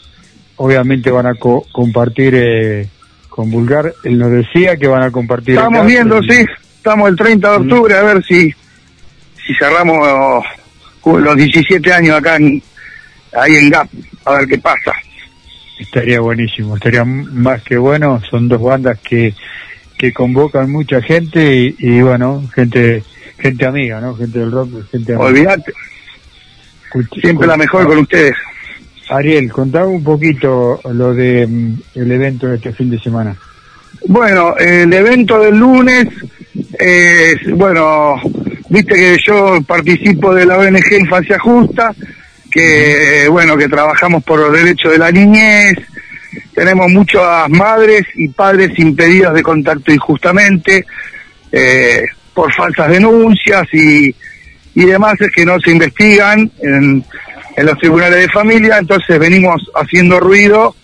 [0.57, 2.87] Obviamente van a co- compartir eh,
[3.37, 3.93] con Vulgar.
[4.03, 5.53] Él nos decía que van a compartir.
[5.53, 6.43] Estamos acá, viendo, sí,
[6.75, 8.51] estamos el 30 de octubre a ver si,
[9.45, 10.43] si cerramos
[11.03, 12.63] uh, los 17 años acá en,
[13.39, 13.89] ahí en GAP,
[14.25, 14.91] a ver qué pasa.
[15.79, 18.19] Estaría buenísimo, estaría más que bueno.
[18.27, 19.35] Son dos bandas que,
[19.99, 23.03] que convocan mucha gente y, y bueno, gente
[23.37, 24.15] gente amiga, ¿no?
[24.15, 25.27] Gente del rock, gente amiga.
[25.27, 25.73] Olvídate,
[27.21, 28.33] siempre la mejor con ustedes.
[29.09, 33.35] Ariel, contame un poquito lo de mm, el evento de este fin de semana.
[34.07, 36.07] Bueno, el evento del lunes,
[36.79, 38.15] eh, bueno,
[38.69, 41.93] viste que yo participo de la ONG Infancia Justa,
[42.49, 45.77] que bueno, que trabajamos por los derechos de la niñez,
[46.53, 50.85] tenemos muchas madres y padres impedidos de contacto injustamente,
[51.51, 52.03] eh,
[52.33, 54.13] por falsas denuncias y,
[54.75, 57.03] y demás es que no se investigan en,
[57.57, 60.75] en los tribunales de familia, entonces venimos haciendo ruido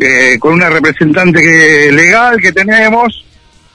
[0.00, 3.24] eh, con una representante que, legal que tenemos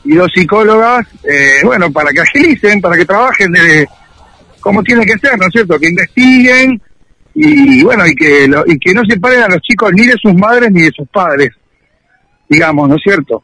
[0.06, 3.88] y dos psicólogas, eh, bueno, para que agilicen, para que trabajen de,
[4.62, 5.78] como tiene que ser, ¿no es cierto?
[5.78, 6.82] Que investiguen
[7.36, 10.34] y bueno, y que, lo- y que no separen a los chicos ni de sus
[10.34, 11.52] madres ni de sus padres,
[12.50, 13.44] digamos, ¿no es cierto?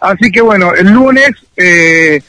[0.00, 2.20] Así que bueno, el lunes eh,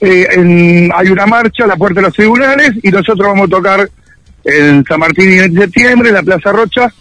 [0.00, 3.50] eh, en- hay una marcha a la puerta de los tribunales y nosotros vamos a
[3.50, 3.90] tocar
[4.48, 6.92] en San Martín y en septiembre, en la Plaza Rocha,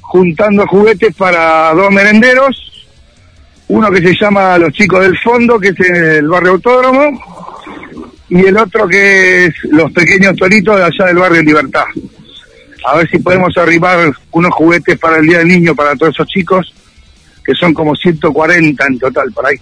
[0.00, 2.88] juntando juguetes para dos merenderos,
[3.68, 7.20] uno que se llama Los Chicos del Fondo, que es el barrio Autódromo,
[8.28, 11.84] y el otro que es Los Pequeños Toritos de allá del barrio Libertad.
[12.86, 16.28] A ver si podemos arribar unos juguetes para el Día del Niño para todos esos
[16.28, 16.72] chicos,
[17.44, 19.56] que son como 140 en total por ahí.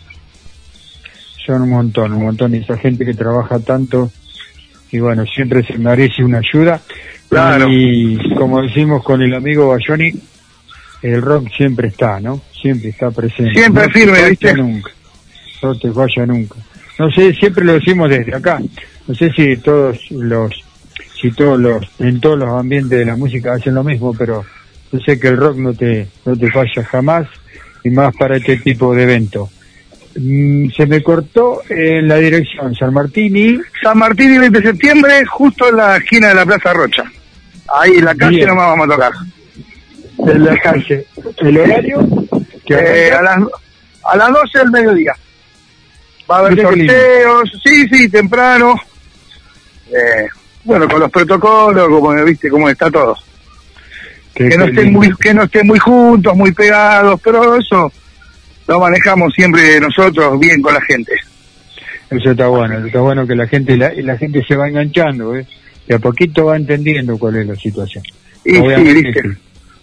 [1.46, 2.54] Son un montón, un montón.
[2.54, 4.10] Y esa gente que trabaja tanto
[4.92, 6.80] y bueno, siempre se merece una ayuda.
[7.28, 7.66] Claro.
[7.68, 10.12] Y como decimos con el amigo Bayoni,
[11.02, 12.40] el rock siempre está, ¿no?
[12.60, 13.52] Siempre está presente.
[13.52, 14.54] Siempre No firme, ¿viste?
[14.54, 14.90] Nunca.
[15.62, 16.56] No te vaya nunca.
[16.98, 18.60] No sé, siempre lo decimos desde acá.
[19.06, 20.52] No sé si todos los,
[21.20, 24.44] si todos los, en todos los ambientes de la música hacen lo mismo, pero
[24.92, 27.26] yo sé que el rock no te, no te falla jamás
[27.84, 29.50] y más para este tipo de evento.
[30.18, 34.68] Mm, se me cortó en la dirección San Martín y San Martín y 20 de
[34.70, 37.04] septiembre, justo en la esquina de la Plaza Rocha.
[37.78, 38.48] Ahí en la calle Bien.
[38.48, 39.12] nomás vamos a tocar.
[40.18, 41.06] en la calle.
[41.38, 42.08] ¿El horario?
[42.68, 43.38] Eh, a, las,
[44.04, 45.12] a las 12 del mediodía.
[46.30, 48.74] Va a haber sorteos, sí, sí, temprano.
[49.88, 50.26] Eh,
[50.64, 53.16] bueno, con los protocolos, como viste, cómo está todo.
[54.34, 54.98] Qué- que no estén lindo.
[54.98, 57.92] muy, que no estén muy juntos, muy pegados, pero eso
[58.68, 61.12] lo manejamos siempre nosotros bien con la gente.
[62.10, 65.46] Eso está bueno, está bueno que la gente la, la gente se va enganchando, ¿eh?
[65.88, 68.04] Y a poquito va entendiendo cuál es la situación.
[68.44, 68.60] Y sí,
[69.02, 69.22] viste.
[69.22, 69.28] sí.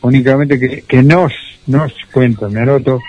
[0.02, 1.32] Únicamente que, que nos,
[1.68, 3.00] nos cuentan, me anoto,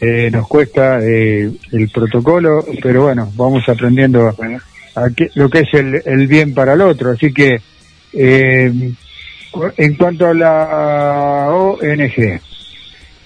[0.00, 4.28] eh, nos cuesta eh, el protocolo, pero bueno, vamos aprendiendo
[4.94, 7.12] a qué- lo que es el, el bien para el otro.
[7.12, 7.60] Así que,
[8.12, 8.72] eh,
[9.76, 12.40] en cuanto a la ONG,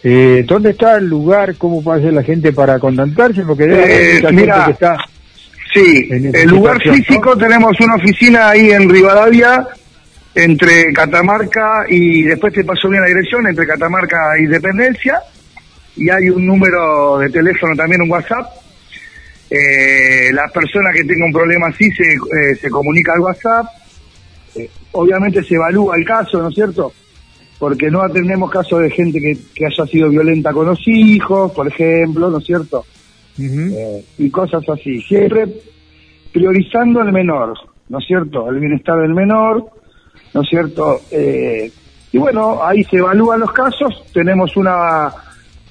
[0.08, 1.56] eh, ¿dónde está el lugar?
[1.56, 3.42] ¿Cómo puede hacer la gente para contactarse?
[3.42, 4.96] Porque debe haber Eh, gente mira, que está
[5.74, 9.66] Sí, el lugar físico tenemos una oficina ahí en Rivadavia,
[10.34, 15.20] entre Catamarca y después te paso bien la dirección, entre Catamarca e Independencia,
[15.96, 18.46] y hay un número de teléfono también, un WhatsApp.
[19.50, 23.66] Eh, las personas que tengan un problema así se, eh, se comunica al WhatsApp.
[24.54, 26.92] Eh, obviamente se evalúa el caso, ¿no es cierto?
[27.58, 31.66] Porque no atendemos casos de gente que, que haya sido violenta con los hijos, por
[31.66, 32.84] ejemplo, ¿no es cierto?
[33.38, 35.00] Eh, y cosas así.
[35.02, 35.46] Siempre
[36.32, 37.54] priorizando al menor,
[37.88, 38.48] ¿no es cierto?
[38.50, 39.64] El bienestar del menor,
[40.34, 41.00] ¿no es cierto?
[41.10, 41.70] Eh,
[42.12, 44.04] y bueno, ahí se evalúan los casos.
[44.12, 45.12] Tenemos una,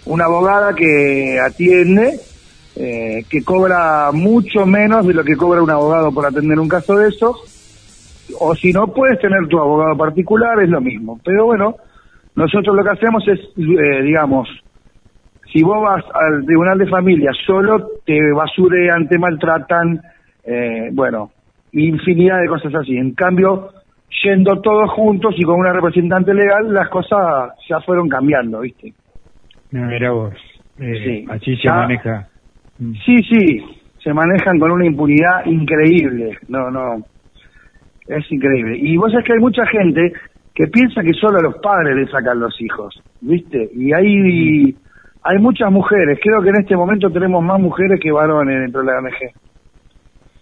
[0.05, 2.19] una abogada que atiende,
[2.75, 6.95] eh, que cobra mucho menos de lo que cobra un abogado por atender un caso
[6.95, 7.54] de esos.
[8.39, 11.19] O si no, puedes tener tu abogado particular, es lo mismo.
[11.23, 11.75] Pero bueno,
[12.35, 14.49] nosotros lo que hacemos es, eh, digamos,
[15.51, 20.01] si vos vas al tribunal de familia solo, te basurean, te maltratan,
[20.43, 21.31] eh, bueno,
[21.71, 22.97] infinidad de cosas así.
[22.97, 23.69] En cambio,
[24.23, 28.93] yendo todos juntos y con una representante legal, las cosas ya fueron cambiando, ¿viste?
[29.71, 30.33] No, mira vos,
[30.79, 31.25] eh, Sí.
[31.29, 32.27] así se Ya- maneja.
[33.05, 33.63] Sí, sí,
[34.03, 36.37] se manejan con una impunidad increíble.
[36.49, 37.05] No, no.
[38.07, 38.77] Es increíble.
[38.77, 40.13] Y vos sabés que hay mucha gente
[40.53, 43.69] que piensa que solo a los padres le sacan los hijos, ¿viste?
[43.73, 44.75] Y hay,
[45.23, 48.87] hay muchas mujeres, creo que en este momento tenemos más mujeres que varones dentro de
[48.87, 49.33] la ONG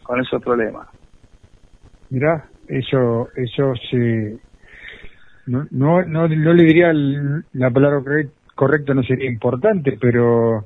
[0.03, 0.87] con esos problemas.
[2.09, 4.37] Mirá, eso, eso se,
[5.47, 10.65] no, no, no, no le diría el- la palabra corre- correcta, no sería importante, pero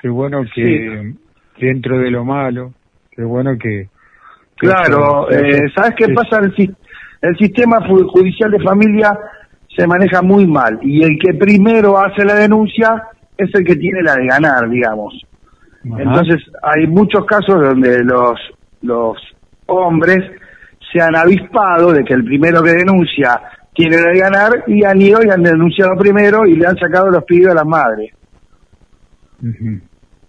[0.00, 1.14] qué bueno que
[1.58, 2.74] dentro de lo malo,
[3.10, 3.88] qué bueno que...
[4.68, 6.38] Claro, eh, ¿sabes qué pasa?
[6.40, 6.74] El, sis-
[7.20, 9.18] el sistema judicial de familia
[9.76, 13.02] se maneja muy mal y el que primero hace la denuncia
[13.36, 15.14] es el que tiene la de ganar, digamos.
[15.92, 16.02] Ajá.
[16.02, 18.38] Entonces, hay muchos casos donde los,
[18.82, 19.16] los
[19.66, 20.18] hombres
[20.92, 23.40] se han avispado de que el primero que denuncia
[23.74, 27.10] tiene la de ganar y han ido y han denunciado primero y le han sacado
[27.10, 28.12] los pibes a las madres,
[29.42, 29.80] Ujú.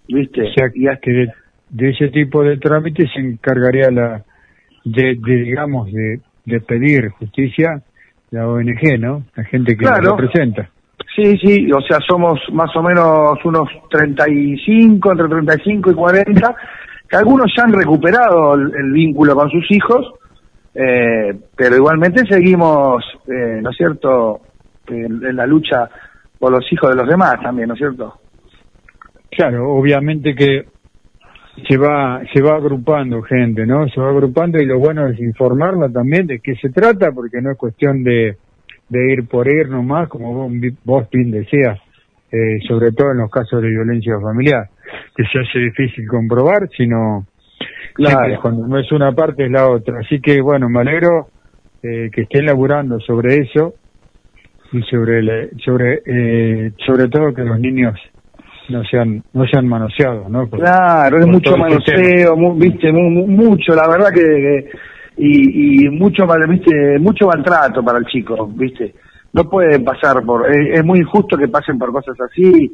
[0.08, 0.42] ¿viste?
[0.48, 0.70] O sea,
[1.00, 1.26] que
[1.74, 4.22] de, ese tipo de trámites se encargaría la
[4.84, 7.82] de, de, digamos, de, de pedir justicia
[8.30, 9.22] la ONG, ¿no?
[9.36, 10.16] La gente que la Claro.
[10.16, 10.68] representa.
[11.14, 16.56] Sí, sí, o sea, somos más o menos unos 35, entre 35 y 40,
[17.08, 20.12] que algunos ya han recuperado el, el vínculo con sus hijos,
[20.74, 24.40] eh, pero igualmente seguimos, eh, ¿no es cierto?,
[24.88, 25.88] en, en la lucha
[26.38, 28.14] por los hijos de los demás también, ¿no es cierto?
[29.30, 30.64] Claro, obviamente que
[31.68, 33.88] se va se va agrupando gente, ¿no?
[33.88, 37.52] Se va agrupando y lo bueno es informarla también de qué se trata, porque no
[37.52, 38.36] es cuestión de,
[38.88, 40.52] de ir por ir nomás, como vos,
[40.84, 41.78] vos bien decías,
[42.32, 44.68] eh, sobre todo en los casos de violencia familiar,
[45.16, 47.26] que se hace difícil comprobar, sino
[47.94, 48.40] Claro.
[48.42, 50.00] cuando no es una parte es la otra.
[50.00, 51.28] Así que bueno, me alegro
[51.80, 53.74] eh, que estén laburando sobre eso
[54.72, 57.94] y sobre la- sobre eh, sobre todo que los niños
[58.68, 60.46] no sean no sean manoseados, ¿no?
[60.48, 64.70] Por- Claro, es mucho manoseo, mu- viste, mu- mu- mucho, la verdad que, que-
[65.16, 68.94] y, y mucho, mal- viste, mucho maltrato para el chico, viste.
[69.32, 72.72] No pueden pasar por, es, es muy injusto que pasen por cosas así,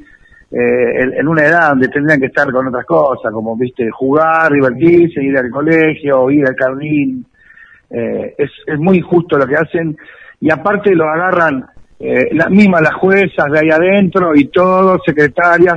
[0.53, 4.53] eh, en, en una edad donde tendrían que estar con otras cosas, como, viste, jugar,
[4.53, 7.25] divertirse, ir al colegio, ir al jardín.
[7.91, 9.97] Eh, es, es muy injusto lo que hacen
[10.41, 11.65] y aparte lo agarran
[12.01, 15.77] eh, las mismas las juezas de ahí adentro y todos, secretarias,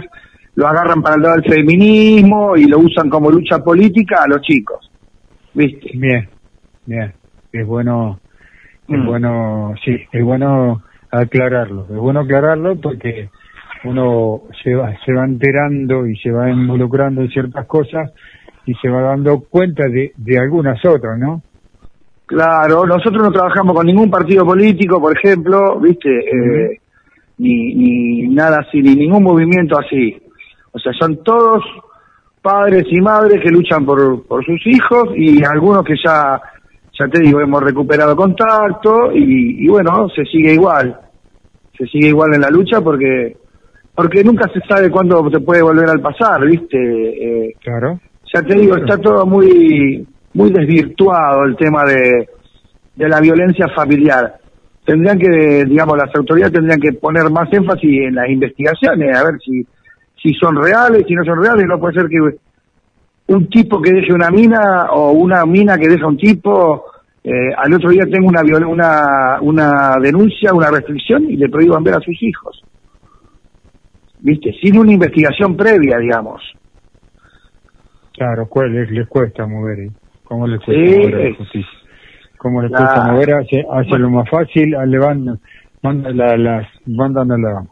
[0.55, 4.41] lo agarran para el lado del feminismo y lo usan como lucha política a los
[4.41, 4.89] chicos.
[5.53, 5.91] ¿Viste?
[5.95, 6.27] Bien,
[6.85, 7.13] bien.
[7.51, 8.19] Es bueno,
[8.87, 9.05] es Mm.
[9.05, 10.81] bueno, sí, es bueno
[11.11, 11.83] aclararlo.
[11.89, 13.29] Es bueno aclararlo porque
[13.83, 18.11] uno se va, se va enterando y se va involucrando en ciertas cosas
[18.65, 21.41] y se va dando cuenta de, de algunas otras, ¿no?
[22.25, 26.09] Claro, nosotros no trabajamos con ningún partido político, por ejemplo, ¿viste?
[26.19, 26.79] Eh,
[27.37, 30.17] ni, ni nada así, ni ningún movimiento así.
[30.71, 31.63] O sea, son todos
[32.41, 36.41] padres y madres que luchan por, por sus hijos y algunos que ya,
[36.97, 40.97] ya te digo, hemos recuperado contacto y, y bueno, se sigue igual.
[41.77, 43.37] Se sigue igual en la lucha porque
[43.95, 46.77] porque nunca se sabe cuándo se puede volver al pasar, ¿viste?
[46.77, 47.99] Eh, Claro.
[48.33, 52.27] ya te digo, está todo muy muy desvirtuado el tema de,
[52.95, 54.35] de la violencia familiar.
[54.85, 59.39] Tendrían que, digamos, las autoridades tendrían que poner más énfasis en las investigaciones, a ver
[59.39, 59.65] si,
[60.21, 61.65] si son reales, si no son reales.
[61.67, 62.19] No puede ser que
[63.27, 66.85] un tipo que deje una mina o una mina que deja un tipo,
[67.23, 71.95] eh, al otro día tenga una, una, una denuncia, una restricción y le prohíban ver
[71.95, 72.61] a sus hijos.
[74.19, 74.53] ¿Viste?
[74.61, 76.41] Sin una investigación previa, digamos.
[78.13, 79.89] Claro, ¿cuál les, les cuesta mover?
[80.33, 80.97] ¿Cómo les cuesta Sí.
[80.97, 81.69] mover a la justicia?
[82.39, 83.99] ¿Cómo les cuesta mover?
[83.99, 85.39] Lo más fácil, ah, le van,
[85.83, 87.63] mandan, la, las, mandan a la,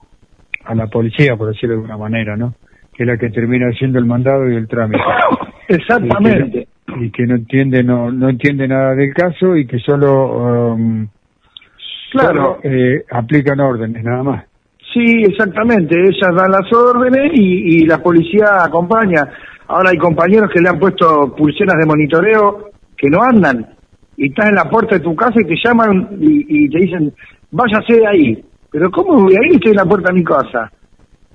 [0.66, 2.54] a la policía, por decirlo de alguna manera, ¿no?
[2.94, 5.02] Que es la que termina haciendo el mandado y el trámite.
[5.70, 6.68] Exactamente.
[6.88, 10.74] Y que, y que no entiende, no, no entiende nada del caso y que solo,
[10.76, 11.08] um,
[12.12, 12.60] Claro.
[12.62, 14.46] solo, eh, aplican órdenes, nada más.
[14.94, 15.96] Sí, exactamente.
[16.00, 19.28] Ellas dan las órdenes y, y la policía acompaña.
[19.72, 23.66] Ahora hay compañeros que le han puesto pulseras de monitoreo que no andan
[24.18, 27.14] y estás en la puerta de tu casa y te llaman y, y te dicen,
[27.52, 28.46] váyase de ahí.
[28.70, 29.54] Pero ¿cómo voy a ir?
[29.54, 30.70] Estoy en la puerta de mi casa.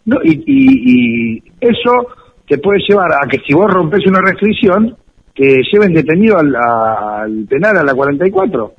[0.05, 2.09] No, y, y, y eso
[2.47, 4.95] te puede llevar a que si vos rompes una restricción,
[5.35, 8.75] te lleven detenido al, al penal a la 44.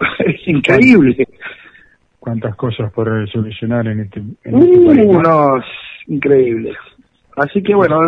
[0.26, 1.28] es increíble.
[2.18, 5.06] Cuántas cosas por solucionar en este, en este país.
[5.06, 5.18] ¿no?
[5.18, 5.64] unos
[6.08, 6.76] increíbles.
[7.36, 7.98] Así que bueno,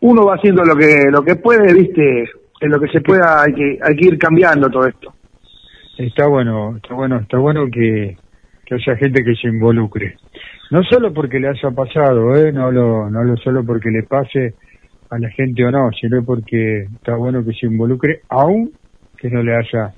[0.00, 2.24] uno va haciendo lo que lo que puede, viste,
[2.60, 5.12] en lo que se pueda hay que hay que ir cambiando todo esto.
[5.98, 8.16] Está bueno, está bueno, está bueno que,
[8.64, 10.16] que haya gente que se involucre.
[10.70, 12.50] No solo porque le haya pasado, ¿eh?
[12.50, 14.54] no lo, no lo solo porque le pase
[15.10, 18.72] a la gente o no, sino porque está bueno que se involucre, aún
[19.18, 19.92] que no le haya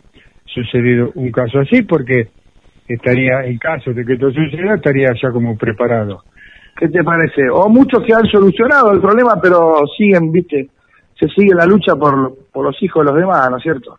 [0.46, 2.28] sucedido un caso así, porque
[2.88, 6.24] estaría, en caso de que esto suceda, estaría ya como preparado.
[6.76, 7.48] ¿Qué te parece?
[7.52, 10.68] O muchos que han solucionado el problema, pero siguen, viste,
[11.18, 13.96] se sigue la lucha por, por los hijos de los demás, ¿no es cierto?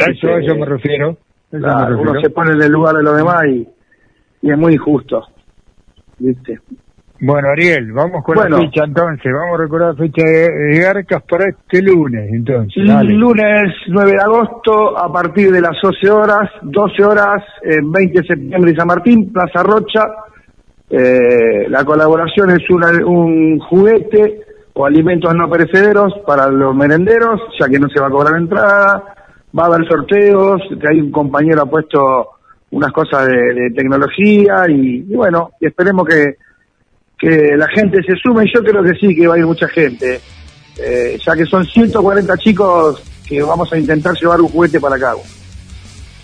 [0.00, 1.08] A eso, a eso me refiero.
[1.08, 1.18] a eso
[1.52, 2.20] me Claro, uno refiero.
[2.20, 3.66] se pone en el lugar de los demás y,
[4.42, 5.22] y es muy injusto,
[6.18, 6.60] viste.
[7.18, 8.58] Bueno, Ariel, vamos con Bueno.
[8.58, 9.32] la fecha entonces.
[9.32, 12.86] Vamos a recordar la fecha de, de Garcas para este lunes, entonces.
[12.86, 13.14] Dale.
[13.14, 18.26] Lunes 9 de agosto, a partir de las 12 horas, 12 horas, en 20 de
[18.26, 20.02] septiembre y San Martín, Plaza Rocha.
[20.90, 24.40] Eh, la colaboración es un juguete
[24.74, 29.14] o alimentos no perecederos para los merenderos, ya que no se va a cobrar entrada.
[29.58, 32.28] Va a haber sorteos, que hay un compañero ha puesto
[32.70, 36.36] unas cosas de, tecnología y, y bueno, y esperemos que,
[37.18, 38.44] que la gente se sume.
[38.54, 40.20] Yo creo que sí, que va a ir mucha gente
[40.78, 45.14] eh, ya que son 140 chicos que vamos a intentar llevar un juguete para acá.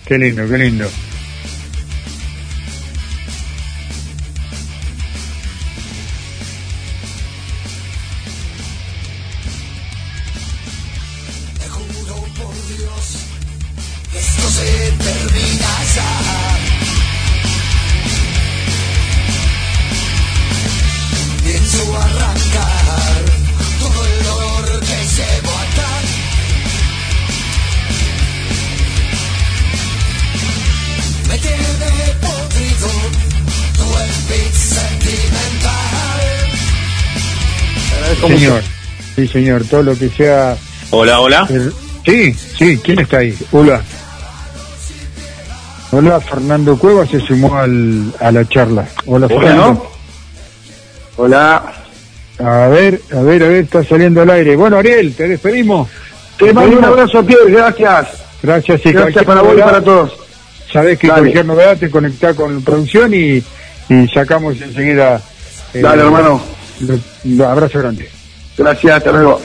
[0.06, 0.84] Qué lindo, qué lindo.
[39.26, 40.56] Sí, señor, todo lo que sea.
[40.90, 41.46] Hola, hola.
[41.50, 41.72] el-
[42.04, 43.36] Sí, sí, ¿quién está ahí?
[43.52, 43.80] Hola.
[45.92, 48.88] Hola, Fernando Cuevas se sumó al, a la charla.
[49.06, 49.90] Hola, Hola, Fernando.
[51.16, 51.72] Hola.
[52.38, 54.56] A ver, a ver, a ver, está saliendo al aire.
[54.56, 55.88] Bueno, Ariel, te despedimos.
[56.38, 58.08] Te mando un abrazo, Pierre, gracias.
[58.42, 60.12] Gracias, y Gracias para vos y para todos.
[60.72, 61.20] Sabés que Dale.
[61.20, 63.42] cualquier novedad te conectás con producción y,
[63.88, 65.20] y sacamos enseguida.
[65.74, 66.42] eh, Dale, hermano.
[67.24, 68.10] lo- abrazo grande.
[68.56, 69.40] Gracias, hasta luego.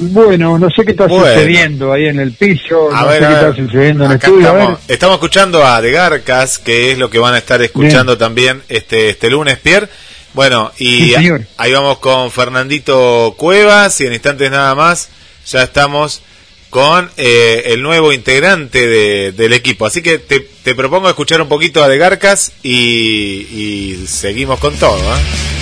[0.00, 1.26] Bueno, no sé qué está Bueno.
[1.26, 4.48] sucediendo ahí en el piso, A no ver, sé qué está sucediendo en el estudio.
[4.48, 7.60] A ver, estamos, estamos escuchando a De Garcas, que es lo que van a estar
[7.62, 9.88] escuchando también este, este lunes, Pierre.
[10.34, 15.08] Bueno, y Sí, ahí vamos con Fernandito Cuevas y en instantes nada más
[15.46, 16.22] ya estamos
[16.70, 19.86] con eh, el nuevo integrante de- del equipo.
[19.86, 20.40] Así que te,
[20.74, 24.98] propongo escuchar un poquito a De Garcas y, y seguimos con todo.
[24.98, 25.57] ¿eh?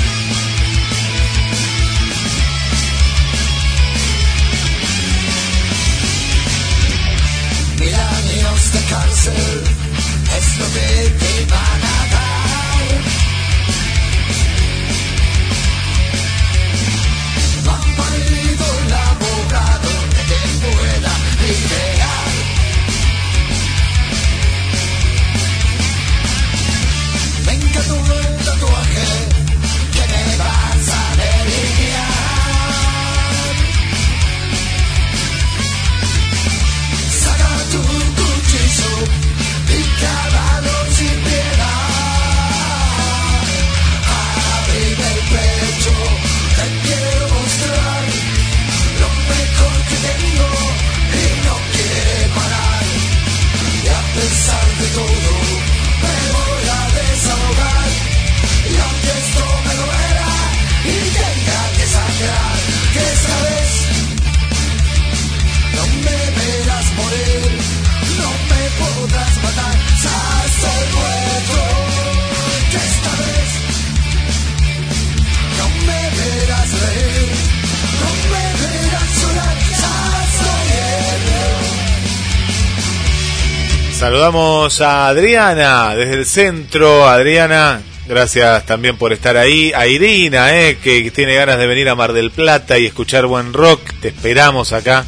[84.66, 87.08] A Adriana desde el centro.
[87.08, 89.72] Adriana, gracias también por estar ahí.
[89.72, 93.52] A Irina, eh, que tiene ganas de venir a Mar del Plata y escuchar buen
[93.52, 93.80] rock.
[94.00, 95.04] Te esperamos acá.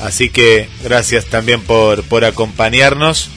[0.00, 3.28] Así que gracias también por, por acompañarnos.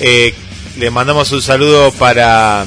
[0.00, 0.34] Eh,
[0.78, 2.66] le mandamos un saludo para,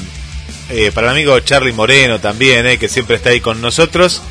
[0.70, 4.22] eh, para el amigo Charlie Moreno también, eh, que siempre está ahí con nosotros.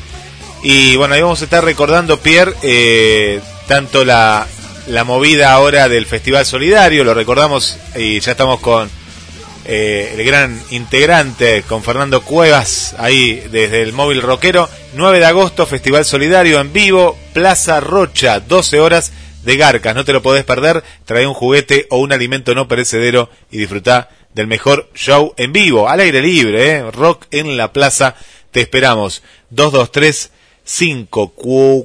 [0.62, 4.46] Y bueno, ahí vamos a estar recordando, Pierre, eh, tanto la,
[4.88, 8.90] la movida ahora del Festival Solidario, lo recordamos y ya estamos con
[9.66, 14.68] eh, el gran integrante, con Fernando Cuevas, ahí desde el móvil rockero.
[14.94, 19.12] 9 de agosto, Festival Solidario en vivo, Plaza Rocha, 12 horas
[19.44, 23.30] de Garcas, no te lo podés perder, trae un juguete o un alimento no perecedero
[23.50, 26.90] y disfruta del mejor show en vivo, al aire libre, ¿eh?
[26.90, 28.14] rock en la plaza,
[28.52, 29.22] te esperamos.
[29.50, 30.32] 223
[30.68, 31.32] 5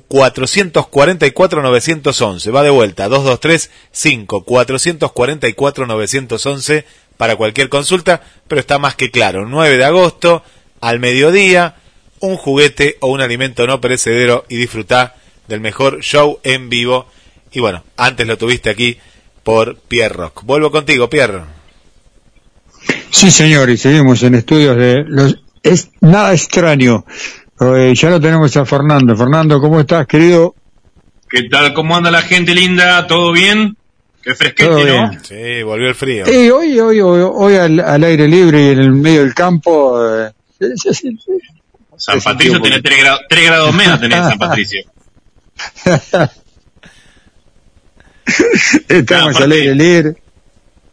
[0.08, 2.52] 444 911.
[2.52, 6.86] Va de vuelta 223 5 444 911
[7.16, 9.46] para cualquier consulta, pero está más que claro.
[9.48, 10.44] 9 de agosto
[10.82, 11.76] al mediodía,
[12.20, 15.16] un juguete o un alimento no perecedero y disfrutar
[15.48, 17.08] del mejor show en vivo.
[17.54, 18.98] Y bueno, antes lo tuviste aquí
[19.44, 20.44] por Pierre Rock.
[20.44, 21.44] Vuelvo contigo, Pierre.
[23.12, 27.06] Sí, señor, y seguimos en estudios de los es nada extraño.
[27.60, 29.16] Eh, ya lo tenemos a Fernando.
[29.16, 30.56] Fernando, ¿cómo estás, querido?
[31.30, 31.74] ¿Qué tal?
[31.74, 33.06] ¿Cómo anda la gente linda?
[33.08, 33.76] ¿Todo bien?
[34.22, 35.10] Qué fresquete, ¿no?
[35.10, 35.20] bien.
[35.24, 36.26] Sí, volvió el frío.
[36.26, 40.00] Eh, hoy, hoy, hoy, hoy al, al aire libre y en el medio del campo.
[40.20, 41.32] eh, sí, sí, sí.
[41.98, 44.82] San Patricio tiene 3 grados, tres grados menos tenés San Patricio.
[48.88, 50.10] Estamos al aire libre.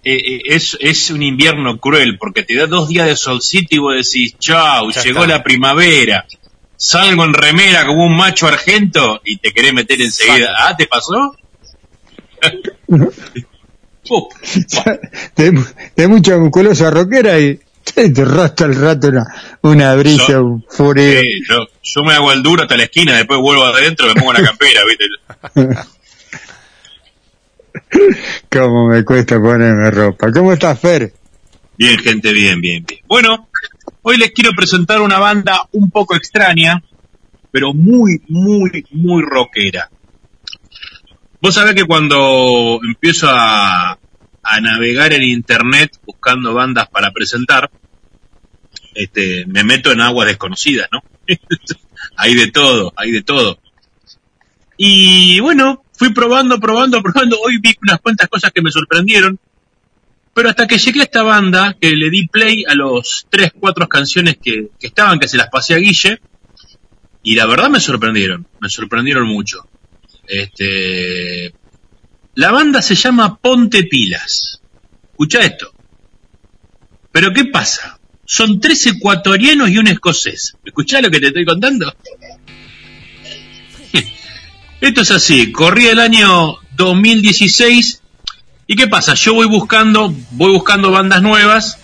[0.02, 3.78] Eh, eh, es, es un invierno cruel porque te da dos días de solcito y
[3.78, 5.36] vos decís, chau, Ya llegó está.
[5.38, 6.24] la primavera.
[6.82, 10.55] Salgo en remera como un macho argento y te querés meter enseguida.
[10.57, 11.36] Ah, ¿te pasó?
[15.36, 19.27] De, mucha musculosa rockera y te rasta al rato una,
[19.61, 21.20] una brisa, Yo- un fureo.
[21.20, 24.20] sí, yo, yo me hago el duro hasta la esquina, después vuelvo adentro y me
[24.20, 25.05] pongo la campera, ¿viste?
[28.51, 30.32] Cómo me cuesta ponerme ropa.
[30.32, 31.12] ¿Cómo estás, Fer?
[31.77, 33.01] Bien, gente, bien, bien, bien.
[33.07, 33.49] Bueno,
[34.02, 36.82] hoy les quiero presentar una banda un poco extraña,
[37.51, 39.90] pero muy, muy, muy rockera.
[41.40, 43.98] Vos sabés que cuando empiezo a,
[44.43, 47.70] a navegar en internet buscando bandas para presentar,
[48.94, 51.02] este, me meto en aguas desconocidas, ¿no?
[52.16, 53.59] hay de todo, hay de todo.
[54.77, 57.39] Y bueno, fui probando, probando, probando.
[57.40, 59.39] Hoy vi unas cuantas cosas que me sorprendieron.
[60.32, 63.89] Pero hasta que llegué a esta banda, que le di play a los tres, cuatro
[63.89, 66.20] canciones que, que estaban, que se las pasé a Guille,
[67.23, 69.69] y la verdad me sorprendieron, me sorprendieron mucho.
[70.27, 71.52] Este,
[72.35, 74.62] la banda se llama Ponte Pilas.
[75.11, 75.74] Escucha esto.
[77.12, 77.98] Pero ¿qué pasa?
[78.24, 80.57] Son tres ecuatorianos y un escocés.
[80.65, 81.93] ¿Escuchás lo que te estoy contando?
[84.81, 87.99] Esto es así, corría el año 2016
[88.70, 89.14] ¿Y qué pasa?
[89.14, 91.76] Yo voy buscando, voy buscando bandas nuevas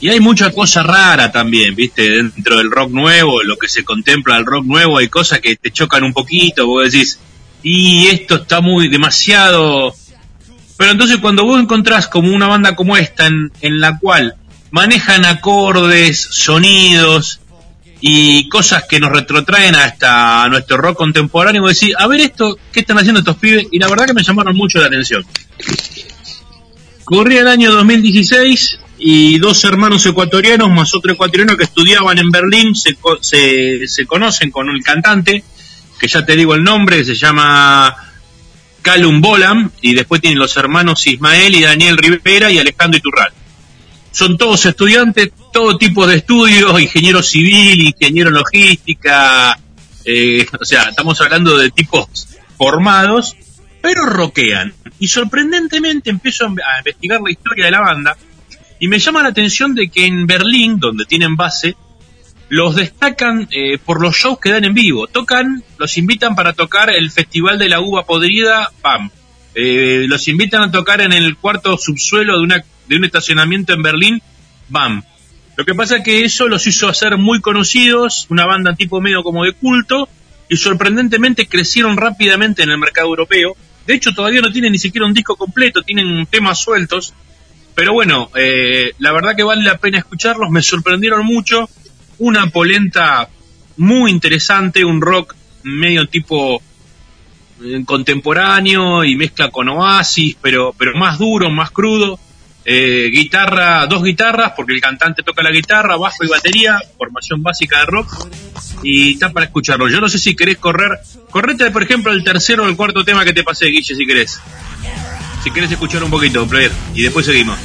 [0.00, 2.10] y hay mucha cosa rara también, ¿viste?
[2.10, 5.70] Dentro del rock nuevo, lo que se contempla el rock nuevo, hay cosas que te
[5.70, 7.20] chocan un poquito, vos decís,
[7.62, 9.94] y esto está muy demasiado...
[10.76, 14.34] Pero entonces cuando vos encontrás como una banda como esta en, en la cual
[14.72, 17.38] manejan acordes, sonidos
[18.08, 22.78] y cosas que nos retrotraen hasta nuestro rock contemporáneo, vos decís, a ver esto, ¿qué
[22.78, 23.66] están haciendo estos pibes?
[23.72, 25.26] Y la verdad que me llamaron mucho la atención.
[27.04, 32.76] Corría el año 2016 y dos hermanos ecuatorianos más otro ecuatoriano que estudiaban en Berlín
[32.76, 35.42] se, se, se conocen con el cantante,
[35.98, 37.92] que ya te digo el nombre, se llama
[38.82, 43.32] Calum Bolam, y después tienen los hermanos Ismael y Daniel Rivera y Alejandro Iturral.
[44.16, 49.58] Son todos estudiantes, todo tipo de estudios, ingeniero civil, ingeniero en logística,
[50.06, 52.26] eh, o sea, estamos hablando de tipos
[52.56, 53.36] formados,
[53.82, 54.72] pero rockean.
[54.98, 58.16] Y sorprendentemente empiezo a investigar la historia de la banda
[58.80, 61.76] y me llama la atención de que en Berlín, donde tienen base,
[62.48, 65.08] los destacan eh, por los shows que dan en vivo.
[65.08, 69.10] Tocan, los invitan para tocar el Festival de la Uva Podrida, ¡pam!
[69.54, 73.82] Eh, los invitan a tocar en el cuarto subsuelo de, una, de un estacionamiento en
[73.82, 74.22] Berlín,
[74.68, 75.02] ¡bam!
[75.56, 79.22] Lo que pasa es que eso los hizo hacer muy conocidos, una banda tipo medio
[79.22, 80.08] como de culto,
[80.48, 83.56] y sorprendentemente crecieron rápidamente en el mercado europeo.
[83.86, 87.14] De hecho, todavía no tienen ni siquiera un disco completo, tienen temas sueltos.
[87.74, 91.68] Pero bueno, eh, la verdad que vale la pena escucharlos, me sorprendieron mucho.
[92.18, 93.28] Una polenta
[93.76, 96.62] muy interesante, un rock medio tipo
[97.62, 102.18] eh, contemporáneo y mezcla con oasis, pero, pero más duro, más crudo.
[102.68, 107.78] Eh, guitarra, dos guitarras, porque el cantante toca la guitarra, bajo y batería, formación básica
[107.78, 108.28] de rock,
[108.82, 109.88] y está para escucharlo.
[109.88, 110.98] Yo no sé si querés correr,
[111.30, 114.40] correte por ejemplo el tercero o el cuarto tema que te pasé, Guille, si querés.
[115.44, 117.56] Si querés escuchar un poquito, player, y después seguimos.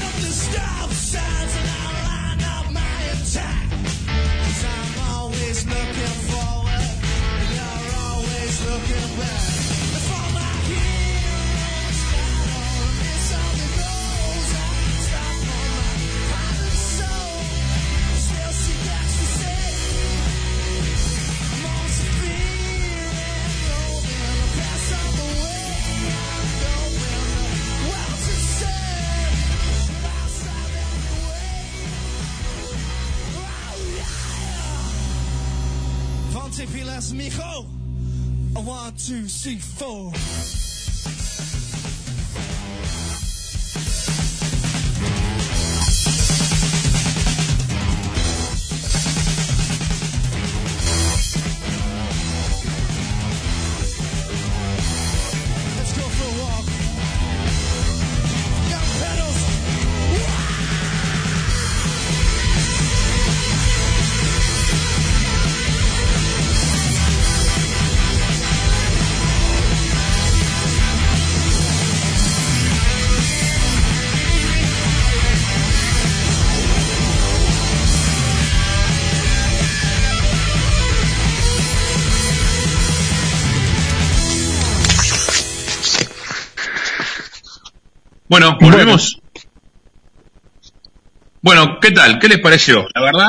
[88.32, 89.20] Bueno, volvemos.
[91.42, 92.18] Bueno, ¿qué tal?
[92.18, 92.88] ¿Qué les pareció?
[92.96, 93.28] La verdad,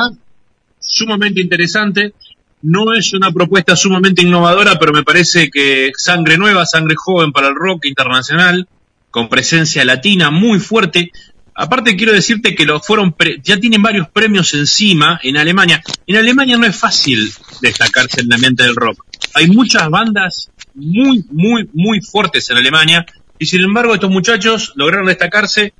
[0.79, 2.13] sumamente interesante.
[2.61, 7.49] No es una propuesta sumamente innovadora, pero me parece que sangre nueva, sangre joven para
[7.49, 8.69] el rock internacional,
[9.11, 11.11] con presencia latina muy fuerte.
[11.53, 15.83] Aparte quiero decirte que lo fueron pre- ya tienen varios premios encima en Alemania.
[16.07, 17.29] En Alemania no es fácil
[17.61, 19.03] destacarse en la mente del rock.
[19.33, 23.05] Hay muchas bandas muy, muy, muy fuertes en Alemania
[23.39, 25.73] y sin embargo estos muchachos lograron destacarse.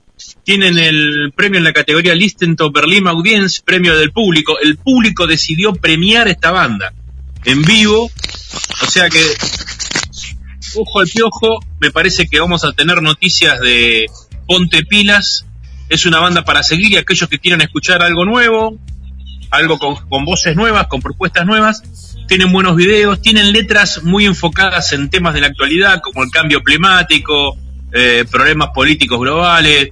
[0.43, 4.59] Tienen el premio en la categoría Listen to Berlin Audience, premio del público.
[4.59, 6.93] El público decidió premiar esta banda
[7.45, 8.09] en vivo.
[8.81, 9.21] O sea que,
[10.75, 14.05] ojo al piojo, me parece que vamos a tener noticias de
[14.47, 15.45] Ponte Pilas.
[15.89, 18.77] Es una banda para seguir y aquellos que quieran escuchar algo nuevo,
[19.51, 22.12] algo con voces nuevas, con propuestas nuevas.
[22.28, 26.64] Tienen buenos videos, tienen letras muy enfocadas en temas de la actualidad, como el cambio
[26.64, 27.58] climático,
[27.91, 29.90] eh, problemas políticos globales.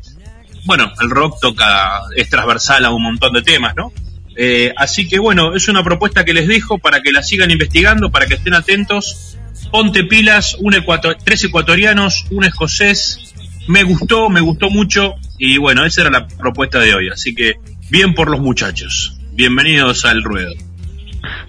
[0.66, 3.92] Bueno, el rock toca, es transversal a un montón de temas, ¿no?
[4.36, 8.12] Eh, así que bueno, es una propuesta que les dejo para que la sigan investigando,
[8.12, 9.38] para que estén atentos.
[9.72, 10.76] Ponte pilas, un
[11.24, 13.34] tres ecuatorianos, un escocés.
[13.68, 15.16] Me gustó, me gustó mucho.
[15.38, 17.10] Y bueno, esa era la propuesta de hoy.
[17.10, 17.56] Así que
[17.90, 19.18] bien por los muchachos.
[19.34, 20.54] Bienvenidos al ruedo.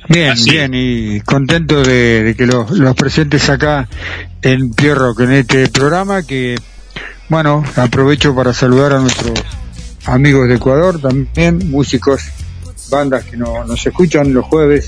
[0.09, 3.89] Bien, bien, y contento de, de que los, los presentes acá
[4.43, 6.57] en Pierro, en este programa, que,
[7.29, 9.43] bueno, aprovecho para saludar a nuestros
[10.07, 12.23] amigos de Ecuador también, músicos,
[12.91, 14.87] bandas que no, nos escuchan los jueves,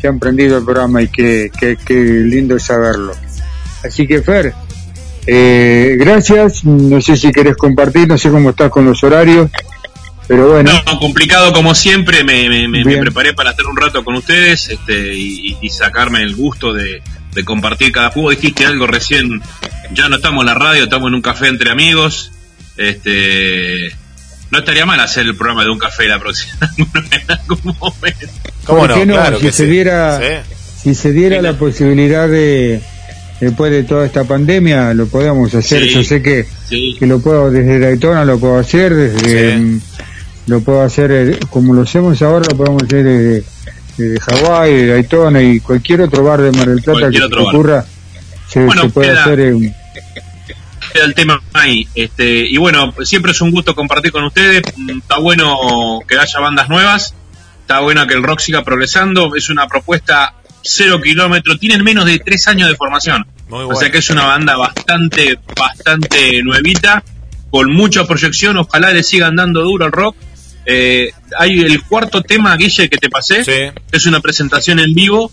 [0.00, 3.12] que han prendido el programa y que, que, que lindo es saberlo.
[3.84, 4.52] Así que, Fer,
[5.26, 9.50] eh, gracias, no sé si querés compartir, no sé cómo estás con los horarios,
[10.36, 10.72] pero bueno.
[10.86, 15.14] No, complicado como siempre, me, me- me- preparé para estar un rato con ustedes este,
[15.14, 17.02] y, y sacarme el gusto de,
[17.34, 18.30] de compartir cada juego.
[18.30, 19.42] Dijiste algo recién,
[19.92, 22.32] ya no estamos en la radio, estamos en un café entre amigos.
[22.78, 23.94] Este,
[24.50, 26.54] no estaría mal hacer el programa de un café la próxima.
[26.78, 28.26] en algún momento.
[28.66, 29.38] ¿Por qué no?
[29.38, 30.44] si se diera,
[30.82, 32.80] si se diera la posibilidad de
[33.40, 35.82] después de toda esta pandemia lo podemos hacer.
[35.82, 36.94] Sí, Yo sé que, sí.
[36.96, 39.80] que lo puedo desde Daytona lo puedo hacer, desde mm,
[40.46, 43.44] lo puedo hacer eh, como lo hacemos ahora lo podemos hacer desde,
[43.96, 47.84] desde Hawái, de Daytona y cualquier otro bar de Mar del Plata Cualquier que ocurra
[48.48, 49.40] se, Bueno, se puede queda- hacer.
[49.40, 49.74] en-
[50.92, 51.88] queda el tema ahí.
[51.94, 54.60] Este, y bueno, siempre es un gusto compartir con ustedes.
[54.76, 57.14] Mm, Está bueno que haya bandas nuevas.
[57.62, 59.34] Está bueno que el rock siga progresando.
[59.36, 61.58] Es una propuesta cero kilómetros.
[61.58, 63.26] Tienen menos de tres años de formación.
[63.48, 67.02] Muy O sea que es una banda bastante, bastante nuevita,
[67.50, 68.58] con mucha proyección.
[68.58, 70.14] Ojalá le sigan dando duro al rock.
[70.66, 73.42] Eh, hay el cuarto tema, Guille, que te pasé.
[73.90, 75.32] Es una presentación en vivo.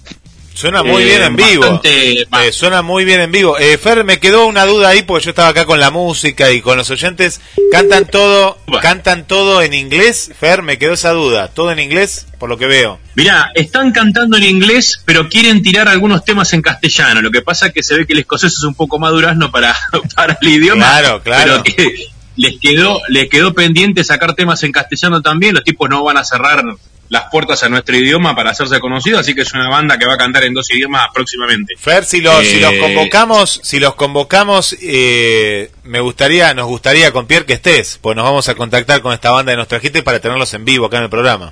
[0.54, 1.62] Suena muy Eh, bien en vivo.
[1.62, 3.58] bastante- Eh, suena muy bien en vivo.
[3.58, 6.60] Eh, Fer, me quedó una duda ahí porque yo estaba acá con la música y
[6.60, 7.40] con los oyentes.
[7.72, 10.32] ¿Cantan todo, cantan todo en inglés?
[10.38, 11.48] Fer, me quedó esa duda.
[11.48, 12.26] ¿Todo en inglés?
[12.40, 13.00] Por lo que veo.
[13.16, 17.22] Mirá, están cantando en inglés, pero quieren tirar algunos temas en castellano.
[17.22, 19.52] Lo que pasa es que se ve que el escocés es un poco más durazno
[19.52, 19.78] para,
[20.16, 20.84] para el idioma.
[21.00, 21.64] Claro, claro.
[21.64, 22.06] Pero que
[22.40, 25.54] les quedó, les quedó pendiente sacar temas en castellano también.
[25.54, 26.64] Los tipos no van a cerrar
[27.10, 30.14] las puertas a nuestro idioma para hacerse conocidos, así que es una banda que va
[30.14, 31.74] a cantar en dos idiomas próximamente.
[31.78, 37.12] Fer, si los, si los Eh, convocamos, si los convocamos, eh, me gustaría, nos gustaría
[37.12, 40.02] con Pierre que estés, pues nos vamos a contactar con esta banda de nos trajiste
[40.02, 41.52] para tenerlos en vivo acá en el programa.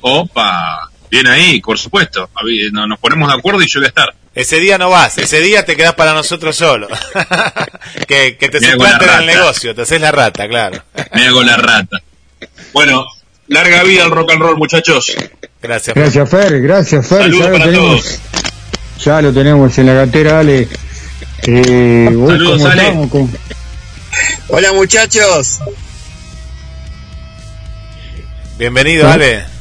[0.00, 2.28] Opa, bien ahí, por supuesto.
[2.72, 4.14] Nos ponemos de acuerdo y yo voy a estar.
[4.38, 6.86] Ese día no vas, ese día te quedás para nosotros solo.
[8.06, 9.20] que, que te suplanten el rata.
[9.22, 10.80] negocio, te haces la rata, claro.
[11.12, 12.00] Me hago la rata.
[12.72, 13.04] Bueno,
[13.48, 15.12] larga vida al rock and roll, muchachos.
[15.60, 15.96] Gracias.
[15.96, 18.20] Gracias Fer, gracias Fer, Saludos ya lo para tenemos,
[19.04, 20.68] ya lo tenemos en la gatera, Ale.
[21.42, 22.94] Eh, Saludos, ¿cómo Ale.
[24.50, 25.58] Hola muchachos.
[28.56, 29.12] Bienvenido, ¿Eh?
[29.12, 29.57] Ale.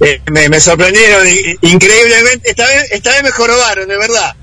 [0.00, 1.26] Eh, me, me sorprendieron
[1.62, 2.50] increíblemente.
[2.50, 4.34] Esta vez, esta vez me jorobaron, de verdad.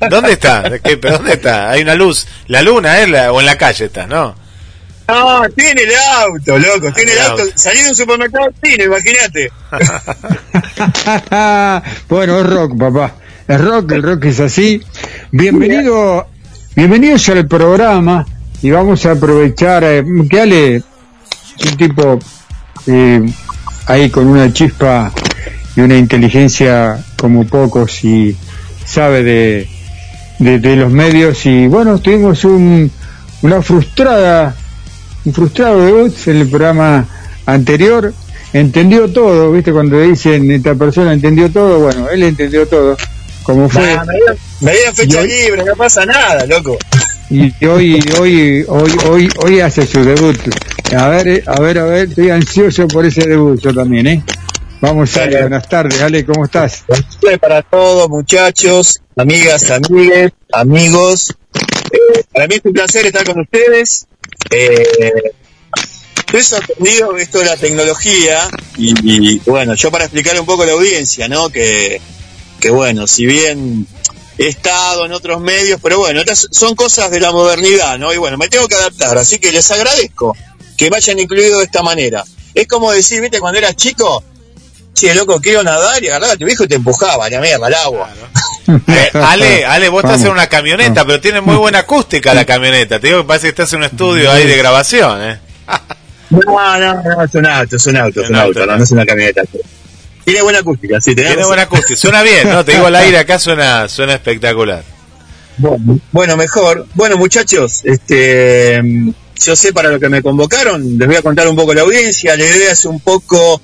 [0.10, 0.62] ¿Dónde está?
[0.82, 1.70] ¿Pero dónde está?
[1.70, 2.26] Hay una luz.
[2.46, 3.06] La luna, ¿eh?
[3.08, 4.34] La- o en la calle está, ¿no?
[5.08, 5.90] No, tiene el
[6.20, 6.92] auto, loco.
[6.92, 7.42] Tiene el el auto.
[7.42, 7.52] auto.
[7.56, 9.50] Salí de un supermercado chino, imagínate.
[12.08, 13.14] bueno, es rock, papá.
[13.46, 14.82] Es rock, el rock es así.
[15.30, 16.26] Bienvenido,
[16.74, 18.26] bienvenidos al programa
[18.62, 20.82] y vamos a aprovechar eh, que Ale
[21.64, 22.18] un tipo
[22.88, 23.22] eh,
[23.86, 25.12] ahí con una chispa
[25.76, 28.36] y una inteligencia como pocos y
[28.84, 29.68] sabe de,
[30.38, 32.90] de, de los medios y bueno, tuvimos un,
[33.42, 34.54] una frustrada,
[35.24, 37.06] un frustrado debut en el programa
[37.46, 38.12] anterior,
[38.52, 42.96] entendió todo, viste, cuando dicen esta persona entendió todo, bueno, él entendió todo,
[43.42, 44.04] como fue, Nah,
[44.60, 46.76] me dieron fecha hoy- libre, no pasa nada, loco.
[47.28, 50.38] y hoy, hoy, hoy, hoy, hoy hace su debut.
[50.94, 54.22] A ver, eh, a ver, a ver, estoy ansioso por ese debut yo también, ¿eh?
[54.80, 56.84] Vamos, Ale, buenas tardes, Ale, ¿cómo estás?
[56.86, 61.34] Tardes para todos, muchachos, amigas, amigues, amigos.
[61.90, 64.06] Eh, para mí es un placer estar con ustedes.
[64.50, 65.32] Eh,
[66.18, 70.66] estoy sorprendido esto de la tecnología y, y, bueno, yo para explicarle un poco a
[70.66, 71.48] la audiencia, ¿no?
[71.48, 72.00] Que,
[72.60, 73.88] que bueno, si bien
[74.38, 78.14] he estado en otros medios, pero bueno, estas son cosas de la modernidad, ¿no?
[78.14, 80.36] Y bueno, me tengo que adaptar, así que les agradezco
[80.76, 82.24] que me hayan incluido de esta manera.
[82.54, 84.22] Es como decir, viste, cuando eras chico,
[84.94, 87.66] che, loco, quiero nadar y agarraba a tu hijo y te empujaba a la mierda,
[87.66, 88.10] al agua.
[88.68, 92.98] Eh, Ale, Ale, vos estás en una camioneta, pero tiene muy buena acústica la camioneta.
[92.98, 95.38] Te digo que parece que estás en un estudio ahí de grabación, ¿eh?
[96.30, 98.90] No, no, no, es un auto, es un auto, es un auto, no, no es
[98.90, 99.42] una camioneta.
[100.24, 101.96] Tiene buena acústica, sí, tenés Tiene buena acústica.
[101.96, 102.64] Suena bien, ¿no?
[102.64, 104.82] Te digo al aire acá suena, suena espectacular.
[105.58, 106.86] Bueno, bueno, mejor.
[106.94, 108.82] Bueno, muchachos, este,
[109.40, 112.36] yo sé para lo que me convocaron, les voy a contar un poco la audiencia.
[112.36, 113.60] La idea es un poco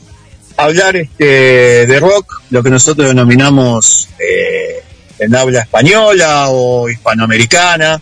[0.57, 4.83] hablar este, de rock, lo que nosotros denominamos eh,
[5.19, 8.01] en habla española o hispanoamericana.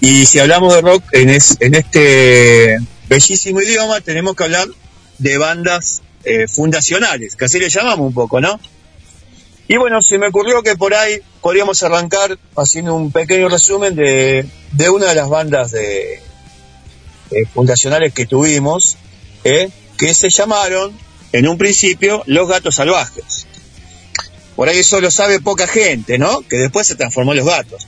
[0.00, 4.68] Y si hablamos de rock en, es- en este bellísimo idioma, tenemos que hablar
[5.18, 8.60] de bandas eh, fundacionales, que así le llamamos un poco, ¿no?
[9.66, 14.46] Y bueno, se me ocurrió que por ahí podríamos arrancar haciendo un pequeño resumen de
[14.90, 16.20] una de las bandas de,
[17.30, 18.96] eh, fundacionales que tuvimos,
[19.44, 20.92] eh, que se llamaron
[21.32, 23.46] en un principio Los Gatos Salvajes.
[24.56, 26.40] Por ahí eso lo sabe poca gente, ¿no?
[26.42, 27.86] Que después se transformó en Los Gatos.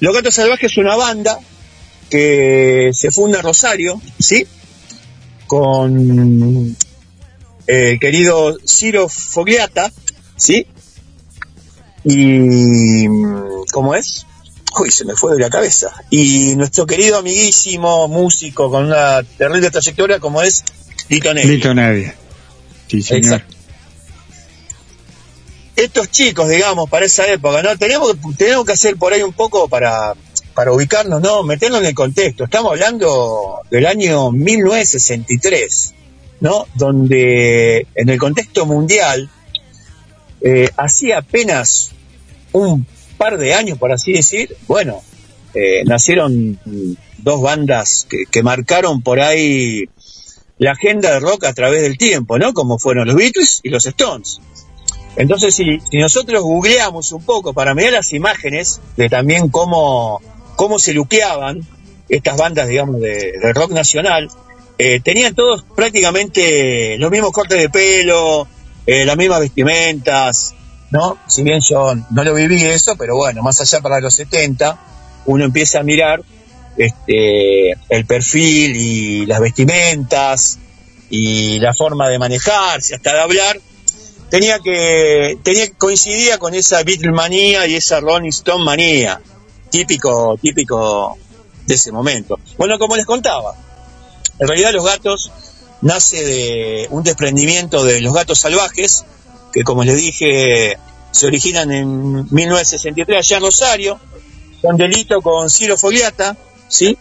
[0.00, 1.38] Los Gatos Salvajes es una banda
[2.08, 4.46] que se funda en Rosario, ¿sí?
[5.46, 6.76] Con
[7.66, 9.92] eh, el querido Ciro Fogliata,
[10.36, 10.66] ¿sí?
[12.04, 13.06] Y.
[13.72, 14.26] ¿Cómo es?
[14.80, 15.92] Uy, se me fue de la cabeza.
[16.10, 20.64] Y nuestro querido amiguísimo músico con una terrible trayectoria como es
[21.08, 21.50] Lito Nevia.
[21.52, 22.14] Lito Nevia.
[22.88, 23.24] Sí, señor.
[23.24, 23.56] Exacto.
[25.76, 27.76] Estos chicos, digamos, para esa época, ¿no?
[27.76, 30.14] Tenemos, que- tenemos que hacer por ahí un poco para,
[30.54, 31.42] para ubicarnos, ¿no?
[31.42, 32.44] Meternos en el contexto.
[32.44, 35.94] Estamos hablando del año 1963,
[36.40, 36.66] ¿no?
[36.74, 39.30] Donde en el contexto mundial,
[40.42, 41.90] eh, hacía apenas
[42.52, 42.86] un
[43.22, 45.00] par de años, por así decir, bueno,
[45.54, 46.58] eh, nacieron
[47.18, 49.84] dos bandas que, marcaron por ahí
[50.58, 52.52] la agenda de rock a través del tiempo, ¿no?
[52.52, 54.40] Como fueron los Beatles y los Stones.
[55.14, 60.20] Entonces, si, nosotros googleamos un poco para mirar las imágenes de también cómo,
[60.56, 61.60] cómo se luqueaban
[62.08, 64.30] estas bandas, digamos, de, de rock nacional,
[64.78, 68.48] eh, tenían todos prácticamente los mismos cortes de pelo,
[68.84, 70.56] eh, las mismas vestimentas,
[70.92, 71.16] ¿no?
[71.26, 74.78] Si bien yo no lo viví eso, pero bueno, más allá para los 70,
[75.24, 76.22] uno empieza a mirar
[76.76, 80.58] este, el perfil y las vestimentas
[81.08, 83.58] y la forma de manejarse, hasta de hablar,
[84.28, 89.18] tenía que, tenía, coincidía con esa Beatlemanía y esa Rolling Stone manía,
[89.70, 91.16] típico, típico
[91.66, 92.38] de ese momento.
[92.58, 93.54] Bueno, como les contaba,
[94.38, 95.32] en realidad los gatos
[95.80, 99.06] nace de un desprendimiento de los gatos salvajes,
[99.52, 100.78] que como les dije,
[101.10, 104.00] se originan en 1963 allá en Rosario,
[104.60, 106.36] con delito con Ciro Fogliata,
[106.68, 106.96] ¿sí?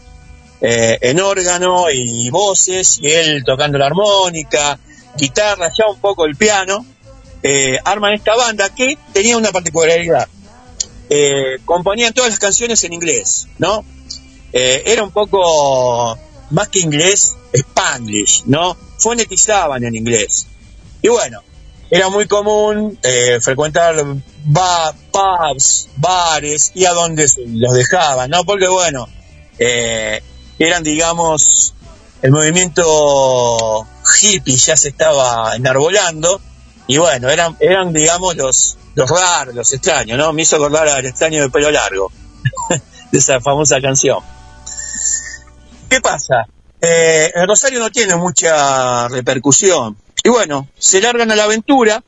[0.59, 4.77] Eh, en órgano y voces, y él tocando la armónica,
[5.17, 6.85] guitarra, ya un poco el piano,
[7.41, 10.27] eh, arman esta banda que tenía una particularidad.
[11.09, 13.83] Eh, componían todas las canciones en inglés, ¿no?
[14.53, 16.17] Era un poco
[16.49, 18.75] más que inglés, spanglish, ¿no?
[18.97, 20.47] Fonetizaban en inglés.
[21.01, 21.41] Y bueno,
[21.91, 23.95] era muy común eh, frecuentar
[24.45, 28.43] ba- pubs, bares y a donde los dejaban, ¿no?
[28.45, 29.07] Porque bueno,
[29.59, 30.23] eh,
[30.57, 31.73] eran digamos
[32.21, 33.85] el movimiento
[34.21, 36.39] hippie ya se estaba enarbolando
[36.87, 40.31] y bueno, eran, eran digamos los, los raros, los extraños, ¿no?
[40.33, 42.11] Me hizo acordar al extraño de pelo largo,
[43.11, 44.19] de esa famosa canción.
[45.89, 46.47] ¿Qué pasa?
[46.79, 49.97] Eh, el Rosario no tiene mucha repercusión.
[50.23, 52.03] Y bueno, se largan a la aventura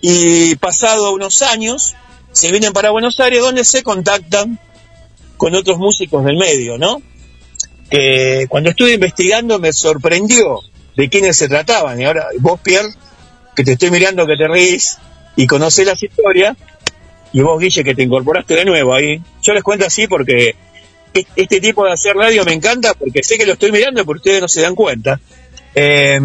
[0.00, 1.94] y pasado unos años
[2.32, 4.58] se vienen para Buenos Aires donde se contactan
[5.36, 7.00] con otros músicos del medio, ¿no?
[7.90, 10.60] Que cuando estuve investigando me sorprendió
[10.96, 12.00] de quiénes se trataban.
[12.00, 12.90] Y ahora vos, Pierre,
[13.54, 14.98] que te estoy mirando que te reís
[15.36, 16.56] y conocés las historias,
[17.32, 19.20] y vos, Guille, que te incorporaste de nuevo ahí.
[19.42, 20.56] Yo les cuento así porque
[21.12, 24.40] este tipo de hacer radio me encanta porque sé que lo estoy mirando pero ustedes
[24.40, 25.20] no se dan cuenta.
[25.74, 26.20] Eh,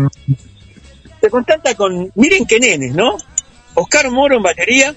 [1.21, 3.17] se contacta con, miren qué nenes, ¿no?
[3.75, 4.95] Oscar Moro en batería,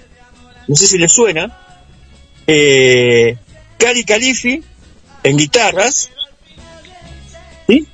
[0.67, 1.57] no sé si les suena,
[2.47, 3.36] eh,
[3.78, 4.62] Cali Califi
[5.23, 6.11] en guitarras,
[7.69, 7.86] ¿sí?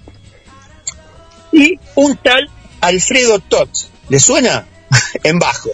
[1.53, 2.49] y un tal
[2.81, 3.69] Alfredo Tot,
[4.09, 4.67] ¿les suena?
[5.25, 5.71] en bajo.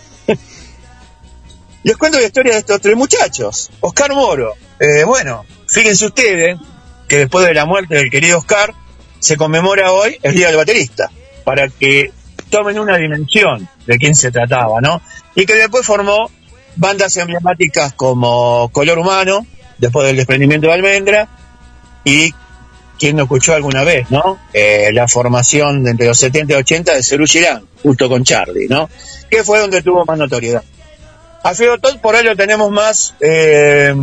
[1.83, 3.71] Les cuento la historia de estos tres muchachos.
[3.81, 6.59] Oscar Moro, eh, bueno, fíjense ustedes
[7.07, 8.75] que después de la muerte del querido Oscar,
[9.21, 11.11] se conmemora hoy el Día del Baterista,
[11.45, 12.13] para que
[12.51, 15.01] tomen una dimensión de quién se trataba, ¿no?
[15.35, 16.31] Y que después formó
[16.77, 19.47] bandas emblemáticas como Color Humano,
[19.79, 21.29] después del desprendimiento de Almendra,
[22.05, 22.33] y
[22.99, 24.39] quien no escuchó alguna vez, ¿no?
[24.53, 28.89] Eh, la formación entre los 70 y 80 de Cerú Girán, justo con Charlie, ¿no?
[29.31, 30.63] Que fue donde tuvo más notoriedad.
[31.43, 33.95] Alfredo Todd por ahí lo tenemos más, eh,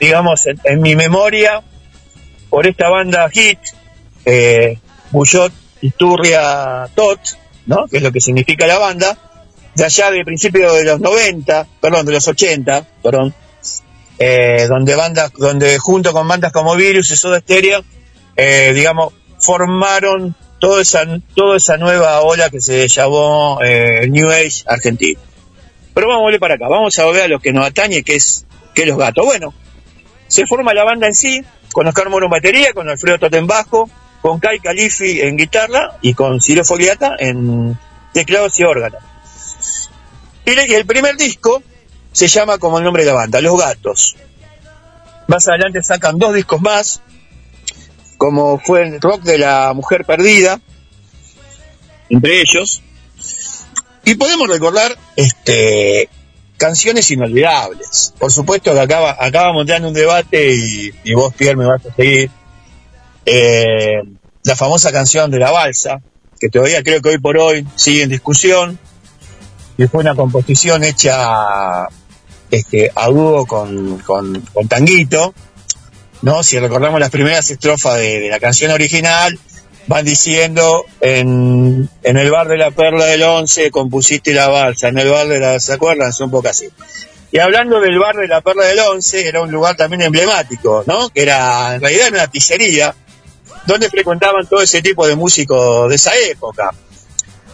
[0.00, 1.62] digamos, en, en mi memoria,
[2.50, 3.58] por esta banda hit,
[4.24, 4.78] eh,
[5.10, 7.20] Bullot, Isturria, Tot,
[7.68, 7.86] ¿no?
[7.86, 9.16] Que es lo que significa la banda,
[9.74, 13.34] de allá de principios de los 90, perdón, de los 80, perdón,
[14.18, 17.84] eh, donde bandas, donde junto con bandas como Virus y Soda Stereo,
[18.36, 21.04] eh, digamos, formaron toda esa,
[21.54, 25.20] esa nueva ola que se llamó eh, New Age argentino.
[25.94, 28.16] Pero vamos a volver para acá, vamos a volver a lo que nos atañe, que
[28.16, 29.26] es, que los gatos.
[29.26, 29.52] Bueno,
[30.26, 33.46] se forma la banda en sí, con Oscar Moro en batería, con Alfredo Tot en
[33.46, 33.90] bajo,
[34.20, 37.78] con Kai Califi en guitarra y con Ciro Fogliata en
[38.12, 39.02] teclados y órganos.
[40.44, 41.62] Y el primer disco
[42.12, 44.16] se llama como el nombre de la banda, Los Gatos.
[45.26, 47.02] Más adelante sacan dos discos más,
[48.16, 50.60] como fue el rock de la mujer perdida,
[52.08, 52.82] entre ellos.
[54.04, 56.08] Y podemos recordar este
[56.56, 58.14] canciones inolvidables.
[58.18, 60.54] Por supuesto que acaba, acabamos de un debate
[61.04, 62.30] y vos, Pierre, me vas a seguir.
[63.30, 64.00] Eh,
[64.44, 66.00] la famosa canción de la balsa,
[66.40, 68.78] que todavía creo que hoy por hoy sigue en discusión,
[69.76, 71.86] y fue una composición hecha
[72.50, 75.34] este, a dúo con, con, Tanguito,
[76.22, 76.42] ¿no?
[76.42, 79.38] Si recordamos las primeras estrofas de, la canción original,
[79.88, 84.98] van diciendo en, en el bar de la Perla del Once compusiste la balsa, en
[84.98, 86.08] el bar de la, ¿se acuerdan?
[86.08, 86.70] Es un poco así.
[87.30, 91.10] Y hablando del bar de la Perla del Once, era un lugar también emblemático, ¿no?
[91.10, 92.94] Que era, en realidad era una pizzería,
[93.68, 96.70] donde frecuentaban todo ese tipo de músicos de esa época.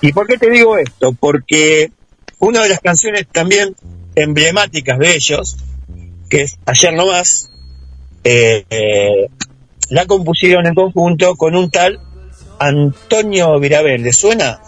[0.01, 1.13] ¿Y por qué te digo esto?
[1.13, 1.91] Porque
[2.39, 3.75] una de las canciones también
[4.15, 5.57] emblemáticas de ellos,
[6.31, 7.51] que es Ayer no más,
[8.23, 9.29] eh, eh,
[9.91, 12.01] la compusieron en conjunto con un tal
[12.61, 14.03] Antonio Virabel.
[14.03, 14.61] ¿Le suena?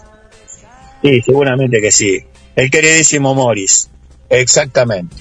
[1.00, 2.24] Sí, seguramente que sí.
[2.56, 3.88] El queridísimo Morris.
[4.28, 5.14] Exactamente.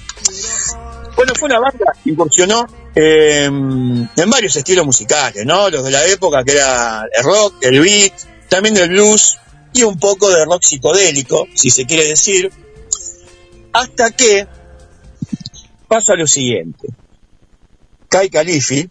[1.16, 5.70] Bueno, fue una banda que incursionó eh, en varios estilos musicales, ¿no?
[5.70, 8.14] Los de la época, que era el rock, el beat,
[8.50, 9.38] también el blues
[9.74, 12.52] y un poco de rock psicodélico, si se quiere decir,
[13.74, 14.48] hasta que
[15.88, 16.88] pasa lo siguiente.
[18.10, 18.90] Kai Califi,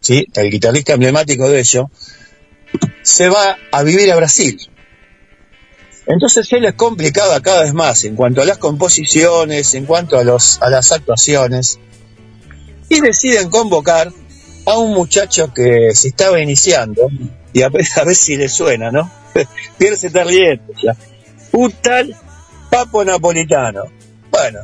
[0.00, 0.26] ¿sí?
[0.34, 1.86] el guitarrista emblemático de ellos,
[3.02, 4.58] se va a vivir a Brasil.
[6.06, 10.24] Entonces él es complicado cada vez más en cuanto a las composiciones, en cuanto a,
[10.24, 11.78] los, a las actuaciones,
[12.88, 14.12] y deciden convocar
[14.66, 17.08] a un muchacho que se estaba iniciando,
[17.52, 17.66] y a
[17.96, 19.10] a ver si le suena, ¿no?
[19.78, 20.72] Pierre se está riendo.
[21.52, 22.14] Un tal
[22.70, 23.84] Papo Napolitano.
[24.30, 24.60] Bueno,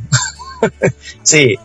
[1.23, 1.57] sí,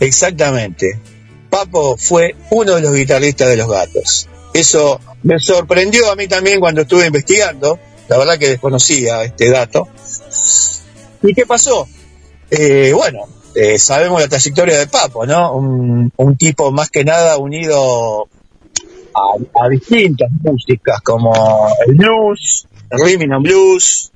[0.00, 1.00] exactamente.
[1.48, 4.28] Papo fue uno de los guitarristas de los gatos.
[4.52, 7.78] Eso me sorprendió a mí también cuando estuve investigando.
[8.08, 9.88] La verdad que desconocía este dato.
[11.22, 11.88] ¿Y qué pasó?
[12.50, 15.56] Eh, bueno, eh, sabemos la trayectoria de Papo, ¿no?
[15.56, 18.28] Un, tipo más que nada unido
[19.14, 21.32] a, distintas músicas como
[21.86, 24.12] el blues, el rhythm blues,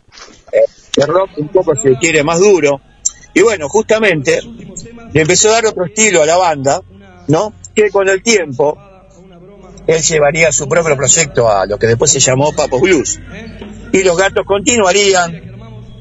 [0.52, 0.58] eh,
[0.96, 2.80] el rock un poco si quiere más duro.
[3.32, 4.40] Y bueno, justamente
[5.12, 6.82] le empezó a dar otro estilo a la banda,
[7.28, 7.52] ¿no?
[7.74, 8.76] Que con el tiempo
[9.86, 13.18] él llevaría su propio proyecto a lo que después se llamó Papo Blues.
[13.92, 15.50] Y los gatos continuarían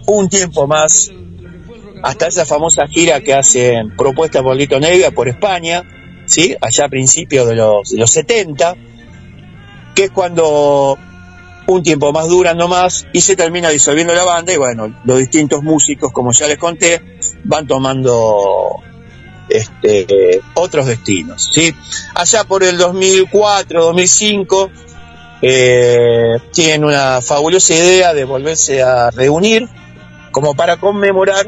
[0.06, 1.12] un tiempo más
[2.02, 5.84] hasta esa famosa gira que hacen propuesta por Lito Nevia por España,
[6.26, 6.56] ¿sí?
[6.62, 8.76] allá a principios de los, de los 70,
[9.96, 10.98] que es cuando
[11.68, 15.62] un tiempo más duran nomás y se termina disolviendo la banda y bueno, los distintos
[15.62, 17.02] músicos, como ya les conté,
[17.44, 18.82] van tomando
[19.50, 21.50] este, otros destinos.
[21.54, 21.74] ¿sí?
[22.16, 24.72] Allá por el 2004, 2005,
[25.42, 29.68] eh, tienen una fabulosa idea de volverse a reunir
[30.32, 31.48] como para conmemorar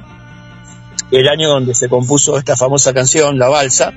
[1.11, 3.93] el año donde se compuso esta famosa canción, La Balsa,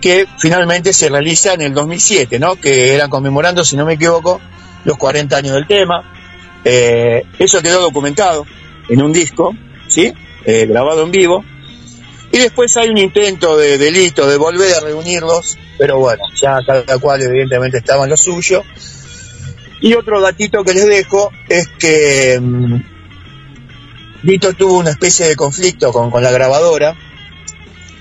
[0.00, 2.56] que finalmente se realiza en el 2007, ¿no?
[2.56, 4.40] que eran conmemorando, si no me equivoco,
[4.84, 6.12] los 40 años del tema.
[6.64, 8.46] Eh, eso quedó documentado
[8.88, 9.54] en un disco,
[9.88, 10.12] ¿sí?
[10.44, 11.44] Eh, grabado en vivo.
[12.32, 16.98] Y después hay un intento de delito de volver a reunirlos, pero bueno, ya cada
[16.98, 18.62] cual evidentemente estaba en lo suyo.
[19.80, 22.76] Y otro datito que les dejo es que mm,
[24.22, 26.96] Vito tuvo una especie de conflicto con, con la grabadora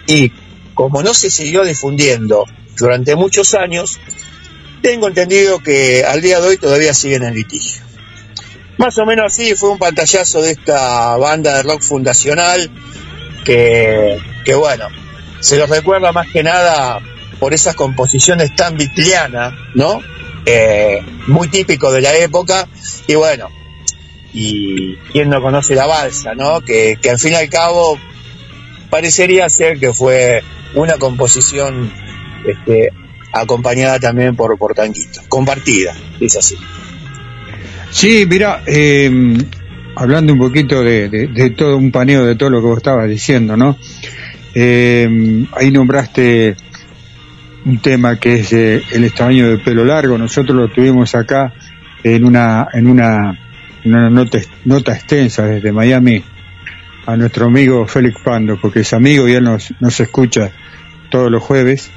[0.07, 0.31] y
[0.73, 2.45] como no se siguió difundiendo
[2.77, 3.99] durante muchos años,
[4.81, 7.81] tengo entendido que al día de hoy todavía siguen en litigio.
[8.77, 12.69] Más o menos así fue un pantallazo de esta banda de rock fundacional
[13.45, 14.87] que, que bueno,
[15.39, 16.99] se los recuerda más que nada
[17.39, 20.01] por esas composiciones tan vitlianas, ¿no?
[20.45, 22.67] Eh, muy típico de la época
[23.07, 23.49] y bueno,
[24.33, 26.61] y quien no conoce la balsa, ¿no?
[26.61, 27.97] Que, que al fin y al cabo
[28.91, 30.43] parecería ser que fue
[30.75, 31.91] una composición
[32.45, 32.89] este,
[33.33, 36.55] acompañada también por, por Tanguito, compartida, es así.
[37.91, 39.09] Sí, mira, eh,
[39.95, 43.77] hablando un poquito de, todo un paneo de todo lo que vos estabas diciendo, ¿no?
[44.53, 46.55] Eh, ahí nombraste
[47.65, 50.17] un tema que es eh, el extraño de pelo largo.
[50.17, 51.53] Nosotros lo tuvimos acá
[52.03, 53.37] en una en una,
[53.83, 56.23] una nota, nota extensa desde Miami
[57.07, 60.51] a nuestro amigo Félix Pando, porque es amigo y él nos, nos escucha
[61.09, 61.91] todos los jueves.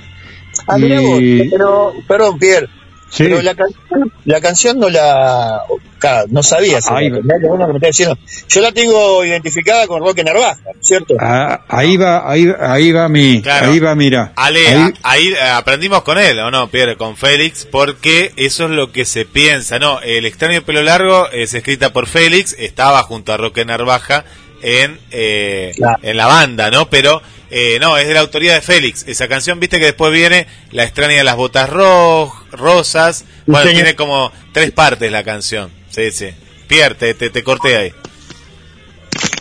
[0.67, 2.69] Ah, mirá vos, Y- pero, perdón, Pierre,
[3.11, 3.25] Sí.
[3.25, 5.63] pero la, canción- la canción no la,
[5.99, 6.81] claro, no sabía.
[6.83, 7.21] si Ahí va.
[7.21, 8.19] mirá lo bueno que me está diciendo.
[8.49, 11.15] Yo la tengo identificada con Roque Narvaja, ¿cierto?
[11.19, 13.71] Ah, ahí va, ahí, ahí va mi, Claro.
[13.71, 14.33] ahí va, mira.
[14.37, 16.97] Ale, Ahí- a- ahí eh, aprendimos con él, ¿o no, Pierre?
[16.97, 20.01] Con Félix, porque eso es lo que se piensa, ¿no?
[20.03, 24.25] El extraño pelo largo es escrita por Félix, estaba junto a Roque Narvaja
[24.63, 25.73] en, eh,
[26.03, 26.91] en la banda, ¿no?
[26.91, 29.05] Pero, eh, no, es de la autoría de Félix.
[29.09, 33.25] Esa canción, viste que después viene La extraña de las botas ro- rosas.
[33.47, 33.83] Bueno, señor.
[33.83, 35.71] tiene como tres partes la canción.
[35.91, 36.29] Sí, sí.
[36.67, 37.93] Pierre, te, te, te corté ahí.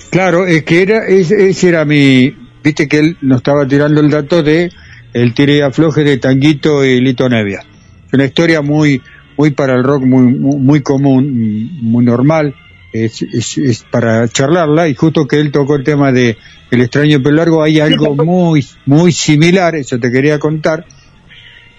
[0.10, 4.10] Claro, es que era, ese, ese era mi, viste que él nos estaba tirando el
[4.10, 4.72] dato de
[5.14, 7.66] el tire y afloje de Tanguito y Lito Nevia.
[8.14, 9.02] Una historia muy,
[9.38, 12.56] muy para el rock, muy, muy, muy común, muy normal,
[12.94, 16.38] es, es, es para charlarla y justo que él tocó el tema de
[16.72, 20.86] el extraño pelo largo, hay algo muy, muy similar, eso te quería contar,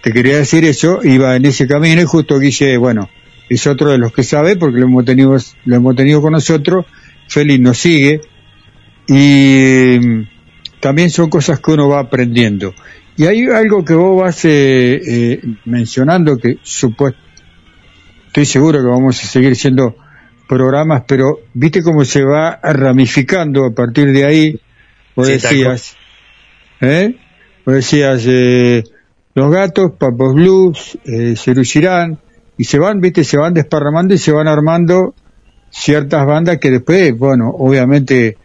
[0.02, 3.08] te quería decir eso, iba en ese camino y justo Guille, bueno,
[3.48, 6.86] es otro de los que sabe porque lo hemos tenido, lo hemos tenido con nosotros,
[7.28, 8.20] Félix nos sigue
[9.06, 10.28] y mm,
[10.80, 12.74] también son cosas que uno va aprendiendo.
[13.16, 17.18] Y hay algo que vos vas eh, eh, mencionando que supuesto,
[18.28, 19.96] estoy seguro que vamos a seguir siendo
[20.48, 24.60] programas, pero viste cómo se va ramificando a partir de ahí.
[25.16, 25.96] Vos Sí, decías,
[26.80, 27.16] ¿eh?
[27.66, 28.84] Vos decías, eh,
[29.38, 32.18] los gatos, Papos Blues, eh, Girán,
[32.56, 35.14] y se van, viste, se van desparramando y se van armando
[35.70, 38.36] ciertas bandas que después, bueno, obviamente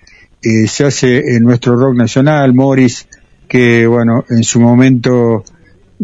[0.41, 3.07] eh, se hace en nuestro rock nacional, Morris,
[3.47, 5.43] que bueno, en su momento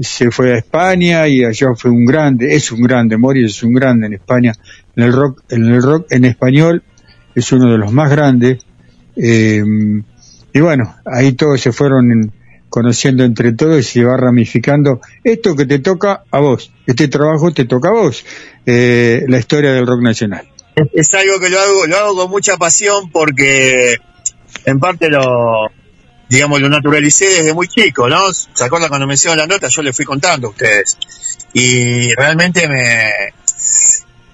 [0.02, 3.74] se fue a España y allá fue un grande, es un grande, Morris es un
[3.74, 4.54] grande en España,
[4.96, 6.84] en el rock, en el rock en español
[7.36, 8.66] es uno de los más grandes,
[9.16, 9.64] eh,
[10.52, 12.32] y bueno, ahí todos se fueron
[12.70, 17.52] conociendo entre todos y se va ramificando esto que te toca a vos, este trabajo
[17.52, 18.26] te toca a vos,
[18.66, 20.48] eh, la historia del rock nacional.
[20.94, 23.98] Es, algo que lo hago, lo hago con mucha pasión porque
[24.66, 25.68] en parte lo,
[26.30, 28.22] digamos, lo naturalicé desde muy chico, ¿no?
[28.32, 29.68] ¿Se acuerdan cuando me hicieron la nota?
[29.68, 30.98] Yo les fui contando a ustedes.
[31.54, 33.12] Y realmente me,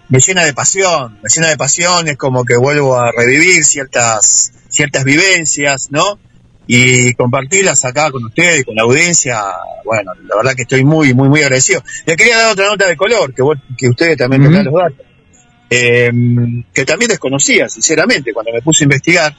[0.09, 4.51] me llena de pasión, me llena de pasión, es como que vuelvo a revivir ciertas,
[4.69, 6.19] ciertas vivencias, ¿no?
[6.67, 9.39] Y compartirlas acá con ustedes, con la audiencia,
[9.83, 11.83] bueno, la verdad que estoy muy, muy, muy agradecido.
[12.05, 15.05] Le quería dar otra nota de color, que, vos- que ustedes también me los datos,
[15.69, 16.11] eh,
[16.73, 19.35] que también desconocía, sinceramente, cuando me puse a investigar.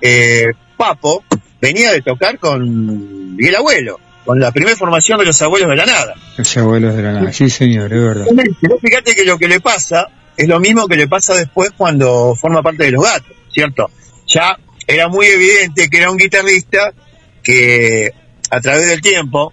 [0.00, 1.24] Eh, Papo
[1.60, 5.86] venía de tocar con Miguel Abuelo, con la primera formación de los abuelos de la
[5.86, 6.14] nada.
[6.36, 8.26] Los abuelos de la nada, sí señor, es verdad.
[8.60, 10.06] Pero fíjate que lo que le pasa
[10.36, 13.90] es lo mismo que le pasa después cuando forma parte de los gatos, ¿cierto?
[14.28, 14.56] Ya
[14.88, 16.94] era muy evidente que era un guitarrista
[17.42, 18.10] que
[18.50, 19.52] a través del tiempo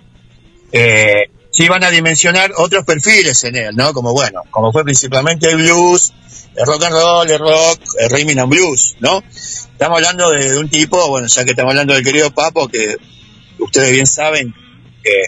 [0.71, 3.93] eh, se iban a dimensionar otros perfiles en él, ¿no?
[3.93, 6.13] Como bueno, como fue principalmente el blues,
[6.55, 9.21] el rock and roll, el rock, el rhythm and blues, ¿no?
[9.71, 12.95] Estamos hablando de, un tipo, bueno, ya que estamos hablando del querido Papo, que
[13.59, 14.53] ustedes bien saben
[15.03, 15.23] que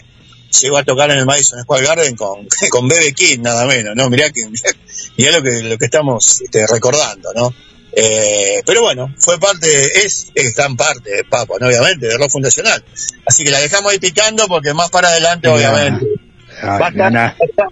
[0.58, 3.12] llegó a tocar en el Madison Square Garden con, con B.B.
[3.12, 4.08] King, nada menos, ¿no?
[4.08, 4.70] Mirá, que, mirá,
[5.18, 7.52] mirá lo, que, lo que estamos este, recordando, ¿no?
[8.00, 9.66] Eh, pero bueno, fue parte,
[10.04, 11.66] es, es gran parte de Papo, ¿no?
[11.66, 12.84] obviamente, de rock fundacional.
[13.26, 16.06] Así que la dejamos ahí picando porque más para adelante, obviamente.
[16.62, 17.68] Ah, va a estar- na- va a estar-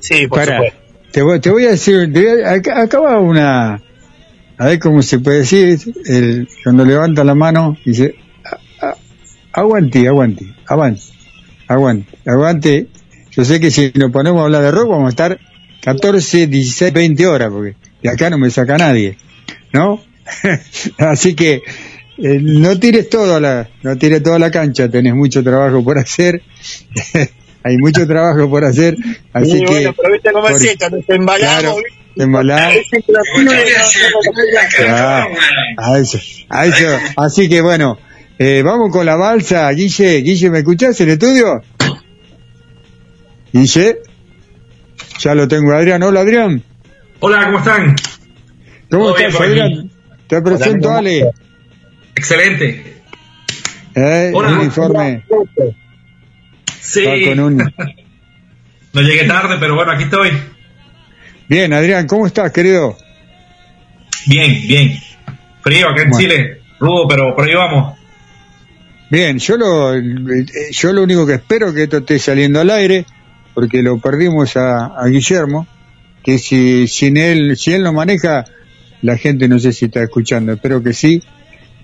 [0.00, 0.78] Sí, por Pará, supuesto.
[1.12, 3.82] te voy, te voy a decir, te voy a- acá, acá va una,
[4.58, 8.96] a ver cómo se puede decir, el, cuando levanta la mano, dice, "A- a-
[9.52, 11.12] aguante, aguante, avance,
[11.68, 12.86] aguante, aguante.
[13.30, 15.38] Yo sé que si nos ponemos a hablar de rock vamos a estar
[15.82, 19.16] 14, 16, 20 horas, porque de acá no me saca nadie,
[19.72, 20.02] ¿no?
[20.98, 21.62] Así que
[22.18, 25.98] eh, no tires todo a la, no tires toda la cancha, tenés mucho trabajo por
[25.98, 26.42] hacer.
[27.62, 28.96] Hay mucho trabajo por hacer,
[29.34, 31.76] así Y que bueno, pero viste cómo es esto, nos embalamos, Claro,
[32.16, 32.24] te
[34.88, 35.26] Ah,
[35.76, 36.98] a eso, a eso.
[37.16, 37.98] Así que bueno,
[38.38, 40.22] eh, vamos con la balsa, Guille.
[40.22, 41.62] Guille, ¿me escuchás en el estudio?
[43.52, 43.98] Guille,
[45.18, 46.02] ya lo tengo, Adrián.
[46.02, 46.62] Hola, Adrián.
[47.20, 47.94] Hola, ¿cómo están?
[48.90, 49.40] ¿Cómo estás.
[49.40, 49.90] Adrián?
[50.26, 51.30] Te presento, Hola, Ale.
[52.14, 53.02] Excelente.
[53.94, 54.58] Eh, Hola.
[54.60, 55.24] uniforme.
[56.80, 57.04] Sí.
[57.04, 57.56] Va con un-
[58.92, 60.30] No llegué tarde, pero bueno, aquí estoy.
[61.48, 62.96] Bien, Adrián, ¿cómo estás, querido?
[64.26, 64.98] Bien, bien.
[65.62, 66.20] Frío acá en Bueno.
[66.20, 66.60] Chile.
[66.80, 67.96] Rudo, pero por ahí vamos.
[69.10, 69.92] Bien, yo lo,
[70.72, 73.04] yo lo único que espero es que esto esté saliendo al aire,
[73.54, 75.66] porque lo perdimos a, a Guillermo,
[76.22, 78.44] que si sin él, si él lo maneja,
[79.02, 81.22] la gente no sé si está escuchando, espero que sí,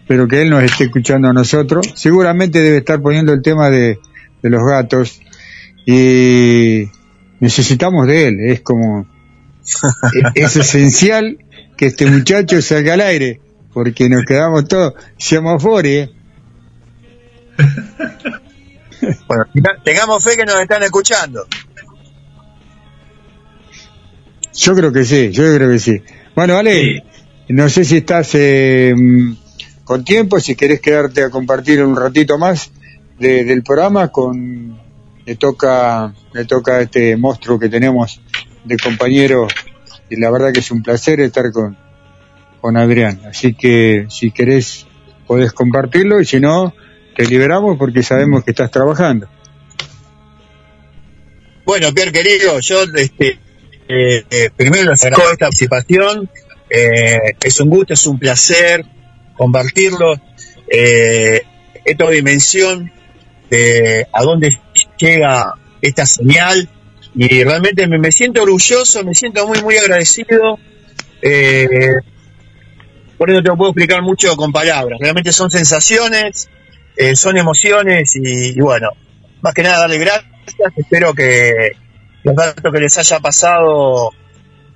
[0.07, 1.93] pero que él nos esté escuchando a nosotros.
[1.97, 3.99] Seguramente debe estar poniendo el tema de,
[4.43, 5.21] de los gatos
[5.87, 6.85] y
[7.41, 9.07] necesitamos de él, es como,
[10.35, 11.39] e- es esencial
[11.77, 13.41] que este muchacho salga al aire,
[13.73, 16.11] porque nos quedamos todos semafores.
[19.29, 21.47] Bueno, tenga- tengamos fe que nos están escuchando.
[24.55, 26.03] Yo creo que sí, yo creo que sí.
[26.37, 27.03] Bueno, Ale,
[27.49, 28.95] no sé si estás eh,
[29.85, 32.71] con tiempo, si querés quedarte a compartir un ratito más
[33.19, 34.79] de- del programa con
[35.25, 38.21] le toca le toca a este monstruo que tenemos
[38.65, 39.49] de compañero
[40.09, 41.77] y la verdad que es un placer estar con
[42.61, 43.23] con Adrián.
[43.29, 44.87] Así que si querés
[45.27, 46.75] podés compartirlo y si no
[47.17, 49.27] te liberamos porque sabemos que estás trabajando.
[51.65, 53.39] Bueno, Pierre querido, yo este,
[53.89, 56.31] eh, eh, primero les agradezco esta participación.
[56.69, 58.85] Eh, es un gusto, es un placer
[59.37, 60.15] compartirlo.
[60.69, 62.91] Esta dimensión
[63.49, 64.59] de a dónde
[64.99, 66.69] llega esta señal
[67.15, 70.59] y realmente me, me siento orgulloso, me siento muy, muy agradecido.
[73.17, 74.99] Por eso te lo puedo explicar mucho con palabras.
[75.01, 76.49] Realmente son sensaciones,
[77.15, 78.89] son emociones y, y bueno,
[79.43, 80.33] más que nada darle gracias.
[80.77, 81.77] Espero que
[82.27, 84.11] los datos que les haya pasado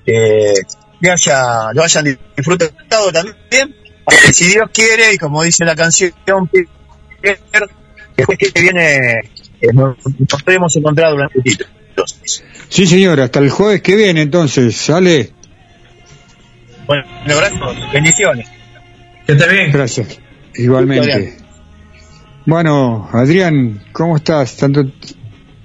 [0.06, 0.54] eh,
[1.00, 3.36] le haya, lo hayan disfrutado también.
[3.50, 6.12] Eh, Si Dios quiere, y como dice la canción,
[7.20, 7.40] Pierre,
[8.16, 9.20] después que viene
[9.60, 11.64] eh, nos, nos podemos encontrar durante un poquito.
[12.68, 15.32] Sí, señor, hasta el jueves que viene entonces, sale.
[16.86, 18.48] Bueno, gracias, bendiciones.
[19.26, 19.72] Que esté bien.
[19.72, 20.18] Gracias.
[20.54, 21.36] Igualmente.
[22.46, 24.56] Bueno, Adrián, ¿cómo estás?
[24.56, 24.84] Tanto,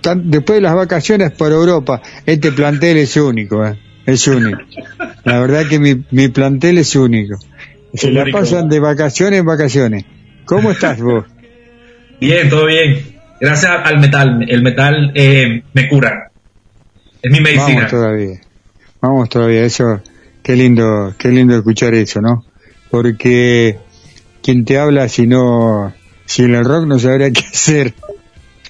[0.06, 3.80] tan- después de las vacaciones por Europa, este plantel es único, ¿eh?
[4.06, 4.60] es único.
[5.24, 7.38] La verdad que mi, mi plantel es único.
[7.96, 10.06] Se la pasan de vacaciones en vacaciones.
[10.46, 11.26] ¿Cómo estás vos?
[12.22, 13.16] Bien, todo bien.
[13.42, 14.46] Gracias al metal.
[14.48, 16.30] El metal eh, me cura.
[17.22, 17.76] Es mi medicina.
[17.76, 18.42] Vamos todavía.
[19.02, 19.64] Vamos todavía.
[19.66, 20.02] Eso,
[20.44, 22.46] qué lindo, qué lindo escuchar eso, ¿no?
[22.92, 23.80] Porque
[24.44, 25.94] quien te habla si no,
[26.26, 27.94] sin el rock no sabría qué hacer.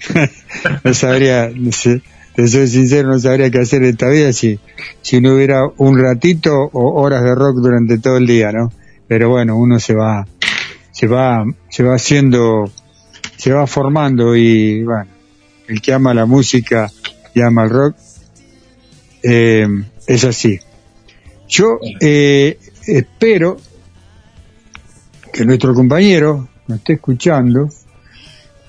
[0.83, 1.49] no sabría,
[2.35, 4.59] te soy sincero, no sabría qué hacer esta vida si,
[5.01, 8.71] si no hubiera un ratito o horas de rock durante todo el día, ¿no?
[9.07, 10.27] Pero bueno, uno se va,
[10.91, 12.71] se va, se va haciendo,
[13.37, 15.07] se va formando y bueno,
[15.67, 16.91] el que ama la música
[17.33, 17.95] y ama el rock,
[19.23, 19.67] eh,
[20.07, 20.59] es así.
[21.47, 23.57] Yo eh, espero
[25.31, 27.69] que nuestro compañero nos esté escuchando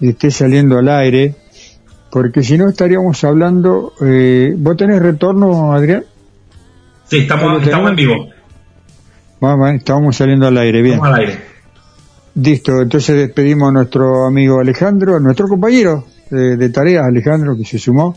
[0.00, 1.34] esté saliendo al aire
[2.10, 3.92] porque si no estaríamos hablando.
[4.00, 6.04] Eh, ¿Vos tenés retorno, Adrián?
[7.04, 8.14] Sí, estamos, estamos en vivo.
[9.40, 10.94] Vamos, estamos saliendo al aire, bien.
[10.94, 11.38] Estamos al aire.
[12.36, 17.64] Listo, entonces despedimos a nuestro amigo Alejandro, a nuestro compañero de, de tareas, Alejandro, que
[17.64, 18.16] se sumó.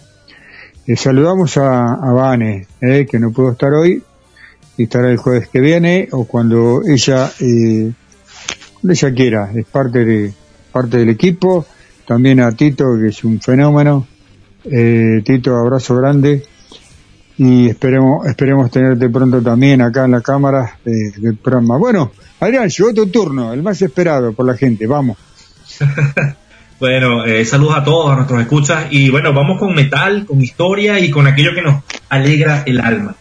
[0.88, 4.02] Eh, saludamos a, a Vane, eh, que no pudo estar hoy,
[4.78, 7.92] y estará el jueves que viene, o cuando ella, eh,
[8.74, 10.34] cuando ella quiera, es parte de,
[10.72, 11.66] parte del equipo.
[12.08, 14.08] También a Tito, que es un fenómeno.
[14.66, 16.44] Eh, Tito, abrazo grande.
[17.38, 21.78] Y esperemos, esperemos tenerte pronto también acá en la cámara de- del programa.
[21.78, 25.18] Bueno, Adrián, llegó tu turno, el más esperado por la gente, vamos.
[26.80, 28.86] Bueno, eh, saludos a todos, a nuestros escuchas.
[28.92, 33.16] Y bueno, vamos con metal, con historia y con aquello que nos alegra el alma.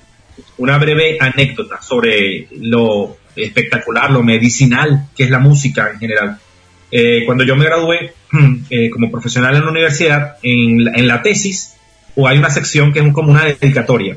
[0.59, 6.39] Una breve anécdota sobre lo espectacular, lo medicinal que es la música en general.
[6.91, 8.15] Eh, cuando yo me gradué
[8.71, 11.75] eh, como profesional en la universidad, en la, en la tesis,
[12.15, 14.17] o hay una sección que es como una dedicatoria.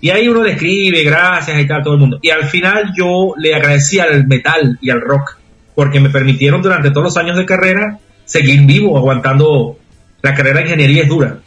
[0.00, 2.18] Y ahí uno le escribe, gracias y tal, todo el mundo.
[2.22, 5.38] Y al final yo le agradecí al metal y al rock,
[5.74, 9.78] porque me permitieron durante todos los años de carrera seguir vivo, aguantando
[10.22, 11.38] la carrera de ingeniería es dura.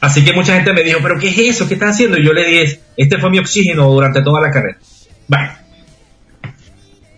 [0.00, 1.68] Así que mucha gente me dijo, pero ¿qué es eso?
[1.68, 2.18] ¿Qué estás haciendo?
[2.18, 4.78] Y yo le dije, este fue mi oxígeno durante toda la carrera.
[5.28, 5.52] Bueno,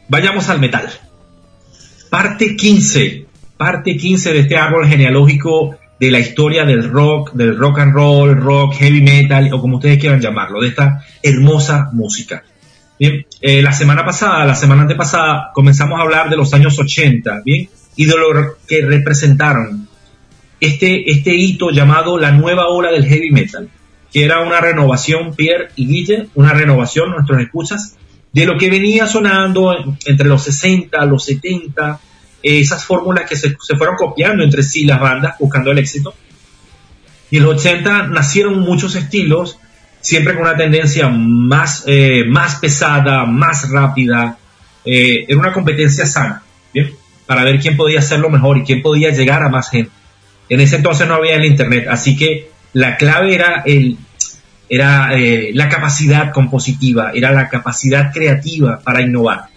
[0.08, 0.90] vayamos al metal.
[2.12, 3.24] Parte 15,
[3.56, 8.36] parte 15 de este árbol genealógico de la historia del rock, del rock and roll,
[8.36, 12.44] rock, heavy metal, o como ustedes quieran llamarlo, de esta hermosa música.
[12.98, 17.40] Bien, eh, la semana pasada, la semana antepasada, comenzamos a hablar de los años 80,
[17.46, 17.70] ¿bien?
[17.96, 19.88] Y de lo que representaron
[20.60, 23.70] este, este hito llamado la nueva ola del heavy metal,
[24.12, 27.96] que era una renovación, Pierre y Guille, una renovación, nuestros escuchas,
[28.32, 32.00] de lo que venía sonando en- entre los 60, los 70,
[32.42, 36.14] eh, esas fórmulas que se, se fueron copiando entre sí las bandas buscando el éxito.
[37.30, 39.58] Y en los 80 nacieron muchos estilos,
[40.00, 44.38] siempre con una tendencia más, eh, más pesada, más rápida.
[44.84, 46.42] Eh, era una competencia sana,
[46.74, 46.92] ¿bien?
[47.26, 49.90] Para ver quién podía hacerlo mejor y quién podía llegar a más gente.
[50.48, 53.96] En ese entonces no había el internet, así que la clave era el
[54.72, 59.48] era eh, la capacidad compositiva, era la capacidad creativa para innovar.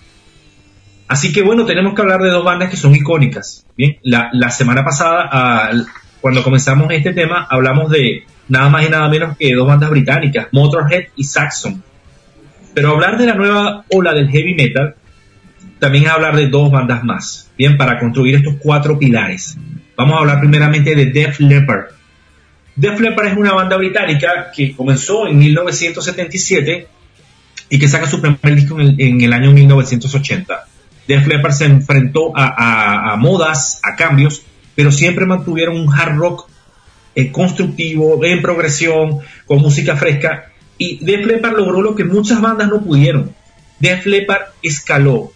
[1.08, 3.66] Así que bueno, tenemos que hablar de dos bandas que son icónicas.
[3.77, 5.72] Bien, la, semana pasada,
[6.19, 10.48] cuando comenzamos este tema, hablamos de nada más y nada menos que dos bandas británicas,
[10.52, 11.82] Motorhead y Saxon.
[12.74, 14.95] Pero hablar de la nueva ola del heavy metal
[15.80, 19.58] también es hablar de dos bandas más, bien, para construir estos cuatro pilares.
[19.95, 21.85] Vamos a hablar primeramente de Def Leppard.
[22.76, 26.88] Def Leppard es una banda británica que comenzó en 1977
[27.70, 30.66] y que saca su primer disco en el, año 1980.
[31.08, 34.44] Def Leppard se enfrentó a, modas, a cambios,
[34.76, 36.50] pero siempre mantuvieron un hard rock
[37.16, 40.52] eh, constructivo, en progresión, con música fresca.
[40.78, 43.34] Y Def Leppard logró lo que muchas bandas no pudieron.
[43.80, 45.32] Def Leppard escaló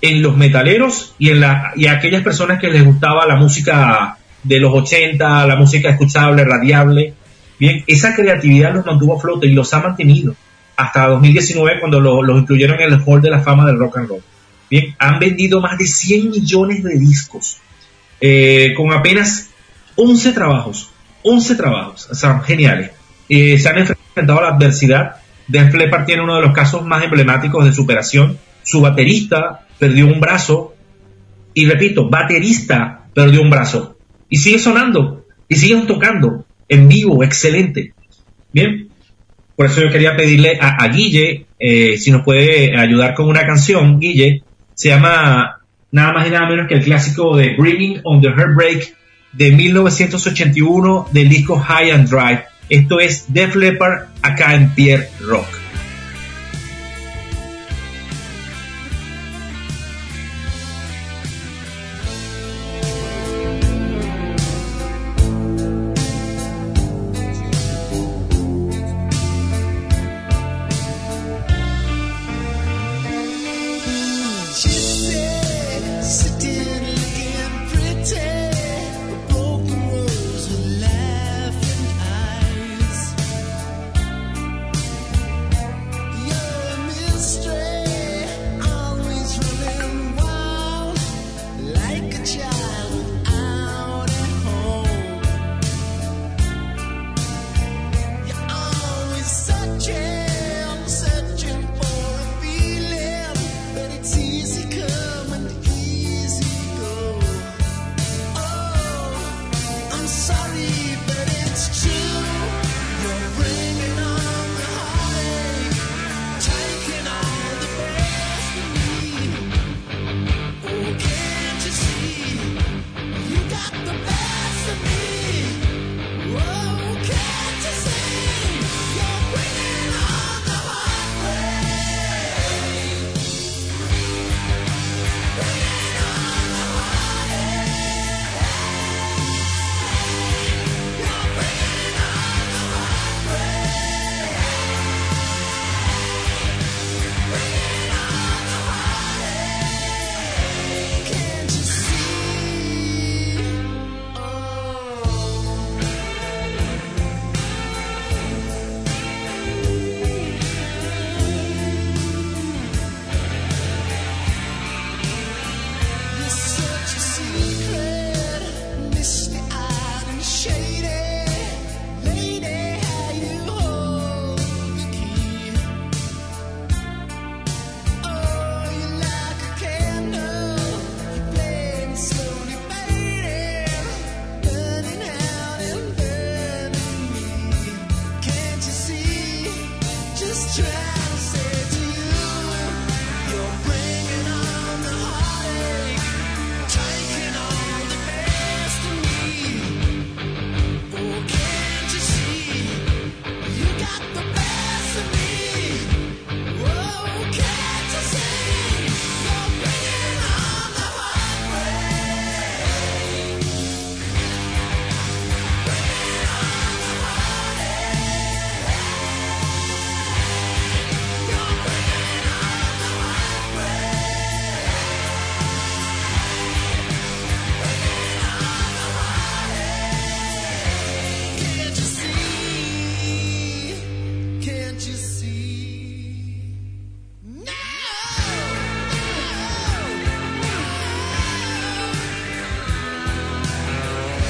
[0.00, 4.60] en los metaleros y en y a aquellas personas que les gustaba la música de
[4.60, 7.14] los 80, la música escuchable, radiable.
[7.58, 10.34] Bien, esa creatividad los mantuvo a flote y los ha mantenido
[10.76, 14.08] hasta 2019 cuando lo- los incluyeron en el Hall de la Fama del Rock and
[14.08, 14.22] Roll.
[14.70, 17.58] Bien, han vendido más de 100 millones de discos
[18.20, 19.50] eh, con apenas
[19.96, 20.90] 11 trabajos.
[21.22, 22.92] 11 trabajos, o sea, geniales.
[23.28, 25.16] Eh, se han enfrentado a la adversidad.
[25.48, 28.38] Def Leppard tiene uno de los casos más emblemáticos de superación.
[28.62, 30.74] Su baterista perdió un brazo.
[31.54, 33.96] Y repito, baterista perdió un brazo.
[34.28, 35.26] Y sigue sonando.
[35.48, 36.44] Y siguen tocando.
[36.68, 37.94] En vivo, excelente.
[38.52, 38.88] Bien.
[39.56, 43.44] Por eso yo quería pedirle a, a Guille eh, si nos puede ayudar con una
[43.44, 43.98] canción.
[43.98, 44.42] Guille,
[44.74, 45.58] se llama
[45.90, 48.94] nada más y nada menos que el clásico de Bringing on the Heartbreak
[49.32, 52.40] de 1981 del disco High and Dry.
[52.68, 55.57] Esto es Def Leppard acá en Pierre Rock.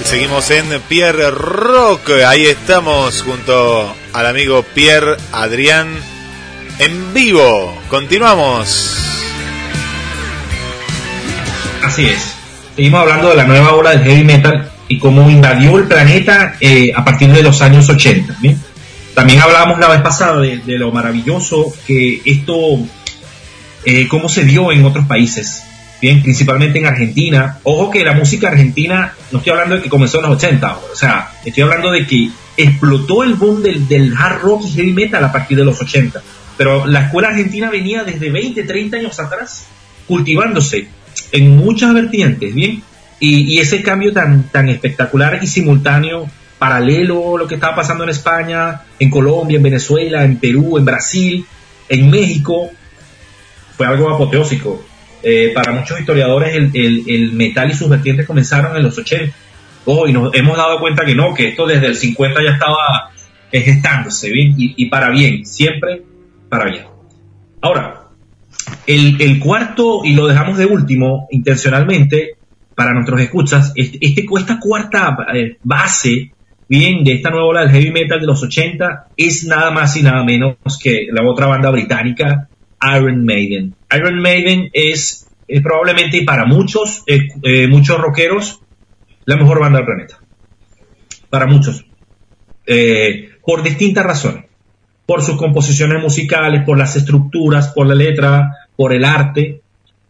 [0.09, 2.11] Seguimos en Pierre Rock.
[2.27, 5.87] Ahí estamos junto al amigo Pierre Adrián
[6.79, 7.77] en vivo.
[7.91, 8.97] Continuamos.
[11.85, 12.37] Así es.
[12.75, 16.91] Seguimos hablando de la nueva ola del heavy metal y cómo invadió el planeta eh,
[16.97, 18.37] a partir de los años 80.
[18.41, 18.59] ¿bien?
[19.15, 22.79] También hablábamos la vez pasada de, de lo maravilloso que esto,
[23.85, 25.65] eh, cómo se dio en otros países,
[26.01, 27.59] bien, principalmente en Argentina.
[27.63, 30.97] Ojo que la música argentina, no estoy hablando de que comenzó en los 80, o
[30.97, 35.25] sea, estoy hablando de que explotó el boom del, del hard rock y heavy metal
[35.25, 36.21] a partir de los 80.
[36.57, 39.67] Pero la escuela argentina venía desde 20, 30 años atrás
[40.07, 40.89] cultivándose
[41.33, 42.83] en muchas vertientes, ¿bien?
[43.21, 46.29] Y, y ese cambio tan, tan espectacular y simultáneo,
[46.59, 50.85] paralelo a lo que estaba pasando en España, en Colombia, en Venezuela, en Perú, en
[50.85, 51.47] Brasil,
[51.89, 52.71] en México,
[53.77, 54.85] fue algo apoteósico.
[55.23, 59.35] Eh, para muchos historiadores el, metal y sus vertientes comenzaron en los 80.
[59.85, 63.11] Ojo, y nos hemos dado cuenta que no, que esto desde el 50 ya estaba
[63.51, 64.55] gestándose, ¿bien?
[64.57, 66.03] Y, para bien, siempre
[66.49, 66.85] para bien.
[67.61, 68.09] Ahora,
[68.87, 72.33] el, cuarto, y lo dejamos de último intencionalmente
[72.75, 76.33] para nuestros escuchas, este- esta cuarta eh, base,
[76.69, 80.03] bien, de esta nueva ola del heavy metal de los 80 es nada más y
[80.03, 82.49] nada menos que la otra banda británica,
[82.97, 83.75] Iron Maiden.
[83.95, 85.29] Iron Maiden es,
[85.63, 88.61] probablemente para muchos, eh, eh, muchos rockeros,
[89.25, 90.19] la mejor banda del planeta.
[91.31, 91.85] Para muchos.
[92.67, 94.45] Eh, por distintas razones
[95.07, 99.63] por sus composiciones musicales, por las estructuras, por la letra, por el arte.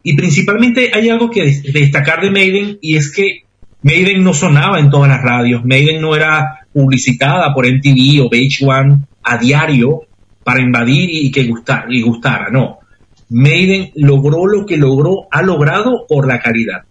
[0.02, 3.42] Y principalmente hay algo que des- destacar de Maiden y es que
[3.82, 9.06] Maiden no sonaba en todas las radios, Maiden no era publicitada por MTV o VH1
[9.22, 10.02] a diario
[10.48, 12.78] para invadir y que gustar, y gustara, no.
[13.28, 16.84] Maiden logró lo que logró, ha logrado por la calidad.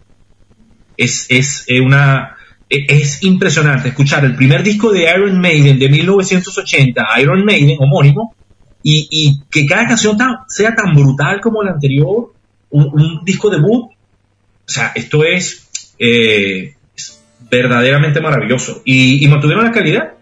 [0.96, 2.38] Es, es una,
[2.70, 8.36] e- es impresionante escuchar el primer disco de Iron Maiden de 1980, Iron Maiden, homónimo,
[8.84, 10.16] y, y que cada canción
[10.50, 12.34] sea tan brutal como la anterior,
[12.70, 13.86] un, disco debut.
[13.86, 18.84] O sea, esto es, eh, es verdaderamente maravilloso.
[18.86, 20.17] Y, y mantuvieron la calidad.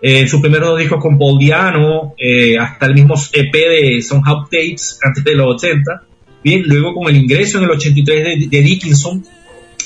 [0.00, 4.44] Eh, sus primeros dos discos con Paul Diano, eh, hasta el mismo EP de Somehow
[4.44, 6.02] Tapes antes de los 80.
[6.44, 9.24] Bien, luego con el ingreso en el 83 de, de Dickinson,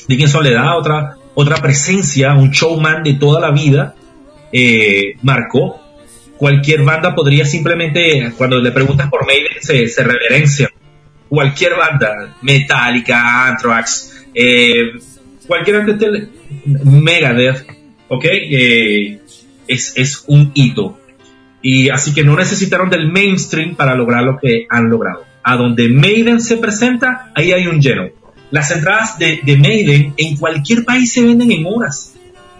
[0.06, 3.94] Dickinson le da otra, otra presencia, un showman de toda la vida,
[4.52, 5.80] eh, marcó.
[6.36, 10.68] Cualquier banda podría simplemente, cuando le preguntas por Maiden, se, reverencia.
[11.28, 14.92] Cualquier banda, Metallica, Anthrax, eh,
[15.46, 16.28] cualquier esté-
[16.84, 17.64] Megadeth,
[18.08, 18.24] ¿ok?
[19.72, 20.98] Es, es un hito.
[21.62, 25.24] Y así que no necesitaron del mainstream para lograr lo que han logrado.
[25.44, 28.08] A donde Maiden se presenta, ahí hay un lleno.
[28.50, 32.14] Las entradas de, de Maiden en cualquier país se venden en horas.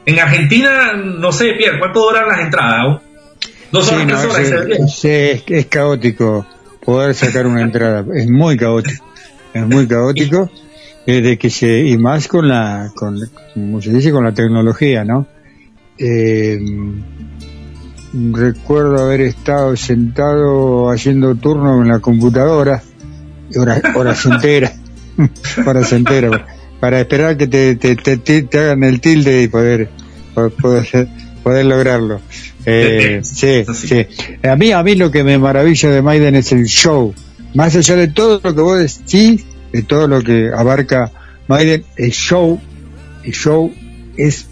[0.06, 3.00] En Argentina, no sé, Pierre, ¿cuánto duran las entradas?
[3.70, 4.94] Dos Sí, horas, no, horas.
[5.00, 6.46] sí, es, es caótico
[6.84, 9.04] poder sacar una entrada, es muy caótico,
[9.54, 10.50] es muy caótico,
[11.06, 13.18] eh, de que se, y más con la, con,
[13.54, 15.26] como se dice, con la tecnología, ¿no?
[16.04, 16.58] Eh,
[18.12, 22.82] recuerdo haber estado sentado haciendo turno en la computadora,
[23.56, 24.74] horas, horas enteras,
[25.64, 26.42] horas enteras,
[26.80, 29.90] para esperar que te, te, te, hagan el tilde y poder,
[30.34, 31.08] poder,
[31.44, 32.20] poder lograrlo.
[32.66, 34.06] Eh, sí, sí.
[34.42, 37.14] A mí, a mí lo que me maravilla de Maiden es el show.
[37.54, 41.12] Más allá de todo lo que vos decís, de todo lo que abarca
[41.46, 42.60] Maiden, el show,
[43.22, 43.72] el show
[44.16, 44.48] es